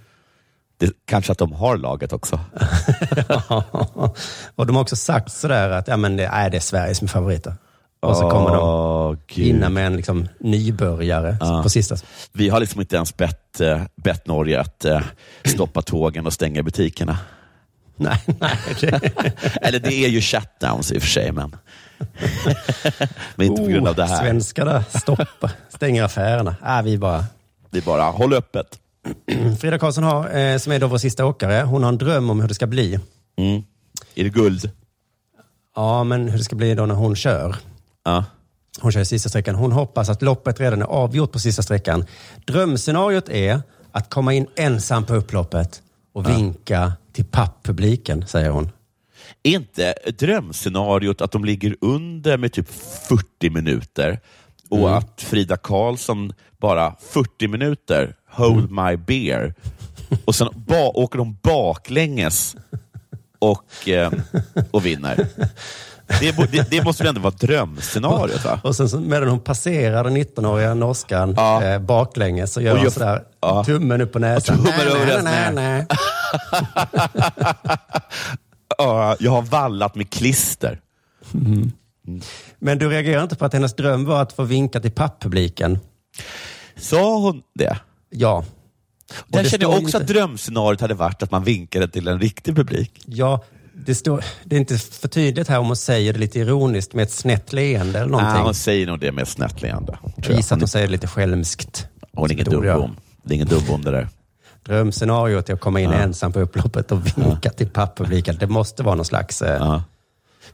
Det, 0.80 0.92
kanske 1.04 1.32
att 1.32 1.38
de 1.38 1.52
har 1.52 1.76
laget 1.76 2.12
också. 2.12 2.40
och 4.56 4.66
de 4.66 4.76
har 4.76 4.82
också 4.82 4.96
sagt 4.96 5.32
sådär 5.32 5.70
att 5.70 5.88
ja, 5.88 5.96
men 5.96 6.16
det, 6.16 6.24
är 6.24 6.50
det 6.50 6.56
är 6.56 6.60
Sverige 6.60 6.94
som 6.94 7.04
är 7.04 7.08
favoriter. 7.08 7.54
Och 8.00 8.16
så 8.16 8.30
kommer 8.30 8.60
Åh, 8.60 9.16
de 9.26 9.42
vinna 9.42 9.68
med 9.68 9.86
en 9.86 9.96
liksom, 9.96 10.28
nybörjare 10.40 11.36
Ja. 11.40 11.62
på 11.62 11.70
sista. 11.70 11.96
Vi 12.32 12.48
har 12.48 12.60
liksom 12.60 12.80
inte 12.80 12.96
ens 12.96 13.16
bett, 13.16 13.60
eh, 13.60 13.82
bett 13.96 14.26
Norge 14.26 14.60
att 14.60 14.84
eh, 14.84 15.00
stoppa 15.44 15.82
tågen 15.82 16.26
och 16.26 16.32
stänga 16.32 16.62
butikerna. 16.62 17.18
Nej, 17.96 18.20
nej. 18.26 18.58
Det... 18.80 19.12
Eller 19.62 19.78
det 19.78 19.94
är 19.94 20.08
ju 20.08 20.20
shutdowns 20.20 20.92
i 20.92 20.98
och 20.98 21.02
för 21.02 21.08
sig, 21.08 21.32
men, 21.32 21.56
men 23.34 23.46
inte 23.46 23.62
på 23.62 23.68
grund 23.68 23.88
av 23.88 23.94
det 23.94 24.04
här. 24.04 24.16
Oh, 24.16 24.20
Svenskarna 24.20 24.84
stoppar, 24.84 25.50
stänger 25.68 26.04
affärerna. 26.04 26.54
Äh, 26.66 26.82
vi 26.82 26.98
bara... 26.98 27.24
Vi 27.70 27.80
bara, 27.80 28.02
håll 28.02 28.32
öppet. 28.34 28.78
Frida 29.60 29.78
Karlsson 29.78 30.04
har, 30.04 30.36
eh, 30.38 30.58
som 30.58 30.72
är 30.72 30.78
då 30.78 30.86
vår 30.86 30.98
sista 30.98 31.26
åkare, 31.26 31.62
hon 31.62 31.82
har 31.82 31.88
en 31.88 31.98
dröm 31.98 32.30
om 32.30 32.40
hur 32.40 32.48
det 32.48 32.54
ska 32.54 32.66
bli. 32.66 32.98
Mm. 33.38 33.62
Är 34.14 34.24
det 34.24 34.30
guld? 34.30 34.70
Ja, 35.76 36.04
men 36.04 36.28
hur 36.28 36.38
det 36.38 36.44
ska 36.44 36.56
bli 36.56 36.74
då 36.74 36.86
när 36.86 36.94
hon 36.94 37.16
kör. 37.16 37.56
Ja. 38.04 38.24
Hon 38.80 38.92
kör 38.92 39.04
sista 39.04 39.28
sträckan. 39.28 39.54
Hon 39.54 39.72
hoppas 39.72 40.08
att 40.08 40.22
loppet 40.22 40.60
redan 40.60 40.82
är 40.82 40.86
avgjort 40.86 41.32
på 41.32 41.38
sista 41.38 41.62
sträckan. 41.62 42.04
Drömscenariot 42.46 43.28
är 43.28 43.62
att 43.92 44.10
komma 44.10 44.32
in 44.34 44.46
ensam 44.56 45.04
på 45.06 45.14
upploppet 45.14 45.82
och 46.12 46.24
Ja. 46.24 46.36
vinka 46.36 46.92
till 47.12 47.24
papppubliken, 47.24 48.26
säger 48.26 48.50
hon. 48.50 48.70
Är 49.42 49.50
inte 49.50 49.94
drömscenariot 50.18 51.20
att 51.20 51.32
de 51.32 51.44
ligger 51.44 51.76
under 51.80 52.36
med 52.36 52.52
typ 52.52 52.68
40 53.08 53.50
minuter 53.50 54.20
och 54.70 54.78
Mm. 54.78 54.92
att 54.94 55.22
Frida 55.22 55.56
Karlsson 55.56 56.32
bara 56.60 56.94
40 57.12 57.48
minuter, 57.48 58.14
hold 58.30 58.70
Mm. 58.70 58.84
my 58.86 58.96
beer, 58.96 59.54
och 60.24 60.34
sen 60.34 60.48
ba- 60.54 60.90
åker 60.94 61.18
de 61.18 61.38
baklänges 61.42 62.56
och, 63.38 63.88
eh, 63.88 64.12
och 64.70 64.86
vinner. 64.86 65.26
Det, 66.20 66.50
det, 66.52 66.70
det 66.70 66.84
måste 66.84 67.02
väl 67.02 67.08
ändå 67.08 67.20
vara 67.20 67.34
drömscenariot? 67.40 68.44
Va? 68.44 68.60
Och 68.64 68.76
sen 68.76 68.88
så, 68.88 69.00
medan 69.00 69.28
hon 69.28 69.40
passerar 69.40 70.04
den 70.04 70.16
19-åriga 70.16 70.74
norskan 70.74 71.38
eh, 71.38 71.78
baklänges 71.78 72.52
så 72.52 72.60
gör 72.60 72.72
Och 72.74 72.78
hon 72.80 72.90
sådär 72.90 73.22
ja. 73.40 73.64
tummen 73.64 74.00
upp 74.00 74.12
på 74.12 74.18
näsan. 74.18 74.56
Tummen 74.56 74.72
Nej, 74.78 74.86
över 74.86 75.22
nej, 75.22 75.52
nej, 75.54 75.54
nej. 75.54 75.86
Ja, 78.78 79.16
jag 79.20 79.30
har 79.30 79.42
vallat 79.42 79.94
med 79.94 80.10
klister. 80.10 80.80
Mm. 81.34 81.72
Men 82.58 82.78
du 82.78 82.88
reagerar 82.88 83.22
inte 83.22 83.36
på 83.36 83.44
att 83.44 83.52
hennes 83.52 83.74
dröm 83.76 84.04
var 84.04 84.22
att 84.22 84.32
få 84.32 84.42
vinka 84.44 84.80
till 84.80 84.90
papppubliken? 84.92 85.78
Sa 86.76 87.18
hon 87.18 87.42
det? 87.54 87.76
Ja. 88.10 88.44
Och 89.18 89.24
Där 89.28 89.42
det 89.42 89.48
känner 89.48 89.64
jag 89.64 89.70
också 89.72 89.82
inte- 89.82 89.96
att 89.98 90.06
drömscenariot 90.06 90.80
hade 90.80 90.94
varit 90.94 91.22
att 91.22 91.30
man 91.30 91.44
vinkade 91.44 91.88
till 91.88 92.08
en 92.08 92.20
riktig 92.20 92.56
publik. 92.56 93.02
Ja, 93.06 93.44
det, 93.74 93.94
står, 93.94 94.24
det 94.44 94.56
är 94.56 94.60
inte 94.60 94.78
för 94.78 95.08
tydligt 95.08 95.48
här 95.48 95.58
om 95.58 95.66
hon 95.66 95.76
säger 95.76 96.12
det 96.12 96.18
lite 96.18 96.38
ironiskt 96.38 96.94
med 96.94 97.02
ett 97.02 97.10
snett 97.12 97.52
leende 97.52 97.98
eller 97.98 98.10
någonting. 98.10 98.34
Nej, 98.34 98.42
hon 98.42 98.54
säger 98.54 98.86
nog 98.86 99.00
det 99.00 99.12
med 99.12 99.22
ett 99.22 99.28
snett 99.28 99.62
leende. 99.62 99.98
jag. 100.16 100.36
Gissa 100.36 100.54
att 100.54 100.60
hon 100.60 100.68
säger 100.68 100.86
det 100.86 100.92
lite 100.92 101.06
skälmskt. 101.06 101.86
Hon 102.12 102.30
är 102.30 102.34
ingen 102.34 102.44
dumbom. 102.44 102.96
Det 103.22 103.32
är 103.32 103.36
ingen 103.36 103.48
dumbom 103.48 103.82
det 103.84 103.90
där. 103.90 104.08
Drömscenariot 104.66 105.48
är 105.48 105.54
att 105.54 105.60
komma 105.60 105.80
in 105.80 105.90
Ja. 105.90 105.96
ensam 105.96 106.32
på 106.32 106.40
upploppet 106.40 106.92
och 106.92 107.06
vinka 107.18 107.50
till 107.50 107.68
papppubliken. 107.68 108.36
Det 108.40 108.46
måste 108.46 108.82
vara 108.82 108.94
någon 108.94 109.04
slags, 109.04 109.42
eh, 109.42 109.80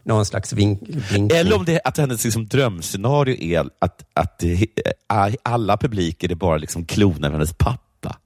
någon 0.07 0.27
slags 0.27 0.53
vink, 0.53 0.81
vinkning. 0.89 1.31
Eller 1.35 1.57
om 1.57 1.65
det 1.65 1.81
att 1.85 1.97
hennes 1.99 2.25
liksom 2.25 2.47
drömscenario 2.47 3.37
är 3.37 3.71
att, 3.79 4.05
att 4.15 4.43
eh, 4.43 4.61
alla 5.43 5.77
publiker 5.77 6.31
är 6.31 6.35
bara 6.35 6.57
liksom 6.57 6.85
kloner 6.85 7.29
av 7.29 7.33
hennes 7.33 7.53
pappa. 7.53 8.17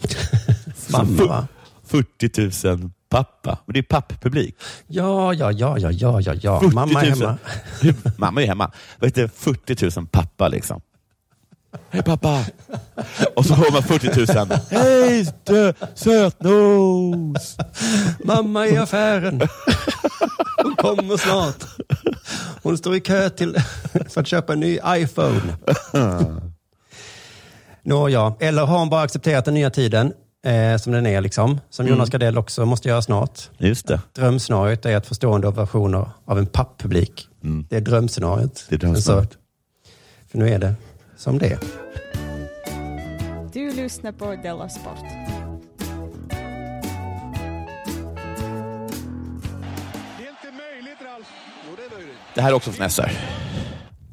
Mamma, 0.90 1.18
Så 1.18 1.26
va? 1.26 1.48
40 1.84 2.68
000 2.76 2.90
pappa. 3.08 3.58
Men 3.66 3.72
det 3.74 3.78
är 3.80 3.82
papppublik. 3.82 4.56
Ja, 4.86 5.34
ja, 5.34 5.52
ja, 5.52 5.78
ja, 5.78 5.90
ja, 5.90 6.20
ja, 6.20 6.34
ja. 6.42 6.60
40 6.60 6.74
Mamma 6.74 7.02
är 7.02 7.10
000. 7.10 7.18
hemma. 7.18 7.38
Mamma 8.16 8.42
är 8.42 8.46
hemma. 8.46 8.70
Heter 9.00 9.22
det? 9.22 9.28
40 9.28 9.98
000 10.00 10.06
pappa 10.06 10.48
liksom. 10.48 10.80
Hej 11.90 12.02
pappa! 12.02 12.44
Och 13.36 13.46
så 13.46 13.54
hör 13.54 13.72
man 13.72 13.82
40 13.82 14.34
000. 14.46 14.58
Hej 14.70 15.26
sötnos! 15.94 17.56
Mamma 18.24 18.66
i 18.66 18.76
affären. 18.76 19.40
Hon 20.62 20.76
kommer 20.76 21.16
snart. 21.16 21.64
Hon 22.62 22.78
står 22.78 22.96
i 22.96 23.00
kö 23.00 23.30
till, 23.30 23.56
för 24.08 24.20
att 24.20 24.26
köpa 24.26 24.52
en 24.52 24.60
ny 24.60 24.78
iPhone. 24.86 25.40
Nåja, 27.82 28.34
eller 28.40 28.66
har 28.66 28.78
hon 28.78 28.90
bara 28.90 29.02
accepterat 29.02 29.44
den 29.44 29.54
nya 29.54 29.70
tiden 29.70 30.12
eh, 30.46 30.76
som 30.76 30.92
den 30.92 31.06
är, 31.06 31.20
liksom, 31.20 31.60
som 31.70 31.86
Mm. 31.86 31.94
Jonas 31.98 32.10
Gardell 32.10 32.38
också 32.38 32.64
måste 32.66 32.88
göra 32.88 33.02
snart. 33.02 33.50
Just 33.58 33.86
det. 33.86 34.00
Drömscenariot 34.14 34.86
är 34.86 34.96
att 34.96 35.06
få 35.06 35.14
stående 35.14 35.48
ovationer 35.48 36.10
av 36.24 36.38
en 36.38 36.46
papppublik. 36.46 37.28
Det 37.68 37.76
är 37.76 37.80
drömscenariot. 37.80 38.64
Det 38.68 38.74
är 38.74 38.78
drömscenariot. 38.78 39.32
Så- 39.32 39.38
För 40.30 40.38
nu 40.38 40.48
är 40.50 40.58
det 40.58 40.74
som 41.18 41.38
det 41.38 41.46
är. 41.46 41.58
Du 43.52 43.72
lyssnar 43.72 44.12
på 44.12 44.36
Della 44.42 44.68
Sport. 44.68 45.04
Det 52.34 52.42
här 52.42 52.50
är 52.50 52.54
också 52.54 52.72
från 52.72 52.90
SR. 52.90 53.10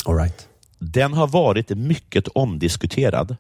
All 0.05 0.15
right. 0.15 0.49
Den 0.79 1.13
har 1.13 1.27
varit 1.27 1.69
mycket 1.69 2.27
omdiskuterad. 2.27 3.35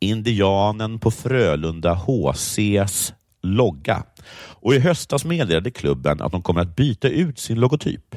Indianen 0.00 0.98
på 0.98 1.10
Frölunda 1.10 1.94
HCs 1.94 3.12
logga. 3.42 4.02
Och 4.60 4.74
I 4.74 4.78
höstas 4.78 5.24
meddelade 5.24 5.70
klubben 5.70 6.22
att 6.22 6.32
de 6.32 6.42
kommer 6.42 6.60
att 6.60 6.76
byta 6.76 7.08
ut 7.08 7.38
sin 7.38 7.60
logotyp. 7.60 8.16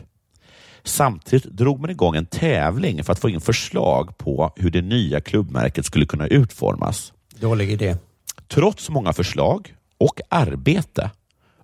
Samtidigt 0.83 1.45
drog 1.45 1.79
man 1.81 1.89
igång 1.89 2.15
en 2.15 2.25
tävling 2.25 3.03
för 3.03 3.13
att 3.13 3.19
få 3.19 3.29
in 3.29 3.41
förslag 3.41 4.17
på 4.17 4.53
hur 4.55 4.69
det 4.69 4.81
nya 4.81 5.21
klubbmärket 5.21 5.85
skulle 5.85 6.05
kunna 6.05 6.27
utformas. 6.27 7.13
Dålig 7.39 7.71
idé. 7.71 7.97
Trots 8.47 8.89
många 8.89 9.13
förslag 9.13 9.75
och 9.97 10.21
arbete 10.29 11.11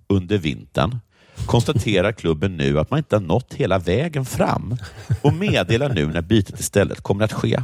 under 0.07 0.37
vintern 0.37 0.99
konstaterar 1.45 2.11
klubben 2.17 2.57
nu 2.57 2.79
att 2.79 2.91
man 2.91 2.97
inte 2.97 3.15
har 3.15 3.21
nått 3.21 3.53
hela 3.53 3.79
vägen 3.79 4.25
fram 4.25 4.77
och 5.21 5.33
meddelar 5.33 5.89
nu 5.89 6.07
när 6.07 6.21
bytet 6.21 6.59
istället 6.59 7.01
kommer 7.01 7.25
att 7.25 7.33
ske. 7.33 7.63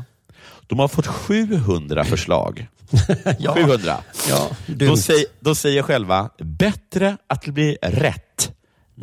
De 0.67 0.79
har 0.79 0.87
fått 0.87 1.07
700 1.07 2.03
förslag. 2.03 2.67
700. 3.55 3.97
Ja, 4.29 4.49
de, 4.67 4.97
säger, 4.97 5.25
de 5.39 5.55
säger 5.55 5.81
själva, 5.83 6.29
bättre 6.37 7.17
att 7.27 7.41
det 7.41 7.51
blir 7.51 7.77
rätt 7.81 8.51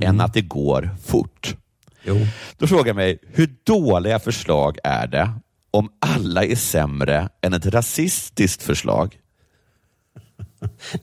än 0.01 0.21
att 0.21 0.35
det 0.35 0.41
går 0.41 0.91
fort. 1.05 1.57
Jo. 2.03 2.27
Då 2.59 2.67
frågar 2.67 2.87
jag 2.87 2.97
mig, 2.97 3.19
hur 3.33 3.55
dåliga 3.65 4.19
förslag 4.19 4.79
är 4.85 5.07
det 5.07 5.31
om 5.71 5.89
alla 5.99 6.45
är 6.45 6.57
sämre 6.57 7.29
än 7.41 7.55
ett 7.55 7.67
rasistiskt 7.67 8.63
förslag? 8.63 9.19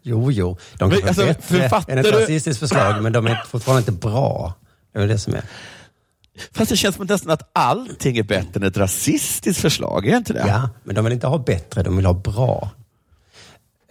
Jo, 0.02 0.32
jo. 0.32 0.58
De 0.78 0.89
Men, 0.89 1.00
kan 1.00 1.08
alltså, 1.08 1.24
vara 1.24 1.34
bättre 1.34 1.93
än 1.93 1.98
ett 1.98 2.06
du? 2.06 2.12
rasistiskt 2.12 2.60
förslag, 2.60 3.04
men 3.04 3.14
de 3.14 3.28
är 3.28 3.43
fortfarande 3.48 3.80
inte 3.80 3.91
bra. 3.91 4.54
Det 4.93 5.00
är 5.00 5.08
det 5.08 5.18
som 5.20 5.34
är. 5.34 5.43
Fast 6.52 6.70
det 6.70 6.78
känns 6.78 7.00
nästan 7.00 7.32
att 7.32 7.50
allting 7.54 8.18
är 8.18 8.24
bättre 8.24 8.52
än 8.60 8.64
ett 8.64 8.78
rasistiskt 8.78 9.62
förslag, 9.62 10.08
är 10.08 10.12
det 10.12 10.18
inte 10.18 10.34
det? 10.34 10.45
Ja, 10.48 10.70
men 10.84 10.95
de 10.95 11.04
vill 11.04 11.14
inte 11.14 11.28
ha 11.28 11.38
bättre, 11.38 11.84
de 11.84 11.95
vill 11.95 12.06
ha 12.06 12.14
bra. 12.14 12.70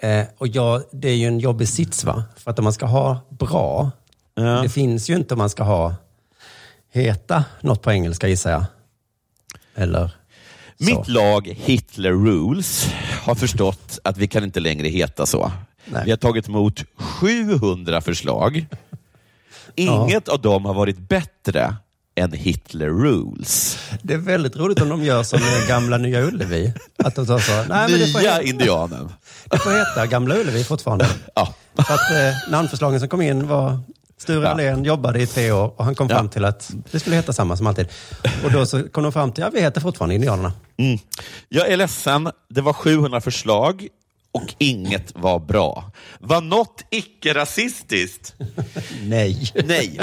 Eh, 0.02 0.24
och 0.38 0.48
ja, 0.48 0.82
det 0.92 1.08
är 1.08 1.14
ju 1.14 1.26
en 1.26 1.38
jobbig 1.38 1.68
sits, 1.68 2.04
va? 2.04 2.24
För 2.36 2.50
att 2.50 2.58
om 2.58 2.64
man 2.64 2.72
ska 2.72 2.86
ha 2.86 3.20
bra, 3.28 3.90
det 4.62 4.68
finns 4.68 5.10
ju 5.10 5.16
inte 5.16 5.34
om 5.34 5.38
man 5.38 5.50
ska 5.50 5.62
ha 5.62 5.94
heta 6.92 7.44
något 7.60 7.82
på 7.82 7.92
engelska 7.92 8.28
gissar 8.28 8.50
jag. 8.50 8.64
Eller 9.74 10.08
så. 10.78 10.84
Mitt 10.84 11.08
lag 11.08 11.46
Hitler 11.56 12.12
Rules 12.12 12.88
har 13.22 13.34
förstått 13.34 13.98
att 14.04 14.16
vi 14.16 14.28
kan 14.28 14.44
inte 14.44 14.60
längre 14.60 14.88
heta 14.88 15.26
så. 15.26 15.52
Vi 16.04 16.10
har 16.10 16.16
tagit 16.16 16.48
emot 16.48 16.84
700 16.96 18.00
förslag. 18.00 18.66
Inget 19.74 20.28
av 20.28 20.40
dem 20.40 20.64
har 20.64 20.74
varit 20.74 20.98
bättre 20.98 21.76
än 22.14 22.32
Hitler 22.32 22.88
Rules. 22.88 23.78
Det 24.02 24.14
är 24.14 24.18
väldigt 24.18 24.56
roligt 24.56 24.80
om 24.80 24.88
de 24.88 25.04
gör 25.04 25.22
som 25.22 25.40
gamla 25.68 25.98
Nya 25.98 26.20
Ullevi. 26.20 26.72
Att 26.96 27.14
de 27.14 27.26
tar 27.26 27.38
så, 27.38 27.52
nej, 27.52 27.90
men 27.90 28.00
det 28.00 28.06
får 28.12 28.20
Nya 28.20 28.32
heta, 28.32 28.42
indianen. 28.42 29.12
det 29.50 29.58
får 29.58 29.70
heta 29.70 30.06
Gamla 30.06 30.34
Ullevi 30.34 30.64
fortfarande. 30.64 31.08
Ja. 31.34 31.54
För 31.74 31.94
att 31.94 32.10
eh, 32.10 32.50
namnförslagen 32.50 33.00
som 33.00 33.08
kom 33.08 33.22
in 33.22 33.48
var 33.48 33.80
Sture 34.18 34.42
Ja. 34.44 34.48
Allén 34.50 34.84
jobbade 34.84 35.22
i 35.22 35.26
tre 35.26 35.52
år 35.52 35.74
och 35.76 35.84
han 35.84 35.94
kom 35.94 36.08
Ja. 36.10 36.16
fram 36.16 36.28
till 36.28 36.44
att 36.44 36.70
det 36.90 37.00
skulle 37.00 37.16
heta 37.16 37.32
samma 37.32 37.56
som 37.56 37.66
alltid. 37.66 37.88
Och 38.44 38.52
då 38.52 38.66
så 38.66 38.88
kom 38.88 39.02
de 39.02 39.12
fram 39.12 39.32
till, 39.32 39.42
ja 39.42 39.50
vi 39.52 39.60
heter 39.60 39.80
fortfarande 39.80 40.14
Indianerna. 40.14 40.52
Mm. 40.76 40.98
Jag 41.48 41.68
är 41.68 41.76
ledsen, 41.76 42.30
det 42.50 42.60
var 42.60 42.72
700 42.72 43.20
förslag 43.20 43.88
och 44.32 44.54
inget 44.58 45.12
var 45.14 45.38
bra. 45.38 45.90
Var 46.20 46.40
något 46.40 46.84
icke-rasistiskt? 46.90 48.34
Nej. 49.02 49.52
Nej. 49.64 50.00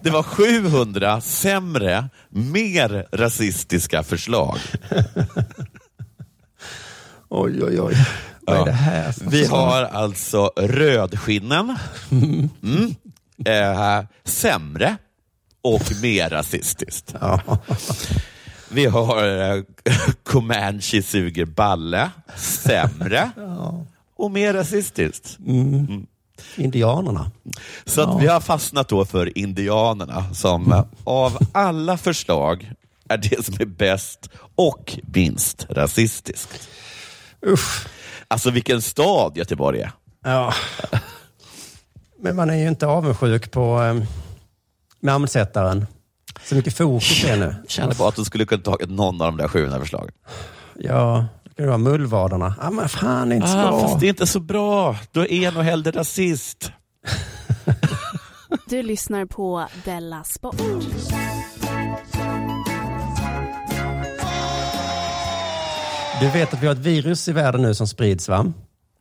Det 0.00 0.10
var 0.10 0.22
700 0.22 1.20
sämre, 1.20 2.08
mer 2.28 3.06
rasistiska 3.12 4.02
förslag. 4.02 4.58
Oj, 7.28 7.64
oj, 7.64 7.80
oj. 7.80 7.94
Vad 8.46 8.60
är 8.60 8.64
det 8.64 8.72
här 8.72 9.14
Vi 9.20 9.46
har 9.46 9.82
alltså 9.82 10.50
rödskinnen, 10.56 11.76
mm. 12.10 12.94
eh, 13.44 14.04
sämre 14.24 14.96
och 15.62 15.82
mer 16.02 16.30
rasistiskt. 16.30 17.14
Vi 18.68 18.86
har 18.86 19.52
eh, 19.54 19.62
Comanche 20.22 21.02
suger 21.02 21.44
balle, 21.44 22.10
sämre 22.36 23.30
och 24.16 24.30
mer 24.30 24.54
rasistiskt. 24.54 25.38
Mm. 25.46 26.06
Indianerna. 26.56 27.30
Så 27.84 28.00
att 28.00 28.22
vi 28.22 28.26
har 28.26 28.40
fastnat 28.40 28.88
då 28.88 29.04
för 29.04 29.38
indianerna 29.38 30.34
som 30.34 30.72
eh, 30.72 30.84
av 31.04 31.38
alla 31.52 31.98
förslag 31.98 32.72
är 33.08 33.16
det 33.16 33.44
som 33.44 33.54
är 33.58 33.64
bäst 33.64 34.28
och 34.54 34.98
minst 35.02 35.66
rasistiskt. 35.70 36.68
Usch. 37.46 37.86
Alltså 38.32 38.50
vilken 38.50 38.82
stad 38.82 39.36
Göteborg 39.36 39.80
är. 39.80 39.92
Ja. 40.24 40.54
Men 42.22 42.36
man 42.36 42.50
är 42.50 42.54
ju 42.56 42.68
inte 42.68 42.86
avundsjuk 42.86 43.50
på 43.50 43.82
eh, 43.82 44.02
namnsättaren. 45.00 45.86
Så 46.44 46.54
mycket 46.54 46.76
fokus 46.76 47.24
är 47.24 47.36
nu. 47.36 47.54
Känner 47.68 47.94
bara 47.94 48.08
att 48.08 48.16
de 48.16 48.24
skulle 48.24 48.44
kunna 48.44 48.62
tagit 48.62 48.90
någon 48.90 49.20
av 49.22 49.26
de 49.26 49.36
där 49.36 49.48
700 49.48 49.80
förslagen. 49.80 50.14
Ja, 50.78 51.26
det 51.44 51.50
kan 51.54 51.64
ju 51.64 51.68
vara 51.68 51.78
mullvadarna. 51.78 52.54
Ja, 52.60 52.70
men 52.70 52.88
fan, 52.88 53.28
det 53.28 53.34
är 53.34 53.36
inte 53.36 53.48
så 53.48 53.58
Ah, 53.58 53.70
bra. 53.70 53.80
fast 53.80 54.00
det 54.00 54.06
är 54.06 54.10
inte 54.10 54.26
så 54.26 54.40
bra. 54.40 54.96
Då 55.12 55.26
är 55.26 55.52
nog 55.52 55.62
hellre 55.62 55.90
rasist. 55.90 56.72
Du 58.68 58.82
lyssnar 58.82 59.26
på 59.26 59.66
Della 59.84 60.24
Sport. 60.24 60.56
Du 66.22 66.28
vet 66.30 66.54
att 66.54 66.62
vi 66.62 66.66
har 66.66 66.74
ett 66.74 66.78
virus 66.80 67.28
i 67.28 67.32
världen 67.32 67.62
nu 67.62 67.74
som 67.74 67.86
sprids, 67.88 68.28
va? 68.28 68.52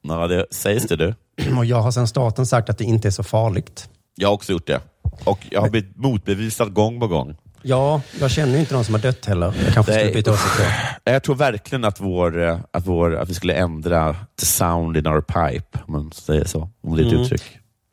Ja, 0.01 0.27
det 0.27 0.45
sägs 0.51 0.83
det 0.87 0.95
du. 0.95 1.15
Och 1.57 1.65
jag 1.65 1.81
har 1.81 1.91
sedan 1.91 2.07
starten 2.07 2.45
sagt 2.45 2.69
att 2.69 2.77
det 2.77 2.83
inte 2.83 3.07
är 3.07 3.11
så 3.11 3.23
farligt. 3.23 3.89
Jag 4.15 4.27
har 4.27 4.33
också 4.33 4.51
gjort 4.51 4.67
det. 4.67 4.81
Och 5.23 5.39
jag 5.51 5.61
har 5.61 5.69
blivit 5.69 5.97
motbevisad 5.97 6.73
gång 6.73 6.99
på 6.99 7.07
gång. 7.07 7.35
Ja, 7.61 8.01
jag 8.19 8.31
känner 8.31 8.53
ju 8.53 8.59
inte 8.59 8.73
någon 8.73 8.85
som 8.85 8.93
har 8.93 9.01
dött 9.01 9.25
heller. 9.25 9.53
Jag 9.65 9.73
kanske 9.73 9.93
skulle 9.93 10.11
byta 10.13 10.31
åsikt. 10.31 10.67
Jag 11.03 11.23
tror 11.23 11.35
verkligen 11.35 11.83
att, 11.85 11.99
vår, 11.99 12.43
eh, 12.43 12.59
att, 12.71 12.87
vår, 12.87 13.15
att 13.15 13.29
vi 13.29 13.33
skulle 13.33 13.53
ändra 13.53 14.15
the 14.39 14.45
sound 14.45 14.97
in 14.97 15.07
our 15.07 15.21
pipe, 15.21 15.79
om 15.87 15.93
man 15.93 16.11
säger 16.11 16.45
så. 16.45 16.69
Om 16.83 16.95
det 16.95 17.01
är 17.03 17.05
ett 17.05 17.11
Mm. 17.11 17.23
uttryck. 17.23 17.43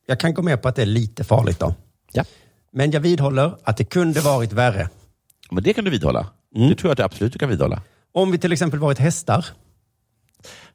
Jag 0.07 0.21
kan 0.21 0.35
gå 0.35 0.43
med 0.43 0.63
på 0.63 0.69
att 0.69 0.77
det 0.77 0.83
är 0.83 0.87
lite 0.87 1.25
farligt 1.25 1.59
då. 1.61 1.75
Ja. 2.13 2.25
Men 2.73 2.91
jag 2.91 3.01
vidhåller 3.01 3.55
att 3.65 3.77
det 3.77 3.85
kunde 3.85 4.21
varit 4.21 4.53
värre. 4.53 4.89
Men 5.51 5.63
det 5.65 5.73
kan 5.73 5.85
du 5.85 5.91
vidhålla. 5.91 6.27
Mm. 6.57 6.69
Det 6.69 6.75
tror 6.75 6.89
jag 6.89 6.93
att 6.93 6.97
du 6.99 7.03
absolut 7.03 7.39
kan 7.39 7.49
vidhålla. 7.49 7.83
Om 8.15 8.31
vi 8.31 8.39
till 8.39 8.53
exempel 8.53 8.79
varit 8.81 8.99
hästar. 8.99 9.47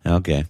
Ja, 0.01 0.17
Okej, 0.17 0.47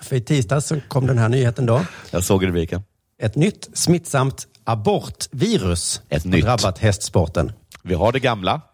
För 0.00 0.16
i 0.16 0.20
tisdags 0.20 0.66
så 0.66 0.80
kom 0.88 1.06
den 1.06 1.18
här 1.18 1.28
nyheten 1.28 1.66
då. 1.66 1.84
jag 2.10 2.24
såg 2.24 2.46
rubriken. 2.46 2.82
Ett 3.22 3.36
nytt 3.36 3.68
smittsamt 3.74 4.46
abortvirus 4.64 6.02
Ett 6.08 6.24
har 6.24 6.30
nytt. 6.30 6.44
drabbat 6.44 6.78
hästsporten. 6.78 7.52
Vi 7.82 7.94
har 7.94 8.12
det 8.12 8.20
gamla. 8.20 8.60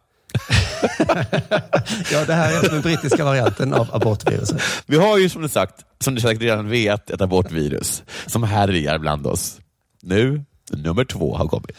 Ja, 2.12 2.24
det 2.26 2.34
här 2.34 2.64
är 2.64 2.70
den 2.70 2.80
brittiska 2.82 3.24
varianten 3.24 3.74
av 3.74 3.88
abortviruset. 3.94 4.62
Vi 4.86 4.96
har 4.96 5.18
ju 5.18 5.28
som 5.28 5.42
du 5.42 5.48
sagt, 5.48 5.74
som 6.00 6.14
du 6.14 6.20
säkert 6.20 6.42
redan 6.42 6.68
vet, 6.70 7.11
ett 7.11 7.20
abortvirus 7.20 8.02
som 8.26 8.42
härjar 8.42 8.98
bland 8.98 9.26
oss. 9.26 9.61
Nu, 10.02 10.44
nummer 10.72 11.05
två 11.05 11.36
har 11.36 11.48
kommit. 11.48 11.70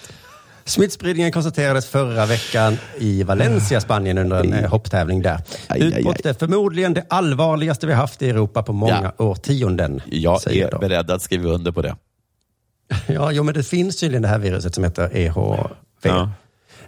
Smittspridningen 0.67 1.31
konstaterades 1.31 1.87
förra 1.87 2.25
veckan 2.25 2.77
i 2.97 3.23
Valencia, 3.23 3.81
Spanien 3.81 4.17
under 4.17 4.43
en 4.43 4.53
eh, 4.53 4.69
hopptävling 4.69 5.21
där. 5.21 5.41
Utbrottet 5.75 6.25
är 6.25 6.33
förmodligen 6.33 6.93
det 6.93 7.05
allvarligaste 7.09 7.87
vi 7.87 7.93
haft 7.93 8.21
i 8.21 8.29
Europa 8.29 8.63
på 8.63 8.73
många 8.73 9.11
årtionden. 9.17 10.01
Jag 10.05 10.41
säger 10.41 10.67
är 10.67 10.71
de. 10.71 10.79
beredd 10.79 11.11
att 11.11 11.21
skriva 11.21 11.49
under 11.49 11.71
på 11.71 11.81
det. 11.81 11.95
Ja, 13.07 13.31
jo, 13.31 13.43
men 13.43 13.53
det 13.53 13.63
finns 13.63 13.97
tydligen 13.97 14.21
det 14.21 14.27
här 14.27 14.39
viruset 14.39 14.75
som 14.75 14.83
heter 14.83 15.17
EHV. 15.17 15.57
Ja. 16.01 16.31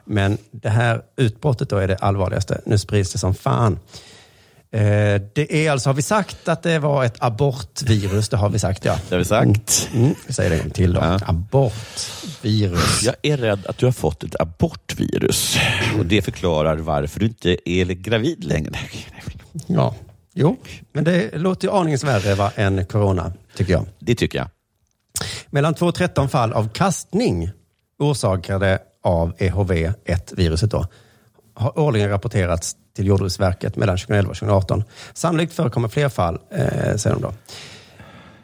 Men 0.06 0.38
det 0.52 0.70
här 0.70 1.02
utbrottet 1.16 1.70
då 1.70 1.78
är 1.78 1.88
det 1.88 1.96
allvarligaste. 1.96 2.62
Nu 2.66 2.78
sprids 2.78 3.12
det 3.12 3.20
som 3.20 3.34
fan. 3.34 3.80
Eh, 4.72 5.22
det 5.34 5.66
är 5.66 5.72
alltså, 5.72 5.90
har 5.90 5.94
vi 5.94 6.02
sagt 6.02 6.48
att 6.48 6.64
det 6.64 6.80
var 6.80 7.04
ett 7.04 7.16
abortvirus? 7.20 8.30
Det 8.30 8.38
har 8.38 8.50
vi 8.50 8.60
sagt, 8.60 8.86
ja. 8.86 9.00
Det 9.10 9.16
har 9.16 9.20
vi 9.20 9.26
sagt. 9.26 9.90
Mm, 9.94 10.16
vi 10.28 10.34
säger 10.34 10.50
det 10.50 10.56
en 10.56 10.62
gång 10.62 10.72
till 10.72 10.94
då. 10.94 11.02
Abortvirus. 11.02 13.04
Jag 13.04 13.16
är 13.22 13.38
rädd 13.38 13.66
att 13.66 13.78
du 13.78 13.86
har 13.86 13.94
fått 13.94 14.24
ett 14.24 14.42
abortvirus 14.42 15.58
och 16.00 16.06
det 16.06 16.22
förklarar 16.22 16.78
varför 16.78 17.20
du 17.20 17.26
inte 17.26 17.70
är 17.70 17.86
gravid 17.86 18.44
längre. 18.44 18.80
Ja, 19.68 19.96
jo, 20.34 20.58
men 20.92 21.04
det 21.04 21.38
låter 21.38 21.68
ju 21.68 21.74
aningens 21.74 22.04
värre 22.04 22.36
va, 22.36 22.52
än 22.56 22.86
corona, 22.86 23.34
tycker 23.56 23.74
jag. 23.74 23.86
Det 24.00 24.16
tycker 24.16 24.38
jag. 24.38 24.48
Mellan 25.50 25.74
2 25.74 25.86
och 25.86 25.96
13 25.96 26.30
fall 26.30 26.54
av 26.54 26.70
kastning 26.70 27.52
orsakade 28.00 28.80
av 29.04 29.34
E 29.38 29.50
EHV-1-viruset 29.50 30.72
då, 30.72 30.88
har 31.58 31.80
årligen 31.80 32.10
rapporterats 32.10 32.76
till 32.96 33.08
Jordbruksverket 33.08 33.76
mellan 33.76 33.98
2011 33.98 34.30
och 34.30 34.38
2018. 34.38 34.84
Sannolikt 35.14 35.54
förekommer 35.54 35.88
fler 35.88 36.10
fall, 36.10 36.40
eh, 36.52 36.96
säger 36.96 37.14
de 37.14 37.22
då. 37.22 37.34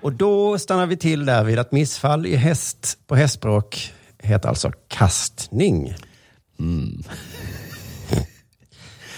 Och 0.01 0.13
då 0.13 0.59
stannar 0.59 0.85
vi 0.85 0.97
till 0.97 1.25
där 1.25 1.43
vid 1.43 1.59
att 1.59 1.71
missfall 1.71 2.25
i 2.25 2.35
häst 2.35 2.97
på 3.07 3.15
hästspråk 3.15 3.93
heter 4.19 4.49
alltså 4.49 4.71
kastning. 4.87 5.95
Mm. 6.59 7.03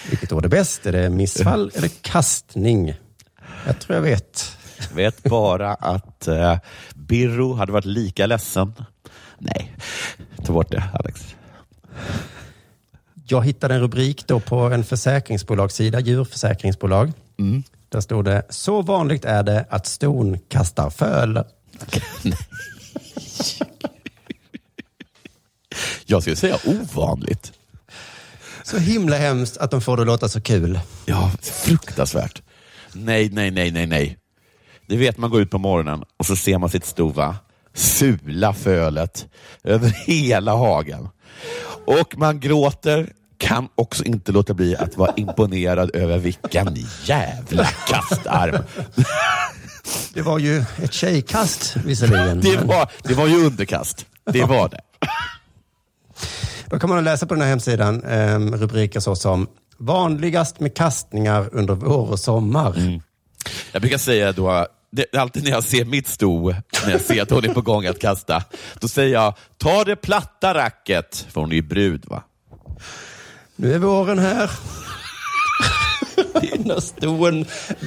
Vilket 0.10 0.32
ord 0.32 0.46
är 0.46 0.50
bäst? 0.50 0.86
Är 0.86 0.92
det 0.92 1.10
missfall 1.10 1.72
eller 1.76 1.88
kastning? 2.02 2.94
Jag 3.66 3.80
tror 3.80 3.96
jag 3.96 4.02
vet. 4.02 4.58
Jag 4.90 4.96
vet 4.96 5.24
bara 5.24 5.74
att 5.74 6.28
eh, 6.28 6.58
Birro 6.96 7.54
hade 7.54 7.72
varit 7.72 7.86
lika 7.86 8.26
ledsen. 8.26 8.74
Nej, 9.40 9.76
ta 10.46 10.54
bort 10.54 10.72
det 10.72 10.84
Alex. 10.94 11.36
Jag 13.28 13.46
hittade 13.46 13.74
en 13.74 13.82
rubrik 13.82 14.28
då 14.28 14.40
på 14.40 14.56
en 14.56 14.84
försäkringsbolagssida, 14.84 16.00
djurförsäkringsbolag. 16.00 17.12
Mm. 17.40 17.64
Där 17.90 18.02
stod 18.02 18.26
det, 18.26 18.44
så 18.50 18.82
vanligt 18.82 19.26
är 19.26 19.44
det 19.44 19.66
att 19.70 19.88
ston 19.88 20.40
kastar 20.50 20.90
föl. 20.90 21.44
Jag 26.06 26.22
skulle 26.22 26.36
säga 26.36 26.58
ovanligt. 26.66 27.54
Så 28.64 28.78
himla 28.78 29.18
hemskt 29.18 29.58
att 29.58 29.72
de 29.72 29.82
får 29.82 29.98
det 29.98 30.02
att 30.02 30.08
låta 30.08 30.30
så 30.30 30.42
kul. 30.42 30.80
Ja, 31.06 31.32
fruktansvärt. 31.42 32.42
Nej, 32.94 33.30
nej, 33.30 33.52
nej, 33.52 33.72
nej, 33.72 33.88
nej. 33.88 34.18
Det 34.88 34.98
vet 34.98 35.18
man 35.18 35.30
går 35.30 35.42
ut 35.42 35.52
på 35.52 35.58
morgonen 35.58 36.04
och 36.18 36.26
så 36.26 36.36
ser 36.36 36.58
man 36.58 36.70
sitt 36.70 36.86
stova 36.86 37.36
sula 37.74 38.54
fölet 38.54 39.28
över 39.64 39.90
hela 39.90 40.56
hagen. 40.56 41.10
Och 41.86 42.18
man 42.18 42.40
gråter, 42.40 43.14
kan 43.38 43.68
också 43.76 44.04
inte 44.04 44.32
låta 44.32 44.54
bli 44.54 44.76
att 44.76 44.98
vara 44.98 45.14
imponerad 45.16 45.96
över 45.96 46.18
vilken 46.18 46.76
jävla 47.04 47.66
kastarm. 47.66 48.64
Det 50.14 50.22
var 50.22 50.40
ju 50.40 50.64
ett 50.84 50.94
tjejkast 50.94 51.76
visserligen. 51.86 52.42
Det 52.42 52.58
var, 52.58 52.92
det 53.04 53.14
var 53.14 53.28
ju 53.28 53.46
underkast. 53.46 54.06
Det 54.32 54.44
var 54.44 54.70
det. 54.70 54.82
Då 56.66 56.80
kan 56.80 56.90
man 56.90 57.04
läsa 57.04 57.26
på 57.26 57.34
den 57.34 57.42
här 57.42 57.50
hemsidan 57.50 58.04
eh, 58.04 58.40
rubriker 58.40 59.00
så 59.00 59.16
som 59.16 59.48
vanligast 59.78 60.60
med 60.60 60.76
kastningar 60.76 61.50
under 61.52 61.74
vår 61.74 62.12
och 62.12 62.20
sommar. 62.20 63.00
Jag 63.72 63.82
brukar 63.82 63.98
säga 63.98 64.32
då, 64.32 64.68
det, 64.96 65.16
alltid 65.16 65.44
när 65.44 65.52
jag 65.52 65.64
ser 65.64 65.86
mitt 65.86 66.08
sto, 66.08 66.50
när 66.86 66.92
jag 66.92 67.02
ser 67.02 67.22
att 67.22 67.30
hon 67.30 67.46
är 67.46 67.54
på 67.54 67.62
gång 67.62 67.86
att 67.86 68.00
kasta, 68.00 68.44
då 68.80 68.88
säger 68.88 69.14
jag, 69.14 69.34
ta 69.58 69.84
det 69.84 69.96
platta 69.96 70.54
racket, 70.54 71.28
för 71.30 71.42
hon 71.42 71.52
är 71.52 71.56
ju 71.56 71.62
brud 71.62 72.06
va? 72.08 72.24
Nu 73.56 73.74
är 73.74 73.80
våren 73.80 74.20
här. 74.20 74.52
Dina 76.42 76.82
ston 76.82 77.46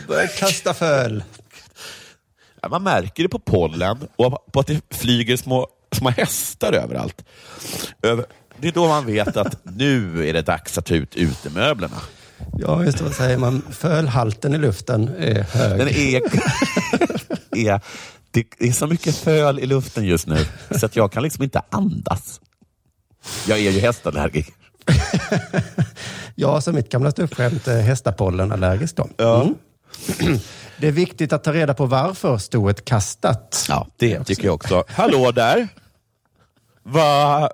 börjar 0.09 0.39
kasta 0.39 0.75
föl. 0.75 1.23
Ja, 2.63 2.69
man 2.69 2.83
märker 2.83 3.23
det 3.23 3.29
på 3.29 3.39
pollen 3.39 3.99
och 4.17 4.53
på 4.53 4.61
att 4.61 4.67
det 4.67 4.81
flyger 4.91 5.37
små, 5.37 5.69
små 5.93 6.11
hästar 6.11 6.73
överallt. 6.73 7.25
Över, 8.03 8.27
det 8.57 8.69
är 8.69 8.73
då 8.73 8.89
man 8.89 9.07
vet 9.07 9.37
att 9.37 9.65
nu 9.65 10.29
är 10.29 10.33
det 10.33 10.43
dags 10.43 10.79
att 10.79 10.87
ta 10.87 10.95
ut 10.95 11.17
utemöblerna. 11.17 12.01
Ja, 12.59 12.85
just 12.85 12.99
det. 12.99 13.05
Vad 13.05 13.15
säger 13.15 13.37
man? 13.37 13.63
Fölhalten 13.71 14.55
i 14.55 14.59
luften 14.59 15.09
är 15.19 15.43
hög. 15.43 15.79
Den 15.79 15.89
är, 15.89 16.17
är, 17.57 17.81
det 18.31 18.69
är 18.69 18.73
så 18.73 18.87
mycket 18.87 19.17
föl 19.17 19.59
i 19.59 19.67
luften 19.67 20.05
just 20.05 20.27
nu, 20.27 20.47
så 20.71 20.87
att 20.87 20.97
jag 20.97 21.13
kan 21.13 21.23
liksom 21.23 21.45
inte 21.45 21.63
andas. 21.71 22.41
Jag 23.47 23.59
är 23.59 23.71
ju 23.71 23.81
hästallergiker. 23.81 24.55
Ja, 26.41 26.61
så 26.61 26.73
mitt 26.73 26.89
gamla 26.89 27.11
ståuppskämt 27.11 27.69
är 27.69 27.83
hästapollenallergisk 27.83 28.97
då. 28.97 29.09
Ja. 29.17 29.43
Mm. 29.43 29.55
Det 30.81 30.89
är 30.89 30.93
viktigt 30.93 31.33
att 31.33 31.45
ta 31.45 31.53
reda 31.53 31.75
på 31.75 31.87
varför 31.87 32.39
stoet 32.39 32.85
kastat. 32.85 33.67
Ja, 33.69 33.87
det 33.97 34.25
tycker 34.25 34.45
jag 34.45 34.55
också. 34.55 34.85
Hallå 34.89 35.33
där! 35.33 35.69
Vad 36.83 37.51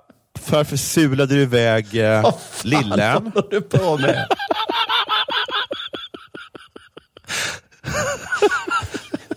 varför 0.49 0.77
sulade 0.77 1.35
du 1.35 1.41
iväg 1.41 1.95
eh, 1.95 2.21
Vad 2.21 2.33
fan 2.33 2.69
lillen? 2.69 3.31
håller 3.35 3.49
du 3.49 3.61
på 3.61 3.97
med? 3.97 4.27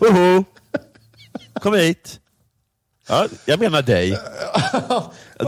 Hoho! 0.00 0.44
Kom 1.62 1.74
hit! 1.74 2.20
Ja, 3.08 3.26
jag 3.44 3.60
menar 3.60 3.82
dig. 3.82 4.10
Du 4.10 4.16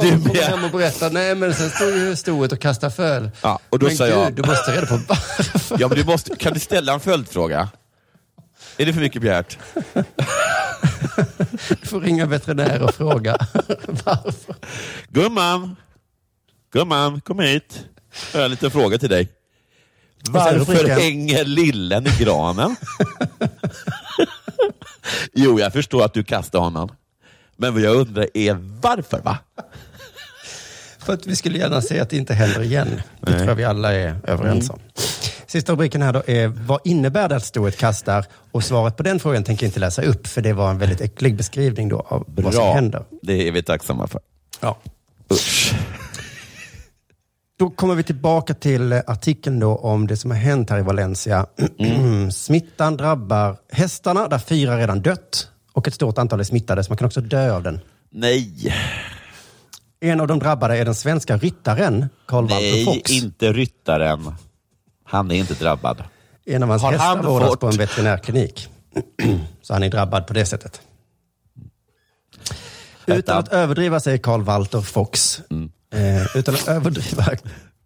Du 0.01 0.11
kommer 0.29 0.43
hem 0.43 0.65
och 0.65 0.71
berättar, 0.71 1.11
nej 1.11 1.35
men 1.35 1.55
sen 1.55 1.71
stod 1.71 1.89
ju 1.97 2.17
stoet 2.17 2.53
och 2.53 2.61
kastade 2.61 2.93
föl. 2.95 3.31
Ja, 3.43 3.59
och 3.71 3.79
då 3.79 3.87
men 3.87 3.97
sa 3.97 4.05
gud, 4.05 4.15
jag- 4.15 4.35
du 4.35 4.43
måste 4.43 4.65
ta 4.65 4.73
reda 4.77 4.87
på 4.87 5.01
varför. 5.09 5.77
Ja, 5.81 5.89
men 5.89 5.99
du 5.99 6.05
måste, 6.05 6.37
kan 6.37 6.53
du 6.53 6.61
ställa 6.61 6.93
en 6.93 7.01
följdfråga? 7.01 7.69
Är 8.77 8.87
det 8.87 8.93
för 8.93 9.01
mycket 9.01 9.23
begärt? 9.23 9.59
Du 11.69 11.87
får 11.89 12.01
ringa 12.01 12.27
veterinär 12.27 12.83
och 12.83 12.95
fråga 12.95 13.37
varför. 14.05 14.55
Gumman! 15.09 15.77
Gumman, 16.73 17.21
kom 17.21 17.39
hit. 17.39 17.85
Jag 18.33 18.39
har 18.41 18.45
en 18.45 18.51
liten 18.51 18.71
fråga 18.71 18.99
till 18.99 19.09
dig. 19.09 19.29
Varför 20.31 20.89
hänger 20.89 21.45
lillen 21.45 22.07
i 22.07 22.11
granen? 22.25 22.77
Jo, 25.34 25.61
jag 25.61 25.72
förstår 25.72 26.05
att 26.05 26.14
du 26.14 26.24
kastar 26.24 26.59
honom. 26.59 26.88
Men 27.57 27.72
vad 27.72 27.82
jag 27.82 27.96
undrar 27.96 28.26
är 28.34 28.59
varför, 28.82 29.20
va? 29.20 29.38
För 30.98 31.12
att 31.12 31.26
vi 31.26 31.36
skulle 31.36 31.59
gärna 31.59 31.82
se 31.82 32.01
att 32.01 32.11
det 32.11 32.16
inte 32.16 32.34
händer 32.34 32.62
igen. 32.62 33.03
Det 33.20 33.32
tror 33.32 33.48
jag 33.48 33.55
vi 33.55 33.64
alla 33.64 33.92
är 33.92 34.16
överens 34.24 34.70
om. 34.70 34.78
Sista 35.46 35.72
rubriken 35.72 36.03
här 36.03 36.12
då 36.12 36.22
är, 36.26 36.46
vad 36.48 36.80
innebär 36.84 37.28
det 37.28 37.36
att 37.36 37.44
stoet 37.44 37.76
kastar? 37.76 38.24
Och 38.53 38.64
svaret 38.64 38.96
på 38.96 39.03
den 39.03 39.20
frågan 39.20 39.44
tänker 39.44 39.66
jag 39.66 39.68
inte 39.68 39.80
läsa 39.80 40.03
upp, 40.03 40.26
för 40.26 40.40
det 40.42 40.53
var 40.53 40.70
en 40.70 40.78
väldigt 40.78 41.01
äcklig 41.01 41.36
beskrivning 41.36 41.88
då 41.88 42.01
av 42.01 42.24
vad 42.26 42.55
som 42.55 42.62
Bra, 42.62 42.74
händer. 42.74 43.05
det 43.22 43.48
är 43.48 43.53
vi 43.53 43.62
tacksamma 43.62 44.07
för. 44.07 44.20
Ja. 44.61 44.78
Usch. 45.32 45.74
Då 47.61 47.71
kommer 47.71 47.95
vi 47.95 48.03
tillbaka 48.03 48.55
till 48.55 48.93
eh, 48.93 49.01
artikeln 49.07 49.59
då 49.61 49.77
om 49.77 50.07
det 50.07 50.17
som 50.17 50.31
har 50.31 50.39
hänt 50.39 50.71
här 50.71 50.79
i 50.79 50.83
Valencia. 50.83 51.47
Smittan 52.33 52.97
drabbar 52.97 53.57
hästarna, 53.73 54.29
där 54.29 54.39
fyra 54.39 54.79
redan 54.79 55.01
dött. 55.03 55.49
Och 55.73 55.89
ett 55.89 55.95
stort 55.95 56.19
antal 56.19 56.41
är 56.41 56.45
smittade, 56.45 56.85
så 56.85 56.91
man 56.91 56.97
kan 56.97 57.07
också 57.07 57.21
dö 57.21 57.55
av 57.55 57.63
den. 57.63 57.81
Nej, 58.11 58.75
En 60.01 60.21
av 60.21 60.27
de 60.27 60.39
drabbade 60.39 60.79
är 60.79 60.85
den 60.85 60.95
svenska 60.95 61.37
ryttaren 61.37 62.07
Karl 62.27 62.43
Walter 62.43 62.57
nej, 62.57 62.85
Fox. 62.85 63.11
inte 63.11 63.53
ryttaren. 63.53 64.35
Han 65.05 65.31
är 65.31 65.35
inte 65.35 65.55
drabbad. 65.55 66.03
En 66.47 66.63
av 66.63 66.69
hans 66.69 66.83
Har 66.83 66.93
hästar 66.93 67.07
han 67.17 67.27
vårdas 67.27 67.49
fått- 67.49 67.61
på 67.61 67.67
en 67.69 67.77
veterinärklinik. 67.77 68.69
Så 69.63 69.73
han 69.73 69.83
är 69.83 69.89
drabbad 69.91 70.27
på 70.27 70.33
det 70.35 70.47
sättet. 70.47 70.81
Utan 73.07 73.38
att 73.38 73.48
överdriva, 73.48 74.01
säger 74.01 74.18
Karl 74.18 74.42
Walter 74.42 74.80
Fox, 74.80 75.42
Mm. 75.51 75.70
eh, 75.94 76.36
utan 76.36 76.55
att 76.55 76.68
överdriva 76.68 77.24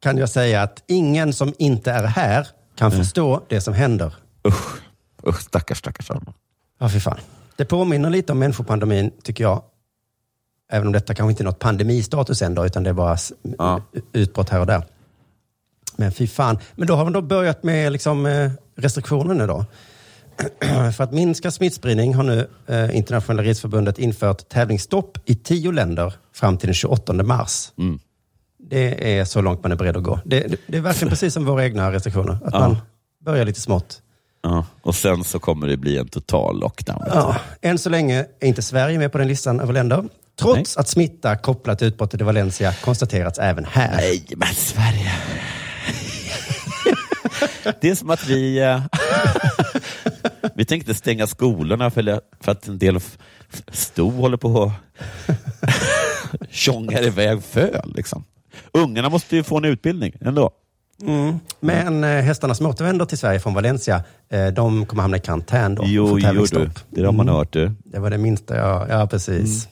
kan 0.01 0.19
jag 0.19 0.29
säga 0.29 0.63
att 0.63 0.83
ingen 0.87 1.33
som 1.33 1.55
inte 1.59 1.93
är 1.93 2.05
här 2.05 2.49
kan 2.77 2.93
Mm. 2.93 3.05
förstå 3.05 3.43
det 3.49 3.61
som 3.61 3.75
händer. 3.75 4.15
Usch, 4.49 4.81
Usch 5.27 5.41
stackars, 5.41 5.79
stackars 5.79 6.11
Arman. 6.11 6.35
Ja, 6.81 6.89
fy 6.89 7.01
fan. 7.01 7.19
Det 7.57 7.65
påminner 7.65 8.11
lite 8.11 8.33
om 8.33 8.39
människopandemin, 8.39 9.11
tycker 9.23 9.45
jag. 9.45 9.63
Även 10.73 10.87
om 10.87 10.93
detta 10.93 11.15
kanske 11.15 11.31
inte 11.31 11.43
är 11.43 11.45
något 11.45 11.59
pandemistatus 11.59 12.43
ändå, 12.43 12.67
utan 12.67 12.83
det 12.83 12.91
är 12.91 12.95
bara 12.95 13.15
s- 13.15 13.33
utbrott 14.13 14.49
här 14.49 14.61
och 14.61 14.67
där. 14.67 14.83
Men 15.97 16.13
fy 16.13 16.27
fan. 16.27 16.59
Men 16.75 16.89
då 16.89 16.95
har 16.97 17.05
man 17.05 17.13
då 17.13 17.23
börjat 17.23 17.63
med 17.63 17.93
liksom, 17.93 18.27
eh, 18.27 18.51
restriktioner 18.77 19.35
nu 19.35 19.47
då. 19.47 19.65
För 20.97 21.05
att 21.05 21.13
minska 21.13 21.51
smittspridning 21.51 22.15
har 22.15 22.23
nu 22.23 22.49
eh, 22.67 22.97
Internationella 22.97 23.43
Ridförbundet 23.43 23.99
infört 23.99 24.49
tävlingsstopp 24.49 25.19
i 25.25 25.35
tio 25.35 25.73
länder 25.73 26.13
fram 26.35 26.59
till 26.59 26.67
den 26.67 26.75
28 26.75 27.13
mars. 27.13 27.73
Mm. 27.79 27.99
Det 28.71 29.19
är 29.19 29.25
så 29.25 29.41
långt 29.41 29.63
man 29.63 29.73
är 29.73 29.77
beredd 29.77 29.97
att 29.97 30.03
gå. 30.03 30.21
Det, 30.25 30.41
det, 30.41 30.57
det 30.67 30.77
är 30.77 30.81
verkligen 30.81 31.11
precis 31.11 31.35
som 31.35 31.45
våra 31.45 31.65
egna 31.65 31.93
restriktioner. 31.93 32.33
Att 32.45 32.55
Ja. 32.55 32.61
man 32.61 32.77
börjar 33.25 33.45
lite 33.45 33.61
smått. 33.61 34.01
Ja, 34.43 34.67
och 34.83 34.95
sen 34.95 35.25
så 35.25 35.39
kommer 35.39 35.67
det 35.67 35.77
bli 35.77 35.99
en 35.99 36.09
total 36.09 36.61
lockdown. 36.61 37.03
Ja, 37.07 37.37
än 37.63 37.79
så 37.79 37.91
länge 37.91 38.27
är 38.41 38.47
inte 38.49 38.63
Sverige 38.63 38.99
med 38.99 39.13
på 39.13 39.19
den 39.19 39.29
listan 39.29 39.61
över 39.61 39.73
länder. 39.73 40.05
Trots 40.41 40.77
att 40.77 40.89
smitta 40.89 41.37
kopplat 41.37 41.79
till 41.79 41.87
utbrottet 41.89 42.21
i 42.21 42.25
Valencia 42.25 42.73
konstaterats 42.73 43.39
även 43.39 43.65
här. 43.65 43.97
Nej, 43.97 44.25
men 44.37 44.55
Sverige. 44.55 45.13
Det 47.81 47.91
är 47.91 47.95
som 47.95 48.11
att 48.11 48.27
vi... 48.27 48.61
eh, 50.45 50.51
vi 50.55 50.65
tänkte 50.65 50.95
stänga 50.95 51.27
skolorna 51.27 51.91
för, 51.91 52.21
för 52.41 52.53
att 52.53 52.69
en 52.69 52.79
del 52.79 52.99
sto 53.73 54.11
håller 54.11 54.37
på 54.37 54.63
att 54.63 56.51
tjongar 56.51 57.03
iväg 57.07 57.43
föl. 57.43 57.93
Liksom. 57.95 58.25
Ungarna 58.73 59.09
måste 59.09 59.37
ju 59.37 59.43
få 59.43 59.57
en 59.57 59.65
utbildning 59.65 60.13
ändå. 60.21 60.51
Mm. 61.03 61.39
Men 61.61 62.05
eh, 62.05 62.11
hästarna 62.23 62.55
som 62.55 62.67
återvänder 62.67 63.05
till 63.05 63.19
Sverige 63.19 63.41
från 63.41 63.55
Valencia, 63.55 64.05
eh, 64.29 64.47
de 64.47 64.87
kommer 64.87 65.03
hamna 65.03 65.17
i 65.17 65.21
karantän 65.21 65.75
då. 65.75 65.83
Jo, 65.87 66.19
jo 66.19 66.45
du. 66.51 66.71
Det 66.91 67.05
har 67.05 67.13
man 67.13 67.27
Mm. 67.29 67.35
hört 67.35 67.53
du. 67.53 67.73
Det 67.85 67.99
var 67.99 68.11
det 68.11 68.19
minsta 68.19 68.57
jag... 68.57 68.89
Ja, 68.91 69.07
precis. 69.07 69.69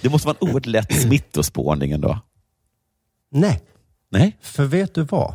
Det 0.00 0.08
måste 0.08 0.26
vara 0.28 0.36
en 0.40 0.48
oerhört 0.48 0.66
lätt 0.66 0.92
smittospårning 1.02 1.92
ändå. 1.92 2.18
Nej. 3.30 3.60
Nej. 4.10 4.36
För 4.40 4.64
vet 4.64 4.94
du 4.94 5.02
vad? 5.02 5.34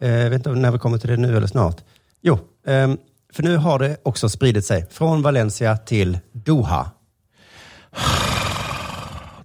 Eh, 0.00 0.10
jag 0.10 0.30
vet 0.30 0.36
inte 0.38 0.50
när 0.50 0.70
vi 0.70 0.78
kommer 0.78 0.98
till 0.98 1.10
det 1.10 1.16
nu 1.16 1.36
eller 1.36 1.46
snart. 1.46 1.80
Jo, 2.22 2.38
för 3.32 3.42
nu 3.42 3.56
har 3.56 3.78
det 3.78 3.96
också 4.02 4.28
spridit 4.28 4.66
sig 4.66 4.86
från 4.90 5.22
Valencia 5.22 5.76
till 5.76 6.18
Doha. 6.32 6.90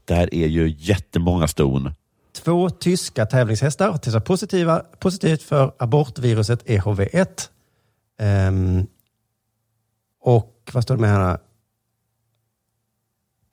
Där 0.06 0.34
är 0.34 0.48
ju 0.48 0.76
jättemånga 0.78 1.48
ston. 1.48 1.94
Två 2.44 2.70
tyska 2.70 3.26
tävlingshästar 3.26 3.92
har 3.92 3.98
testat 3.98 4.26
positiva, 4.26 4.80
positivt 5.00 5.44
för 5.44 5.74
abortviruset 5.80 6.70
E 6.70 6.78
EHV1. 6.78 7.50
Ehm, 8.20 8.88
och 10.22 10.72
vad 10.74 10.84
står 10.84 10.96
det 10.96 11.02
med 11.02 11.10
här? 11.10 11.38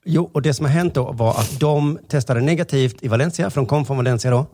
Jo, 0.05 0.29
och 0.33 0.41
det 0.41 0.53
som 0.53 0.65
har 0.65 0.73
hänt 0.73 0.93
då 0.93 1.11
var 1.11 1.31
att 1.31 1.59
de 1.59 1.99
testade 2.07 2.41
negativt 2.41 3.03
i 3.03 3.07
Valencia, 3.07 3.49
för 3.49 3.61
de 3.61 3.65
kom 3.65 3.85
från 3.85 3.97
Valencia 3.97 4.31
då. 4.31 4.45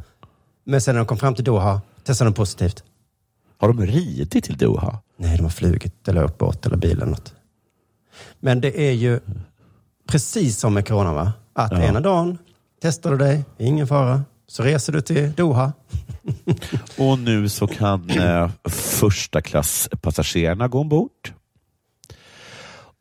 Men 0.64 0.82
sen 0.82 0.96
när 0.96 1.00
de 1.00 1.08
kom 1.08 1.18
fram 1.18 1.36
till 1.36 1.44
Doha 1.44 1.82
testade 2.04 2.30
de 2.30 2.34
positivt. 2.34 2.84
Har 3.62 3.68
de 3.74 3.86
ridit 3.86 4.44
till 4.44 4.58
Doha? 4.58 5.00
Nej, 5.18 5.38
de 5.38 5.44
har 5.44 5.50
flugit 5.50 6.08
eller 6.08 6.24
åkt 6.24 6.38
båt 6.38 6.66
eller 6.66 6.78
bil 6.78 6.92
eller 6.92 7.06
något. 7.06 7.34
Men 8.40 8.62
det 8.62 8.80
är 8.88 8.92
ju 8.92 9.20
precis 10.08 10.60
som 10.60 10.74
med 10.74 10.88
corona, 10.88 11.14
va? 11.14 11.34
Att 11.54 11.72
Ja. 11.72 11.82
ena 11.82 12.00
dagen 12.00 12.38
testar 12.82 13.12
du 13.12 13.18
dig, 13.18 13.46
ingen 13.58 13.88
fara. 13.88 14.24
Så 14.48 14.64
reser 14.64 14.94
du 14.94 15.02
till 15.02 15.32
Doha. 15.32 15.74
Och 16.98 17.20
nu 17.20 17.50
så 17.50 17.68
kan 17.68 18.10
eh, 18.10 18.50
första 18.70 19.42
klasspassagerarna 19.42 20.68
gå 20.68 20.80
ombord. 20.80 21.34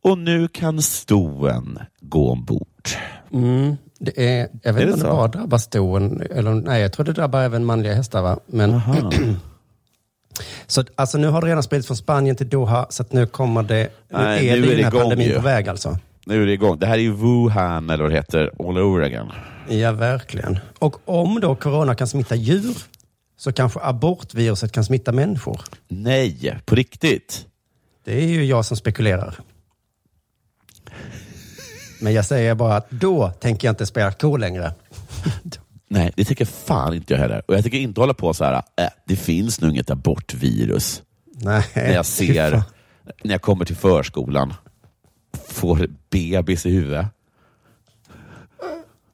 Och 0.05 0.19
nu 0.19 0.49
kan 0.49 0.83
stoen 0.83 1.79
gå 2.01 2.31
ombord. 2.33 2.89
Mm, 3.33 3.77
det 3.99 4.29
är, 4.41 4.49
jag 4.63 4.73
vet 4.73 4.83
Är 4.83 4.87
inte 4.87 4.95
om 4.95 5.01
det 5.11 5.17
bara 5.17 5.29
drabbar 5.29 5.59
ston, 5.59 6.23
eller 6.31 6.55
nej, 6.55 6.83
jag 6.83 6.93
tror 6.93 7.07
det 7.07 7.13
drabbar 7.13 7.41
även 7.43 7.65
manliga 7.65 7.95
hästar. 7.95 8.23
Va? 8.23 8.39
Men, 8.47 8.81
så 10.67 10.85
alltså, 10.95 11.19
nu 11.19 11.27
har 11.29 11.41
det 11.41 11.47
redan 11.47 11.63
spridits 11.63 11.87
från 11.87 11.97
Spanien 11.97 12.37
till 12.37 12.49
Doha, 12.49 12.87
så 12.91 13.05
nu 13.11 13.27
kommer 13.27 13.63
det, 13.63 13.89
nu 14.09 14.19
Nej, 14.19 14.49
är 14.49 14.57
nu 14.57 14.63
det 14.67 14.73
är 14.73 14.77
den 14.77 14.85
här 14.85 14.91
pandemin 14.91 15.29
ju. 15.29 15.35
på 15.35 15.41
väg 15.41 15.69
alltså. 15.69 15.99
Nu 16.27 16.43
är 16.43 16.47
det 16.47 16.53
igång. 16.53 16.79
Det 16.79 16.87
här 16.87 16.95
är 16.95 17.03
ju 17.03 17.13
Wuhan, 17.13 17.91
eller 17.91 18.05
vad 18.05 18.13
det 18.13 18.17
heter, 18.17 18.51
all 18.59 18.79
over 18.79 19.03
again. 19.03 19.27
Ja, 19.69 19.93
verkligen. 19.93 20.59
Och 20.79 20.97
om 21.05 21.41
då 21.41 21.55
corona 21.55 21.95
kan 21.95 22.07
smitta 22.07 22.35
djur, 22.35 22.77
så 23.37 23.53
kanske 23.53 23.81
abortviruset 23.83 24.73
kan 24.73 24.85
smitta 24.85 25.13
människor. 25.13 25.61
Nej, 25.89 26.59
på 26.65 26.75
riktigt. 26.75 27.47
Det 28.05 28.23
är 28.23 28.27
ju 28.27 28.45
jag 28.45 28.65
som 28.65 28.77
spekulerar. 28.77 29.35
Men 32.01 32.13
jag 32.13 32.25
säger 32.25 32.55
bara 32.55 32.77
att 32.77 32.91
då 32.91 33.31
tänker 33.31 33.69
jag 33.69 33.73
inte 33.73 33.87
spela 33.87 34.13
cool 34.13 34.41
längre. 34.41 34.73
Nej, 35.93 36.13
det 36.17 36.25
tycker 36.25 36.45
fan 36.45 36.95
inte 36.95 37.13
jag 37.15 37.21
heller. 37.21 37.43
Och 37.49 37.55
jag 37.55 37.65
tycker 37.65 37.79
inte 37.79 38.01
hålla 38.01 38.15
på 38.15 38.35
så 38.35 38.45
här, 38.45 38.63
äh, 38.77 38.87
det 39.07 39.17
finns 39.17 39.61
nog 39.61 39.71
inget 39.71 39.91
abortvirus. 39.91 41.03
Nej, 41.33 41.65
När 41.75 41.93
jag 41.95 42.07
ser, 42.17 42.63
när 43.25 43.31
jag 43.35 43.43
kommer 43.43 43.65
till 43.65 43.77
förskolan, 43.77 44.55
får 45.49 45.89
bebis 46.11 46.67
i 46.67 46.71
huvudet. 46.71 47.07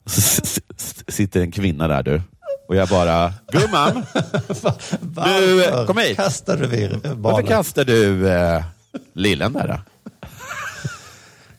S- 0.06 0.60
sitter 1.08 1.40
en 1.40 1.50
kvinna 1.52 1.88
där 1.88 2.02
du. 2.02 2.22
Och 2.68 2.76
jag 2.76 2.88
bara, 2.88 3.32
gumman, 3.52 4.06
du, 5.40 5.64
eh, 5.64 5.86
kom 5.86 5.98
hit. 5.98 6.16
kastar 6.16 6.56
du 6.56 6.66
vir- 6.66 7.14
Varför 7.14 7.46
kastar 7.46 7.84
du 7.84 8.28
eh, 8.28 8.64
lillen 9.12 9.52
där? 9.52 9.68
Då? 9.68 9.80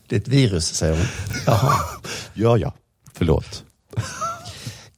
Det 0.08 0.16
är 0.16 0.20
ett 0.20 0.28
virus, 0.28 0.66
säger 0.74 0.96
hon. 0.96 1.06
Ja, 2.34 2.56
ja, 2.58 2.72
förlåt. 3.14 3.64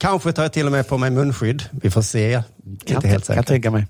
Kanske 0.01 0.33
tar 0.33 0.43
jag 0.43 0.53
till 0.53 0.67
och 0.67 0.73
med 0.73 0.89
på 0.89 0.99
mig 0.99 1.11
munskydd. 1.11 1.63
Vi 1.71 1.91
får 1.91 2.03
se. 2.03 2.43
Kan, 2.85 2.97
inte 2.97 3.09
helt 3.09 3.27
kan 3.27 3.35
säkert. 3.37 3.47
tänka 3.47 3.71
mig. 3.71 3.87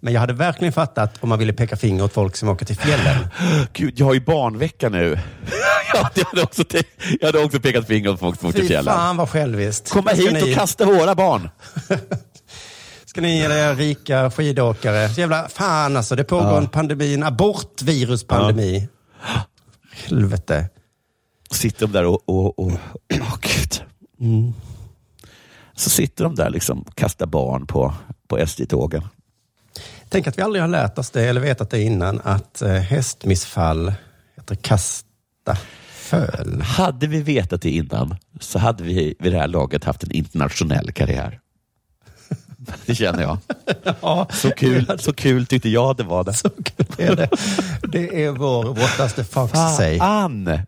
Men 0.00 0.12
jag 0.12 0.20
hade 0.20 0.32
verkligen 0.32 0.72
fattat 0.72 1.14
om 1.20 1.28
man 1.28 1.38
ville 1.38 1.52
peka 1.52 1.76
finger 1.76 2.04
åt 2.04 2.12
folk 2.12 2.36
som 2.36 2.48
åker 2.48 2.66
till 2.66 2.76
fjällen. 2.76 3.26
Gud, 3.72 3.94
jag 4.00 4.06
har 4.06 4.14
ju 4.14 4.20
barnvecka 4.20 4.88
nu. 4.88 5.08
ja, 5.94 6.10
jag, 6.16 6.24
hade 6.24 6.42
också 6.42 6.64
jag 7.20 7.26
hade 7.26 7.38
också 7.44 7.60
pekat 7.60 7.86
finger 7.86 8.10
åt 8.10 8.20
folk 8.20 8.40
som 8.40 8.48
åkte 8.48 8.58
till 8.60 8.68
Fy 8.68 8.74
fjällen. 8.74 8.94
fan 8.94 9.16
vad 9.16 9.28
själviskt. 9.28 9.90
Komma 9.90 10.10
hit 10.10 10.32
ni- 10.32 10.42
och 10.52 10.54
kasta 10.56 10.84
våra 10.84 11.14
barn. 11.14 11.50
Ska 13.06 13.20
ni 13.20 13.38
ge 13.38 13.44
er 13.44 13.74
rika 13.74 14.30
skidåkare? 14.30 15.08
Så 15.08 15.20
jävla 15.20 15.48
fan 15.48 15.96
alltså, 15.96 16.16
det 16.16 16.24
pågår 16.24 16.46
Ja. 16.52 16.58
en 16.58 16.68
pandemi, 16.68 17.14
en 17.14 17.22
abortviruspandemi. 17.22 18.88
Helvete. 19.92 20.68
Sitter 21.50 21.86
de 21.86 21.92
där 21.92 22.04
och... 22.04 22.22
och, 22.28 22.58
och 22.58 22.72
åh, 23.12 23.36
gud. 23.40 23.82
Mm. 24.20 24.52
Så 25.78 25.90
sitter 25.90 26.24
de 26.24 26.34
där 26.34 26.50
liksom 26.50 26.82
och 26.82 26.94
kastar 26.96 27.26
barn 27.26 27.66
på, 27.66 27.94
på 28.28 28.38
SJ-tågen. 28.38 29.02
Tänk 30.08 30.26
att 30.26 30.38
vi 30.38 30.42
aldrig 30.42 30.62
har 30.62 30.68
lärt 30.68 30.98
oss 30.98 31.10
det, 31.10 31.24
eller 31.28 31.40
vetat 31.40 31.70
det 31.70 31.82
innan, 31.82 32.20
att 32.24 32.62
eh, 32.62 32.72
hästmissfall 32.72 33.92
heter 34.36 34.54
kasta 34.54 35.56
föl. 35.92 36.62
Hade 36.62 37.06
vi 37.06 37.22
vetat 37.22 37.62
det 37.62 37.70
innan 37.70 38.16
så 38.40 38.58
hade 38.58 38.84
vi 38.84 39.14
vid 39.18 39.32
det 39.32 39.38
här 39.38 39.48
laget 39.48 39.84
haft 39.84 40.02
en 40.02 40.12
internationell 40.12 40.92
karriär. 40.92 41.40
Det 42.86 42.94
känner 42.94 43.22
jag. 43.22 43.38
Ja, 44.00 44.26
Så 44.32 44.50
kul, 44.50 44.98
så 44.98 45.12
kul 45.12 45.46
tyckte 45.46 45.68
jag 45.68 45.96
det 45.96 46.04
var. 46.04 46.24
Det. 46.24 46.32
Så 46.32 46.50
kul 46.50 46.86
är 46.98 47.16
det. 47.16 47.28
Det 47.82 48.24
är 48.24 48.30
vår 48.30 49.08
the 49.08 49.24
fox? 49.24 49.52
Fan! 49.98 50.44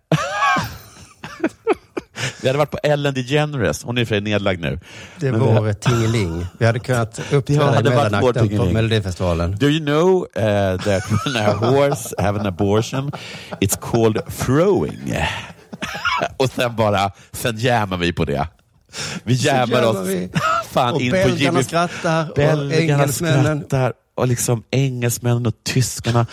Vi 2.43 2.49
hade 2.49 2.59
varit 2.59 2.71
på 2.71 2.79
Ellen 2.83 3.15
DeGeneres. 3.15 3.85
Hon 3.85 3.99
är 3.99 4.05
för 4.05 4.21
nedlagd 4.21 4.61
nu. 4.61 4.81
Det 5.21 5.33
Men 5.33 5.41
vi- 5.41 5.47
vår 5.47 5.73
Tingeling. 5.73 6.47
Vi 6.59 6.67
hade 6.67 6.79
kunnat 6.79 7.21
uppträda 7.33 7.81
i 7.81 7.83
mellanakten 7.83 8.49
på. 8.59 8.65
Melodifestivalen. 8.65 9.57
Do 9.57 9.67
you 9.69 9.85
know 9.85 10.27
uh, 10.37 10.81
that 10.81 11.03
when 11.27 11.37
a 11.37 11.53
horse 11.53 12.15
have 12.19 12.41
an 12.41 12.47
abortion, 12.47 13.13
it's 13.61 13.79
called 13.81 14.23
throwing? 14.39 15.15
och 16.37 16.51
sen 16.51 16.77
bara, 16.77 17.11
sen 17.33 17.59
jammar 17.59 17.97
vi 17.97 18.13
på 18.13 18.25
det. 18.25 18.49
Vi 19.23 19.35
jammar 19.35 19.83
oss 19.83 20.07
vi. 20.09 20.29
fan 20.71 20.95
Och 20.95 21.01
in 21.01 21.11
på 21.11 21.17
belgarna 21.17 21.39
Jimmy... 21.39 21.63
skrattar 21.63 22.29
och 22.29 22.35
Belgarna 22.37 22.75
engelsmännen. 22.75 23.59
skrattar 23.59 23.93
och 24.15 24.29
liksom 24.29 24.63
engelsmännen 24.71 25.47
och 25.47 25.55
tyskarna. 25.65 26.27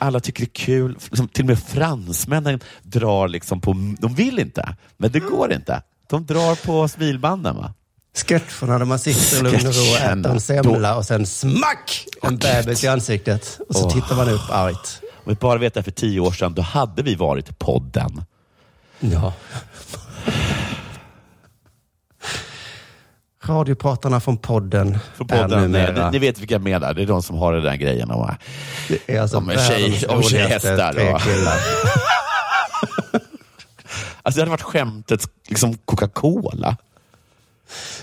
Alla 0.00 0.20
tycker 0.20 0.40
det 0.40 0.50
är 0.50 0.64
kul. 0.64 0.96
Liksom, 1.10 1.28
till 1.28 1.44
och 1.44 1.48
med 1.48 1.58
fransmännen 1.58 2.60
drar 2.82 3.28
liksom 3.28 3.60
på... 3.60 3.72
De 3.98 4.14
vill 4.14 4.38
inte, 4.38 4.76
men 4.96 5.12
det 5.12 5.20
går 5.20 5.52
inte. 5.52 5.82
De 6.10 6.26
drar 6.26 6.66
på 6.66 6.88
smilbanden. 6.88 7.56
Va? 7.56 7.74
Sketcherna 8.16 8.78
där 8.78 8.84
man 8.84 8.98
sitter 8.98 9.38
i 9.38 9.42
lugn 9.42 9.66
och 9.66 9.74
ro 9.74 9.80
och 9.80 9.96
äter 9.96 10.30
en 10.30 10.40
semla 10.40 10.96
och 10.96 11.04
sen 11.04 11.26
smack! 11.26 12.06
En 12.22 12.36
bebis 12.36 12.84
i 12.84 12.88
ansiktet. 12.88 13.60
Och 13.68 13.76
så 13.76 13.84
Åh. 13.84 13.92
tittar 13.92 14.16
man 14.16 14.28
upp 14.28 14.50
argt. 14.50 15.00
Om 15.02 15.32
vi 15.32 15.34
bara 15.34 15.58
vet 15.58 15.74
det 15.74 15.82
för 15.82 15.90
tio 15.90 16.20
år 16.20 16.32
sedan, 16.32 16.54
då 16.54 16.62
hade 16.62 17.02
vi 17.02 17.14
varit 17.14 17.58
podden. 17.58 18.24
Ja. 19.00 19.32
Radiopratarna 23.48 24.20
från 24.20 24.36
podden, 24.36 24.98
Från 25.14 25.30
är 25.30 25.42
podden 25.42 25.60
numera... 25.62 26.04
ni, 26.10 26.10
ni 26.12 26.26
vet 26.26 26.38
vilka 26.40 26.54
jag 26.54 26.62
menar, 26.62 26.94
det 26.94 27.02
är 27.02 27.06
de 27.06 27.22
som 27.22 27.36
har 27.36 27.52
den 27.52 27.62
där 27.64 27.76
grejen. 27.76 28.10
Och, 28.10 28.30
det 28.88 29.16
är 29.16 29.20
alltså 29.20 29.36
om 29.36 29.52
tjej, 29.68 30.06
om 30.08 30.22
tjejhästar. 30.22 30.94
alltså 34.22 34.38
det 34.38 34.40
hade 34.40 34.50
varit 34.50 34.62
skämtet 34.62 35.28
liksom 35.48 35.78
Coca-Cola. 35.84 36.76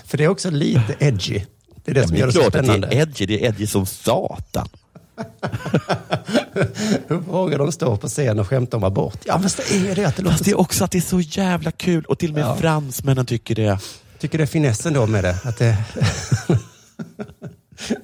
För 0.04 0.18
det 0.18 0.24
är 0.24 0.28
också 0.28 0.50
lite 0.50 0.94
edgy. 0.98 1.40
Det 1.84 1.90
är 1.90 1.94
det 1.94 2.00
Ja, 2.00 2.06
som 2.06 2.16
gör 2.16 2.26
det 2.26 2.32
så 2.32 2.42
spännande. 2.50 2.86
det 2.88 2.96
är 2.96 3.00
edgy, 3.02 3.26
det 3.26 3.44
är 3.44 3.48
edgy 3.48 3.66
som 3.66 3.86
satan. 3.86 4.68
Hur 7.08 7.16
vågar 7.16 7.58
de 7.58 7.72
stå 7.72 7.96
på 7.96 8.08
scen 8.08 8.38
och 8.38 8.48
skämta 8.48 8.76
om 8.76 8.84
abort? 8.84 9.18
Ja, 9.24 9.38
men 9.38 9.50
så 9.50 9.62
är 9.62 9.94
det 9.94 10.04
att 10.04 10.16
det 10.16 10.22
låter 10.22 10.32
Fast 10.36 10.44
det 10.44 10.50
är 10.50 10.60
också 10.60 10.84
att 10.84 10.90
det 10.90 10.98
är 10.98 11.02
så 11.02 11.20
jävla 11.20 11.70
kul 11.70 12.04
och 12.04 12.18
till 12.18 12.30
och 12.30 12.34
med 12.34 12.44
Ja. 12.44 12.56
fransmännen 12.56 13.26
tycker 13.26 13.54
det. 13.54 13.78
Tycker 14.18 14.38
det 14.38 14.44
är 14.44 14.46
finessen 14.46 14.92
då 14.92 15.06
med 15.06 15.24
det? 15.24 15.36
Att 15.44 15.58
det... 15.58 15.78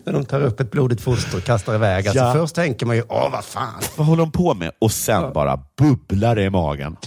När 0.05 0.13
de 0.13 0.25
tar 0.25 0.41
upp 0.41 0.61
ett 0.61 0.71
blodigt 0.71 1.01
foster 1.03 1.37
och 1.39 1.45
kastar 1.45 1.75
iväg. 1.75 2.09
Alltså 2.09 2.25
Ja. 2.25 2.33
Först 2.33 2.55
tänker 2.55 2.87
man 2.87 2.97
ju, 2.97 3.03
åh 3.09 3.31
vad 3.33 3.45
fan. 3.45 3.83
Vad 3.97 4.07
håller 4.07 4.23
de 4.23 4.33
på 4.33 4.55
med? 4.55 4.73
Och 4.79 4.93
sen 4.93 5.33
bara 5.33 5.61
bubblar 5.79 6.37
det 6.37 6.43
i 6.43 6.51
magen. 6.51 6.97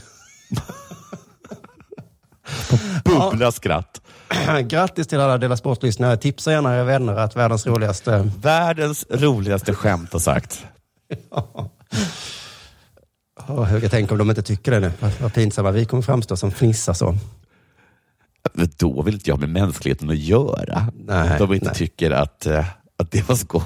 Bubblar 3.05 3.51
skratt. 3.51 4.01
Grattis 4.67 5.07
till 5.07 5.19
alla 5.19 5.37
Dela 5.37 5.57
Sport-lyssnare. 5.57 6.17
Tipsa 6.17 6.51
gärna 6.51 6.75
era 6.75 6.83
vänner 6.83 7.13
att 7.13 7.35
världens 7.35 7.67
roligaste... 7.67 8.31
Världens 8.41 9.05
roligaste 9.09 9.73
skämt 9.73 10.13
har 10.13 10.19
sagt. 10.19 10.65
Åh, 13.47 13.77
jag 13.81 13.91
tänker 13.91 14.11
om 14.11 14.17
de 14.17 14.29
inte 14.29 14.41
tycker 14.43 14.71
det 14.71 14.79
nu. 14.79 14.91
Vad, 14.99 15.11
vad 15.21 15.33
pinsamma 15.33 15.71
vi 15.71 15.85
kommer 15.85 16.03
framstå 16.03 16.37
som 16.37 16.51
fnissar 16.51 16.93
så. 16.93 17.15
Då 18.77 19.01
vill 19.01 19.13
inte 19.13 19.29
jag 19.29 19.39
med 19.39 19.49
mänskligheten 19.49 20.09
att 20.09 20.17
göra. 20.17 20.87
Nej, 20.95 21.39
de 21.39 21.53
inte 21.53 21.65
nej. 21.65 21.75
tycker 21.75 22.11
att, 22.11 22.45
eh, 22.45 22.65
att 22.97 23.11
det 23.11 23.29
var 23.29 23.35
skoj. 23.35 23.61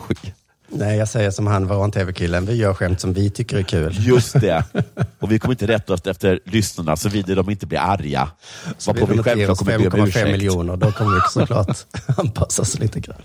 Nej, 0.72 0.98
jag 0.98 1.08
säger 1.08 1.32
som 1.32 1.48
han, 1.48 1.68
våran 1.68 1.92
tv-killen. 1.92 2.46
Vi 2.46 2.56
gör 2.56 2.74
skämt 2.74 3.02
som 3.02 3.14
vi 3.14 3.30
tycker 3.30 3.58
är 3.58 3.64
kul. 3.64 3.96
Just 4.00 4.34
det. 4.42 4.64
Och 5.20 5.32
vi 5.32 5.40
kommer 5.40 5.54
inte 5.54 5.68
rätta 5.68 5.94
oss 5.94 6.02
efter 6.08 6.40
lyssnarna 6.46 6.96
såvida 6.96 7.36
de 7.36 7.50
inte 7.50 7.68
blir 7.68 7.80
arga. 7.80 8.30
Så 8.78 8.94
vill 8.94 9.06
vi 9.08 9.24
självklart 9.24 9.58
kommer 9.58 9.78
be 9.78 9.88
om 9.88 9.92
5,5 9.94 10.08
ursäkt. 10.08 10.28
miljoner. 10.28 10.76
Då 10.78 10.92
kommer 10.92 11.16
vi 11.16 11.22
såklart 11.30 11.78
anpassa 12.18 12.62
oss 12.62 12.80
lite 12.80 13.00
grann. 13.00 13.18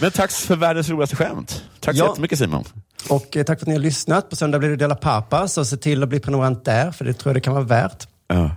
Men 0.00 0.10
tack 0.10 0.30
för 0.30 0.56
världens 0.56 0.88
roligaste 0.88 1.16
skämt. 1.16 1.64
Tack 1.80 1.96
så 1.96 2.02
Ja. 2.02 2.08
jättemycket 2.08 2.38
Simon. 2.38 2.64
Och 3.08 3.36
eh, 3.36 3.42
tack 3.44 3.58
för 3.58 3.64
att 3.64 3.68
ni 3.68 3.74
har 3.74 3.80
lyssnat. 3.80 4.30
På 4.30 4.36
söndag 4.36 4.58
blir 4.58 4.68
det 4.70 4.76
Dela 4.76 4.94
Pappa, 4.94 5.48
så 5.48 5.64
se 5.64 5.76
till 5.76 6.02
att 6.02 6.08
bli 6.08 6.20
prenumerant 6.20 6.64
där, 6.64 6.90
för 6.90 7.04
det 7.04 7.12
tror 7.12 7.30
jag 7.30 7.36
det 7.36 7.40
kan 7.40 7.54
vara 7.54 7.64
värt. 7.64 8.08
Ja. 8.28 8.50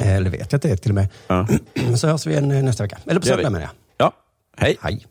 Eh, 0.00 0.16
Eller 0.16 0.30
vet 0.30 0.52
jag 0.52 0.58
att 0.58 0.62
det 0.62 0.70
är 0.70 0.76
till 0.76 0.90
och 0.90 0.94
med. 0.94 1.08
Ja. 1.26 1.46
Så 1.96 2.08
hörs 2.08 2.26
vi 2.26 2.30
igen 2.32 2.50
eh, 2.50 2.62
nästa 2.64 2.82
vecka. 2.82 2.98
Eller 3.06 3.20
på 3.20 3.26
söndag 3.26 3.50
menar 3.50 3.60
jag. 3.60 3.70
Ja, 3.98 4.12
hej. 4.56 4.76
Hej. 4.80 5.06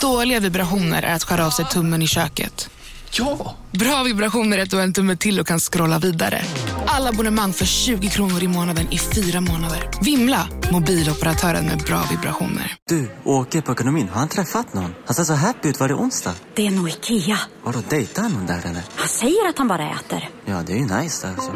Dåliga 0.00 0.40
vibrationer 0.40 1.02
är 1.02 1.14
att 1.14 1.24
skära 1.24 1.46
av 1.46 1.50
sig 1.50 1.64
tummen 1.64 2.02
i 2.02 2.06
köket. 2.06 2.70
Ja! 3.18 3.56
Bra 3.70 4.02
vibrationer 4.02 4.58
är 4.58 4.62
ett 4.62 4.72
och 4.72 4.80
en 4.80 4.92
tumme 4.92 5.16
till 5.16 5.40
och 5.40 5.46
kan 5.46 5.58
scrolla 5.60 5.98
vidare. 5.98 6.42
Alla 6.86 7.08
abonnemang 7.08 7.52
för 7.52 7.64
20 7.64 8.08
kronor 8.08 8.42
i 8.42 8.48
månaden 8.48 8.92
i 8.92 8.98
fyra 8.98 9.40
månader. 9.40 9.90
Vimla! 10.02 10.48
Mobiloperatören 10.72 11.66
med 11.66 11.78
bra 11.78 12.02
vibrationer. 12.10 12.76
Du, 12.88 13.10
åker 13.24 13.60
på 13.60 13.72
ekonomin. 13.72 14.08
Har 14.08 14.18
han 14.20 14.28
träffat 14.28 14.74
någon? 14.74 14.94
Han 15.06 15.14
ser 15.14 15.24
så 15.24 15.32
happy 15.34 15.68
ut. 15.68 15.80
Var 15.80 15.88
det 15.88 15.94
onsdag? 15.94 16.32
Det 16.54 16.66
är 16.66 16.70
nog 16.70 16.88
Ikea. 16.88 17.38
Har 17.64 17.72
du 17.72 17.78
dejtat 17.90 18.32
någon 18.32 18.46
där 18.46 18.58
eller? 18.58 18.82
Han 18.96 19.08
säger 19.08 19.48
att 19.48 19.58
han 19.58 19.68
bara 19.68 19.90
äter. 19.90 20.28
Ja, 20.44 20.62
det 20.66 20.72
är 20.72 20.76
ju 20.76 20.86
nice 21.02 21.28
alltså. 21.28 21.52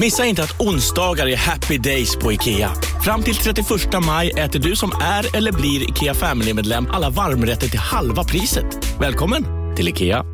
Missa 0.00 0.24
inte 0.24 0.42
att 0.42 0.60
onsdagar 0.60 1.26
är 1.26 1.36
happy 1.36 1.78
days 1.78 2.16
på 2.16 2.32
IKEA. 2.32 2.72
Fram 3.04 3.22
till 3.22 3.34
31 3.34 3.66
maj 4.06 4.30
äter 4.30 4.58
du 4.58 4.76
som 4.76 4.92
är 5.02 5.36
eller 5.36 5.52
blir 5.52 5.90
IKEA 5.90 6.14
Family-medlem 6.14 6.86
alla 6.90 7.10
varmrätter 7.10 7.68
till 7.68 7.78
halva 7.78 8.24
priset. 8.24 8.98
Välkommen 9.00 9.44
till 9.76 9.88
IKEA. 9.88 10.33